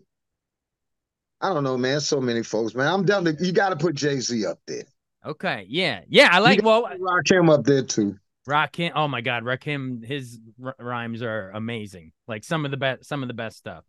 I 1.42 1.54
don't 1.54 1.64
know, 1.64 1.78
man. 1.78 2.00
So 2.00 2.22
many 2.22 2.44
folks, 2.44 2.74
man. 2.74 2.88
I'm 2.88 3.06
down 3.06 3.26
to 3.26 3.36
you. 3.40 3.52
Got 3.52 3.70
to 3.70 3.76
put 3.76 3.96
Jay 3.96 4.20
Z 4.20 4.46
up 4.46 4.60
there. 4.66 4.86
Okay, 5.26 5.66
yeah, 5.68 6.02
yeah. 6.08 6.30
I 6.32 6.40
like. 6.40 6.64
Well, 6.64 6.90
Rakim 7.00 7.52
up 7.52 7.66
there 7.66 7.84
too. 7.84 8.18
Rakim. 8.48 8.92
Oh 8.96 9.08
my 9.08 9.22
God, 9.22 9.44
Rakim. 9.44 10.06
His 10.06 10.40
r- 10.64 10.76
rhymes 10.80 11.22
are 11.22 11.52
amazing. 11.54 12.14
Like 12.28 12.44
some 12.44 12.66
of 12.66 12.72
the 12.72 12.78
best, 12.78 13.06
some 13.06 13.22
of 13.22 13.28
the 13.28 13.34
best 13.34 13.58
stuff. 13.58 13.84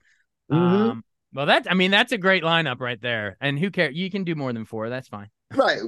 Mm-hmm. 0.51 0.91
Um, 0.91 1.05
well, 1.33 1.47
that's 1.47 1.69
I 1.71 1.75
mean 1.75 1.91
that's 1.91 2.13
a 2.13 2.19
great 2.19 2.43
lineup 2.43 2.81
right 2.81 3.01
there. 3.01 3.37
And 3.41 3.59
who 3.59 3.71
cares? 3.71 3.95
You 3.95 4.11
can 4.11 4.25
do 4.25 4.35
more 4.35 4.53
than 4.53 4.65
four. 4.65 4.89
That's 4.89 5.09
fine. 5.09 5.29
Right. 5.55 5.81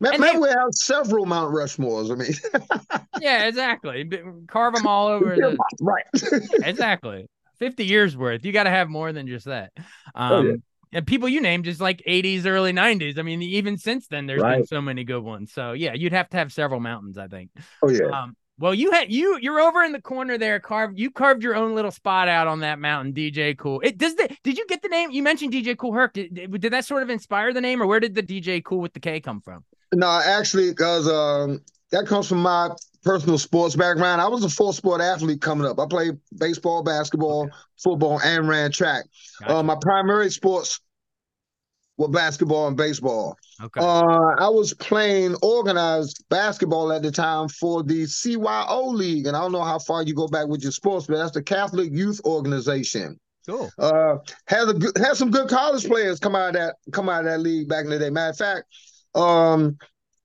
Maybe 0.00 0.38
we 0.38 0.48
have 0.48 0.72
several 0.72 1.26
Mount 1.26 1.54
Rushmores. 1.54 2.10
I 2.10 2.14
mean, 2.14 3.06
yeah, 3.20 3.46
exactly. 3.46 4.10
Carve 4.48 4.74
them 4.74 4.86
all 4.86 5.08
over. 5.08 5.36
The... 5.36 5.58
Right. 5.80 6.04
exactly. 6.66 7.26
Fifty 7.58 7.84
years 7.84 8.16
worth. 8.16 8.44
You 8.44 8.52
got 8.52 8.64
to 8.64 8.70
have 8.70 8.88
more 8.88 9.12
than 9.12 9.26
just 9.26 9.46
that. 9.46 9.72
Um, 10.14 10.32
oh, 10.32 10.42
yeah. 10.42 10.54
And 10.94 11.06
people 11.06 11.28
you 11.28 11.40
named 11.40 11.64
just 11.64 11.80
like 11.80 12.02
80s, 12.06 12.46
early 12.46 12.72
90s. 12.72 13.18
I 13.18 13.22
mean, 13.22 13.42
even 13.42 13.76
since 13.78 14.06
then, 14.06 14.26
there's 14.26 14.40
right. 14.40 14.58
been 14.58 14.66
so 14.66 14.80
many 14.80 15.02
good 15.02 15.24
ones. 15.24 15.52
So 15.52 15.72
yeah, 15.72 15.92
you'd 15.92 16.12
have 16.12 16.28
to 16.30 16.36
have 16.36 16.52
several 16.52 16.78
mountains, 16.78 17.18
I 17.18 17.26
think. 17.26 17.50
Oh 17.82 17.90
yeah. 17.90 18.06
Um, 18.06 18.36
well, 18.58 18.74
you 18.74 18.92
had 18.92 19.10
you 19.10 19.38
you're 19.40 19.60
over 19.60 19.82
in 19.82 19.92
the 19.92 20.00
corner 20.00 20.38
there, 20.38 20.60
carved. 20.60 20.98
You 20.98 21.10
carved 21.10 21.42
your 21.42 21.56
own 21.56 21.74
little 21.74 21.90
spot 21.90 22.28
out 22.28 22.46
on 22.46 22.60
that 22.60 22.78
mountain, 22.78 23.12
DJ 23.12 23.56
Kool. 23.56 23.80
It 23.82 23.98
does 23.98 24.14
the 24.14 24.28
did 24.44 24.56
you 24.56 24.66
get 24.66 24.82
the 24.82 24.88
name? 24.88 25.10
You 25.10 25.22
mentioned 25.22 25.52
DJ 25.52 25.76
Kool 25.76 25.92
Herc. 25.92 26.12
Did, 26.12 26.60
did 26.60 26.72
that 26.72 26.84
sort 26.84 27.02
of 27.02 27.10
inspire 27.10 27.52
the 27.52 27.60
name, 27.60 27.82
or 27.82 27.86
where 27.86 28.00
did 28.00 28.14
the 28.14 28.22
DJ 28.22 28.62
Kool 28.64 28.80
with 28.80 28.92
the 28.92 29.00
K 29.00 29.20
come 29.20 29.40
from? 29.40 29.64
No, 29.92 30.08
actually, 30.24 30.70
because 30.70 31.08
um, 31.08 31.60
that 31.90 32.06
comes 32.06 32.28
from 32.28 32.42
my 32.42 32.70
personal 33.02 33.38
sports 33.38 33.76
background. 33.76 34.20
I 34.20 34.28
was 34.28 34.44
a 34.44 34.48
full 34.48 34.72
sport 34.72 35.00
athlete 35.00 35.40
coming 35.40 35.66
up. 35.66 35.78
I 35.78 35.86
played 35.86 36.18
baseball, 36.38 36.82
basketball, 36.82 37.44
okay. 37.44 37.52
football, 37.82 38.20
and 38.20 38.48
ran 38.48 38.72
track. 38.72 39.04
Gotcha. 39.40 39.56
Uh, 39.56 39.62
my 39.62 39.76
primary 39.80 40.30
sports 40.30 40.80
were 41.96 42.08
basketball 42.08 42.68
and 42.68 42.76
baseball. 42.76 43.36
Okay. 43.62 43.80
Uh, 43.80 44.34
I 44.38 44.48
was 44.48 44.74
playing 44.74 45.36
organized 45.42 46.24
basketball 46.28 46.92
at 46.92 47.02
the 47.02 47.10
time 47.10 47.48
for 47.48 47.82
the 47.82 48.04
CYO 48.04 48.92
League, 48.92 49.26
and 49.26 49.36
I 49.36 49.40
don't 49.40 49.52
know 49.52 49.62
how 49.62 49.78
far 49.78 50.02
you 50.02 50.14
go 50.14 50.28
back 50.28 50.48
with 50.48 50.62
your 50.62 50.72
sports, 50.72 51.06
but 51.06 51.16
that's 51.16 51.32
the 51.32 51.42
Catholic 51.42 51.92
Youth 51.92 52.20
Organization. 52.24 53.18
Cool. 53.46 53.70
Uh, 53.78 54.16
had 54.46 54.68
a 54.68 54.74
good, 54.74 54.96
had 54.96 55.16
some 55.16 55.30
good 55.30 55.48
college 55.48 55.86
players 55.86 56.18
come 56.18 56.34
out 56.34 56.48
of 56.48 56.54
that 56.54 56.76
come 56.92 57.08
out 57.08 57.20
of 57.20 57.26
that 57.26 57.40
league 57.40 57.68
back 57.68 57.84
in 57.84 57.90
the 57.90 57.98
day. 57.98 58.10
Matter 58.10 58.30
of 58.30 58.36
fact, 58.38 58.64
um, 59.14 59.76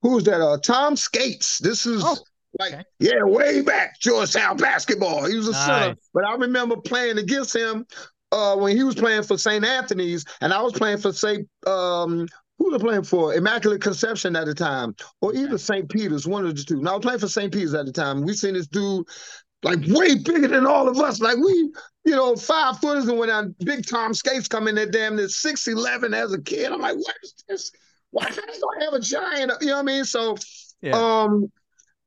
who's 0.01 0.24
that? 0.24 0.41
Uh, 0.41 0.57
Tom 0.57 0.95
Scates. 0.95 1.59
This 1.59 1.86
is 1.86 2.01
oh, 2.03 2.17
like 2.59 2.74
okay. 2.74 2.84
yeah, 2.99 3.24
way 3.24 3.61
back 3.61 3.99
Georgetown 3.99 4.55
basketball. 4.55 5.26
He 5.26 5.36
was 5.36 5.49
a 5.49 5.51
nice. 5.51 5.65
center, 5.65 5.95
but 6.13 6.26
I 6.26 6.36
remember 6.36 6.78
playing 6.78 7.17
against 7.17 7.53
him 7.53 7.86
uh, 8.32 8.55
when 8.55 8.75
he 8.75 8.84
was 8.84 8.95
playing 8.95 9.23
for 9.23 9.38
St. 9.38 9.65
Anthony's, 9.65 10.25
and 10.41 10.53
I 10.53 10.61
was 10.61 10.73
playing 10.73 10.97
for 10.99 11.11
St. 11.11 11.47
Um, 11.65 12.27
who 12.57 12.71
was 12.71 12.82
I 12.82 12.86
playing 12.86 13.03
for? 13.03 13.34
Immaculate 13.34 13.82
Conception 13.82 14.36
at 14.36 14.45
the 14.45 14.53
time, 14.53 14.95
or 15.21 15.34
either 15.34 15.57
St. 15.57 15.89
Peter's, 15.89 16.27
one 16.27 16.45
of 16.45 16.55
the 16.55 16.63
two. 16.63 16.82
Now 16.82 16.91
I 16.91 16.95
was 16.97 17.05
playing 17.05 17.19
for 17.19 17.27
St. 17.27 17.53
Peter's 17.53 17.73
at 17.73 17.86
the 17.86 17.91
time. 17.91 18.21
We 18.21 18.34
seen 18.34 18.53
this 18.53 18.67
dude 18.67 19.05
like 19.63 19.80
way 19.88 20.15
bigger 20.15 20.47
than 20.47 20.65
all 20.65 20.88
of 20.88 20.97
us. 20.99 21.19
Like 21.21 21.38
we, 21.38 21.51
you 22.05 22.15
know, 22.15 22.36
five 22.36 22.80
footers, 22.80 23.07
and 23.07 23.17
when 23.17 23.30
our 23.30 23.47
big 23.63 23.88
Tom 23.88 24.13
Scates 24.13 24.47
come 24.47 24.67
in 24.67 24.75
there, 24.75 24.89
damn, 24.89 25.15
near 25.15 25.30
six 25.30 25.67
eleven 25.67 26.13
as 26.13 26.34
a 26.34 26.41
kid. 26.41 26.71
I'm 26.71 26.82
like, 26.82 26.97
what 26.97 27.15
is 27.23 27.34
this? 27.47 27.71
Why 28.11 28.25
can't 28.25 28.49
I 28.49 28.84
have 28.86 28.93
a 28.93 28.99
giant? 28.99 29.51
You 29.61 29.67
know 29.67 29.73
what 29.75 29.80
I 29.80 29.84
mean? 29.84 30.03
So, 30.05 30.36
Yeah. 30.82 30.97
um, 30.97 31.51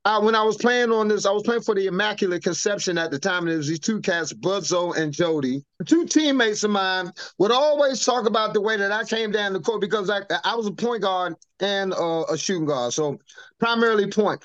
I, 0.05 0.18
when 0.18 0.34
I 0.34 0.42
was 0.42 0.57
playing 0.57 0.90
on 0.90 1.07
this, 1.07 1.26
I 1.26 1.30
was 1.30 1.44
playing 1.44 1.62
for 1.62 1.76
the 1.76 1.86
Immaculate 1.86 2.42
Conception 2.42 2.98
at 2.98 3.12
the 3.12 3.18
time, 3.18 3.44
and 3.44 3.50
it 3.50 3.57
was 3.57 3.68
these 3.68 3.78
two 3.78 4.00
cats, 4.00 4.32
Budzo 4.32 4.96
and 4.96 5.12
Jody. 5.12 5.64
Two 5.86 6.07
teammates 6.07 6.64
of 6.64 6.72
mine 6.72 7.12
would 7.38 7.53
always 7.53 8.05
talk 8.05 8.26
about 8.26 8.53
the 8.53 8.61
way 8.61 8.76
that 8.76 8.90
I 8.90 9.05
came 9.05 9.30
down 9.30 9.53
the 9.53 9.61
court 9.61 9.80
because 9.80 10.11
I 10.11 10.22
I 10.44 10.57
was 10.57 10.66
a 10.66 10.72
point 10.72 11.03
guard 11.03 11.36
and 11.61 11.92
uh, 11.92 12.24
a 12.28 12.36
shooting 12.36 12.66
guard, 12.66 12.92
so 12.92 13.18
primarily 13.61 14.11
point. 14.11 14.44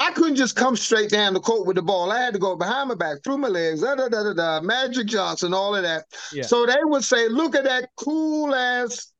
I 0.00 0.10
couldn't 0.10 0.36
just 0.36 0.56
come 0.56 0.74
straight 0.74 1.10
down 1.10 1.34
the 1.34 1.40
court 1.40 1.66
with 1.66 1.76
the 1.76 1.82
ball. 1.82 2.10
I 2.10 2.20
had 2.20 2.34
to 2.34 2.40
go 2.40 2.56
behind 2.56 2.88
my 2.88 2.96
back, 2.96 3.18
through 3.22 3.38
my 3.38 3.48
legs, 3.48 3.82
da 3.82 3.94
da 3.94 4.08
da 4.08 4.24
da 4.24 4.32
da, 4.32 4.60
Magic 4.60 5.06
Johnson, 5.06 5.54
all 5.54 5.76
of 5.76 5.82
that. 5.82 6.06
Yeah. 6.32 6.42
So 6.42 6.66
they 6.66 6.82
would 6.82 7.04
say, 7.04 7.28
"Look 7.28 7.54
at 7.54 7.64
that 7.64 7.90
cool 7.96 8.54
ass 8.54 9.13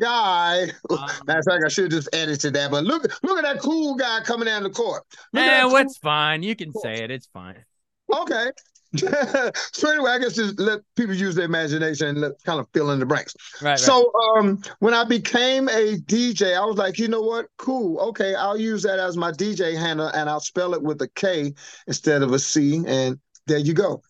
guy." 0.00 0.64
Um, 0.90 0.98
Matter 1.26 1.38
of 1.38 1.44
fact, 1.44 1.64
I 1.64 1.68
should 1.68 1.84
have 1.84 1.92
just 1.92 2.08
edited 2.12 2.54
that. 2.54 2.70
But 2.70 2.84
look, 2.84 3.02
look 3.22 3.38
at 3.38 3.44
that 3.44 3.60
cool 3.60 3.94
guy 3.94 4.20
coming 4.24 4.46
down 4.46 4.62
the 4.62 4.70
court. 4.70 5.04
Look 5.32 5.42
at 5.42 5.58
Eh, 5.58 5.62
cool- 5.62 5.72
what's 5.72 5.98
fine? 5.98 6.42
You 6.42 6.56
can 6.56 6.72
say 6.72 7.02
it. 7.02 7.10
It's 7.10 7.26
fine. 7.26 7.64
Okay. 8.12 8.50
so 9.72 9.90
anyway, 9.90 10.10
I 10.10 10.18
guess 10.18 10.34
just 10.34 10.60
let 10.60 10.80
people 10.96 11.14
use 11.14 11.34
their 11.34 11.46
imagination 11.46 12.08
and 12.08 12.20
let, 12.20 12.32
kind 12.44 12.60
of 12.60 12.68
fill 12.74 12.90
in 12.90 12.98
the 12.98 13.06
blanks. 13.06 13.34
Right. 13.62 13.70
right. 13.70 13.78
So 13.78 14.12
um, 14.36 14.60
when 14.80 14.92
I 14.92 15.04
became 15.04 15.68
a 15.70 15.96
DJ, 15.96 16.54
I 16.54 16.64
was 16.66 16.76
like, 16.76 16.98
you 16.98 17.08
know 17.08 17.22
what? 17.22 17.46
Cool. 17.56 17.98
Okay, 18.08 18.34
I'll 18.34 18.58
use 18.58 18.82
that 18.82 18.98
as 18.98 19.16
my 19.16 19.32
DJ 19.32 19.78
handle, 19.78 20.08
and 20.08 20.28
I'll 20.28 20.40
spell 20.40 20.74
it 20.74 20.82
with 20.82 21.00
a 21.00 21.08
K 21.08 21.54
instead 21.86 22.22
of 22.22 22.32
a 22.32 22.38
C, 22.38 22.82
and 22.86 23.18
there 23.46 23.58
you 23.58 23.72
go. 23.72 24.02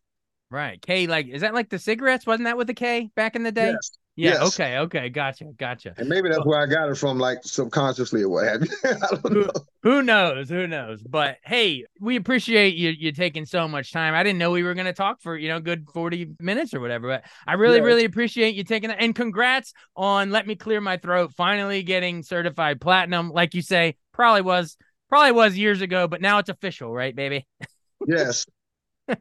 Right. 0.51 0.83
K 0.83 1.07
like 1.07 1.29
is 1.29 1.43
that 1.43 1.55
like 1.55 1.71
the 1.71 1.79
cigarettes? 1.79 2.27
Wasn't 2.27 2.45
that 2.45 2.57
with 2.59 2.67
the 2.67 2.75
K 2.75 3.09
back 3.15 3.37
in 3.37 3.45
the 3.45 3.53
day? 3.53 3.71
Yes. 3.71 3.99
Yeah, 4.15 4.33
yes. 4.33 4.61
okay, 4.61 4.79
okay, 4.79 5.09
gotcha, 5.09 5.47
gotcha. 5.57 5.95
And 5.97 6.07
maybe 6.07 6.29
that's 6.29 6.45
where 6.45 6.61
I 6.61 6.67
got 6.67 6.91
it 6.91 6.97
from, 6.97 7.19
like 7.19 7.39
subconsciously 7.45 8.23
or 8.23 8.29
what 8.29 8.47
have 8.47 8.63
you. 8.63 8.69
I 8.85 8.97
don't 9.11 9.33
know. 9.33 9.51
Who 9.83 10.03
knows? 10.03 10.51
Who 10.51 10.67
knows? 10.67 11.03
But 11.03 11.39
hey, 11.45 11.87
we 11.99 12.17
appreciate 12.17 12.75
you 12.75 12.91
you 12.91 13.13
taking 13.13 13.47
so 13.47 13.67
much 13.67 13.91
time. 13.91 14.15
I 14.15 14.23
didn't 14.23 14.39
know 14.39 14.51
we 14.51 14.63
were 14.63 14.75
gonna 14.75 14.93
talk 14.93 15.23
for, 15.23 15.37
you 15.37 15.49
know, 15.49 15.61
good 15.61 15.89
40 15.95 16.29
minutes 16.41 16.75
or 16.75 16.81
whatever. 16.81 17.09
But 17.09 17.25
I 17.47 17.55
really, 17.55 17.81
really 17.81 18.05
appreciate 18.05 18.55
you 18.55 18.65
taking 18.65 18.91
that. 18.91 19.01
And 19.01 19.15
congrats 19.15 19.73
on 19.97 20.31
let 20.31 20.47
me 20.47 20.57
clear 20.57 20.81
my 20.83 20.99
throat, 20.99 21.33
finally 21.35 21.83
getting 21.83 22.23
certified 22.23 22.81
platinum. 22.83 23.31
Like 23.31 23.55
you 23.55 23.63
say, 23.63 23.97
probably 24.13 24.43
was 24.43 24.77
probably 25.09 25.33
was 25.33 25.57
years 25.57 25.81
ago, 25.81 26.07
but 26.07 26.21
now 26.21 26.39
it's 26.39 26.51
official, 26.51 26.93
right, 26.93 27.15
baby? 27.17 27.47
Yes. 28.05 28.47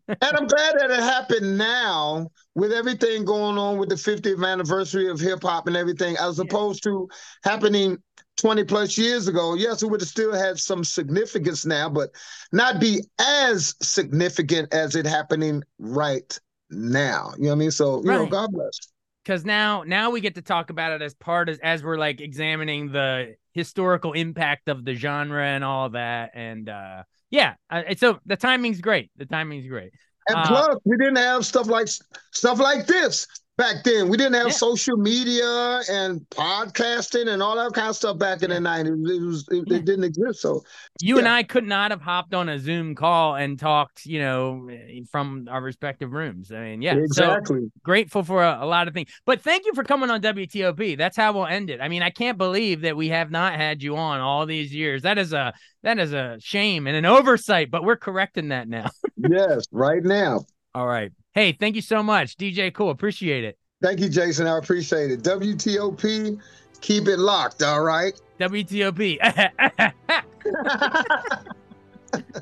And 0.08 0.38
I'm 0.38 0.48
glad 0.48 0.76
that 0.80 0.92
it 0.92 1.00
happened 1.00 1.58
now 1.58 2.30
with 2.56 2.72
everything 2.72 3.26
going 3.26 3.58
on 3.58 3.78
with 3.78 3.89
the 3.89 3.98
50th 3.98 4.44
anniversary 4.46 5.10
of 5.10 5.20
hip 5.20 5.44
hop 5.44 5.68
and 5.68 5.76
everything, 5.78 6.18
as 6.18 6.38
Yeah. 6.38 6.44
opposed 6.44 6.84
to 6.84 7.10
happening 7.44 7.98
20 8.38 8.64
plus 8.64 8.98
years 8.98 9.28
ago. 9.28 9.56
Yes, 9.56 9.84
it 9.84 9.88
would 9.88 10.02
have 10.02 10.10
still 10.10 10.34
had 10.34 10.60
some 10.60 10.84
significance 10.84 11.66
now, 11.66 11.89
but 11.89 12.10
not 12.52 12.80
be 12.80 13.02
as 13.20 13.76
significant 13.82 14.74
as 14.74 14.96
it 14.96 15.06
happening 15.06 15.64
right 15.80 16.39
now. 16.70 17.32
You 17.38 17.44
know 17.44 17.50
what 17.50 17.56
I 17.56 17.60
mean? 17.60 17.72
So, 17.72 18.04
you 18.04 18.12
know, 18.12 18.26
God 18.28 18.52
bless. 18.52 18.80
because 19.24 19.46
now 19.46 19.84
now 19.84 20.10
we 20.12 20.22
get 20.22 20.36
to 20.36 20.42
talk 20.42 20.70
about 20.70 20.94
it 20.94 21.02
as 21.02 21.14
part 21.14 21.50
as 21.50 21.60
as 21.60 21.84
we're 21.84 21.98
like 21.98 22.22
examining 22.22 22.92
the 22.92 23.36
historical 23.54 24.14
impact 24.14 24.70
of 24.70 24.86
the 24.86 24.96
genre 24.96 25.46
and 25.46 25.64
all 25.64 25.89
that 25.89 26.32
and 26.34 26.70
uh 26.70 27.04
yeah 27.32 27.56
uh, 27.70 27.84
so 27.98 28.20
the 28.26 28.36
timing's 28.36 28.82
great. 28.82 29.10
The 29.18 29.26
timing's 29.26 29.68
great. 29.68 29.92
And 30.28 30.38
Uh, 30.38 30.48
plus, 30.48 30.78
we 30.86 30.98
didn't 30.98 31.18
have 31.18 31.46
stuff 31.46 31.68
like 31.68 31.88
stuff 32.32 32.60
like 32.60 32.86
this 32.86 33.26
back 33.62 33.84
then. 33.84 34.09
We 34.09 34.18
didn't 34.18 34.34
have 34.34 34.47
Yeah. 34.47 34.53
social 34.53 34.97
media 34.97 35.82
and 35.89 36.22
podcasting 36.32 37.28
and 37.28 37.41
all 37.41 37.55
that 37.55 37.74
kind 37.74 37.89
of 37.89 37.95
stuff 37.95 38.18
back 38.18 38.41
in 38.43 38.49
the 38.49 38.59
nineties. 38.59 38.93
It 38.93 39.22
was 39.22 39.47
it, 39.51 39.64
Yeah. 39.68 39.78
it 39.78 39.86
didn't 39.86 40.03
exist. 40.05 40.41
So 40.41 40.64
you 41.01 41.18
and 41.18 41.28
i 41.28 41.43
could 41.43 41.66
not 41.66 41.91
have 41.91 42.01
hopped 42.01 42.34
on 42.34 42.49
a 42.49 42.59
zoom 42.59 42.95
call 42.95 43.36
and 43.36 43.57
talked 43.57 44.05
you 44.05 44.20
know 44.20 44.70
from 45.12 45.47
our 45.49 45.62
respective 45.62 46.12
rooms 46.12 46.51
i 46.51 46.59
mean 46.59 46.82
yeah 46.82 46.93
so 46.93 46.99
exactly. 47.01 47.72
grateful 47.84 48.24
for 48.24 48.43
a, 48.43 48.59
a 48.62 48.66
lot 48.66 48.88
of 48.88 48.93
things 48.93 49.09
but 49.26 49.41
thank 49.41 49.66
you 49.66 49.74
for 49.74 49.84
coming 49.84 50.09
on 50.09 50.22
wtop 50.22 50.97
that's 50.97 51.18
how 51.18 51.32
we'll 51.32 51.45
end 51.47 51.70
it 51.70 51.80
i 51.82 51.88
mean 51.88 52.03
i 52.03 52.09
can't 52.09 52.38
believe 52.38 52.82
that 52.82 52.95
we 52.95 53.09
have 53.09 53.32
not 53.32 53.55
had 53.55 53.82
you 53.82 53.95
on 53.95 54.20
all 54.20 54.45
these 54.45 54.74
years 54.74 55.01
that 55.01 55.18
is 55.18 55.34
a 55.34 55.53
that 55.82 55.97
is 55.97 56.14
a 56.14 56.38
shame 56.39 56.88
and 56.88 56.95
an 56.95 57.05
oversight 57.05 57.72
but 57.72 57.84
we're 57.84 57.95
correcting 57.95 58.49
that 58.49 58.68
now 58.68 58.89
yes, 59.18 59.66
right 59.72 60.03
now. 60.03 60.41
All 60.74 60.88
right. 60.88 61.12
Hey, 61.34 61.54
thank 61.54 61.76
you 61.76 61.82
so 61.82 62.04
much, 62.04 62.36
DJ 62.38 62.74
Kool. 62.74 62.90
Appreciate 62.90 63.44
it. 63.44 63.58
Thank 63.82 64.00
you, 64.00 64.10
Jason. 64.10 64.48
I 64.48 64.58
appreciate 64.58 65.12
it. 65.12 65.24
WTOP, 65.24 66.40
keep 66.82 67.08
it 67.08 67.18
locked. 67.18 67.64
All 67.64 67.82
right. 67.82 68.20
WTOP. 68.40 69.18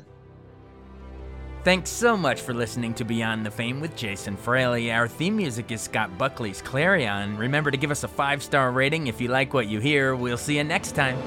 Thanks 1.62 1.90
so 1.90 2.16
much 2.16 2.40
for 2.40 2.54
listening 2.54 2.94
to 2.94 3.04
Beyond 3.04 3.44
the 3.44 3.50
Fame 3.50 3.80
with 3.80 3.94
Jason 3.94 4.34
Fraley. 4.34 4.90
Our 4.90 5.06
theme 5.06 5.36
music 5.36 5.70
is 5.70 5.82
Scott 5.82 6.16
Buckley's 6.16 6.62
Clarion. 6.62 7.36
Remember 7.36 7.70
to 7.70 7.76
give 7.76 7.90
us 7.90 8.02
a 8.02 8.08
five 8.08 8.42
star 8.42 8.72
rating 8.72 9.08
if 9.08 9.20
you 9.20 9.28
like 9.28 9.52
what 9.52 9.68
you 9.68 9.78
hear. 9.78 10.16
We'll 10.16 10.38
see 10.38 10.56
you 10.56 10.64
next 10.64 10.92
time. 10.92 11.18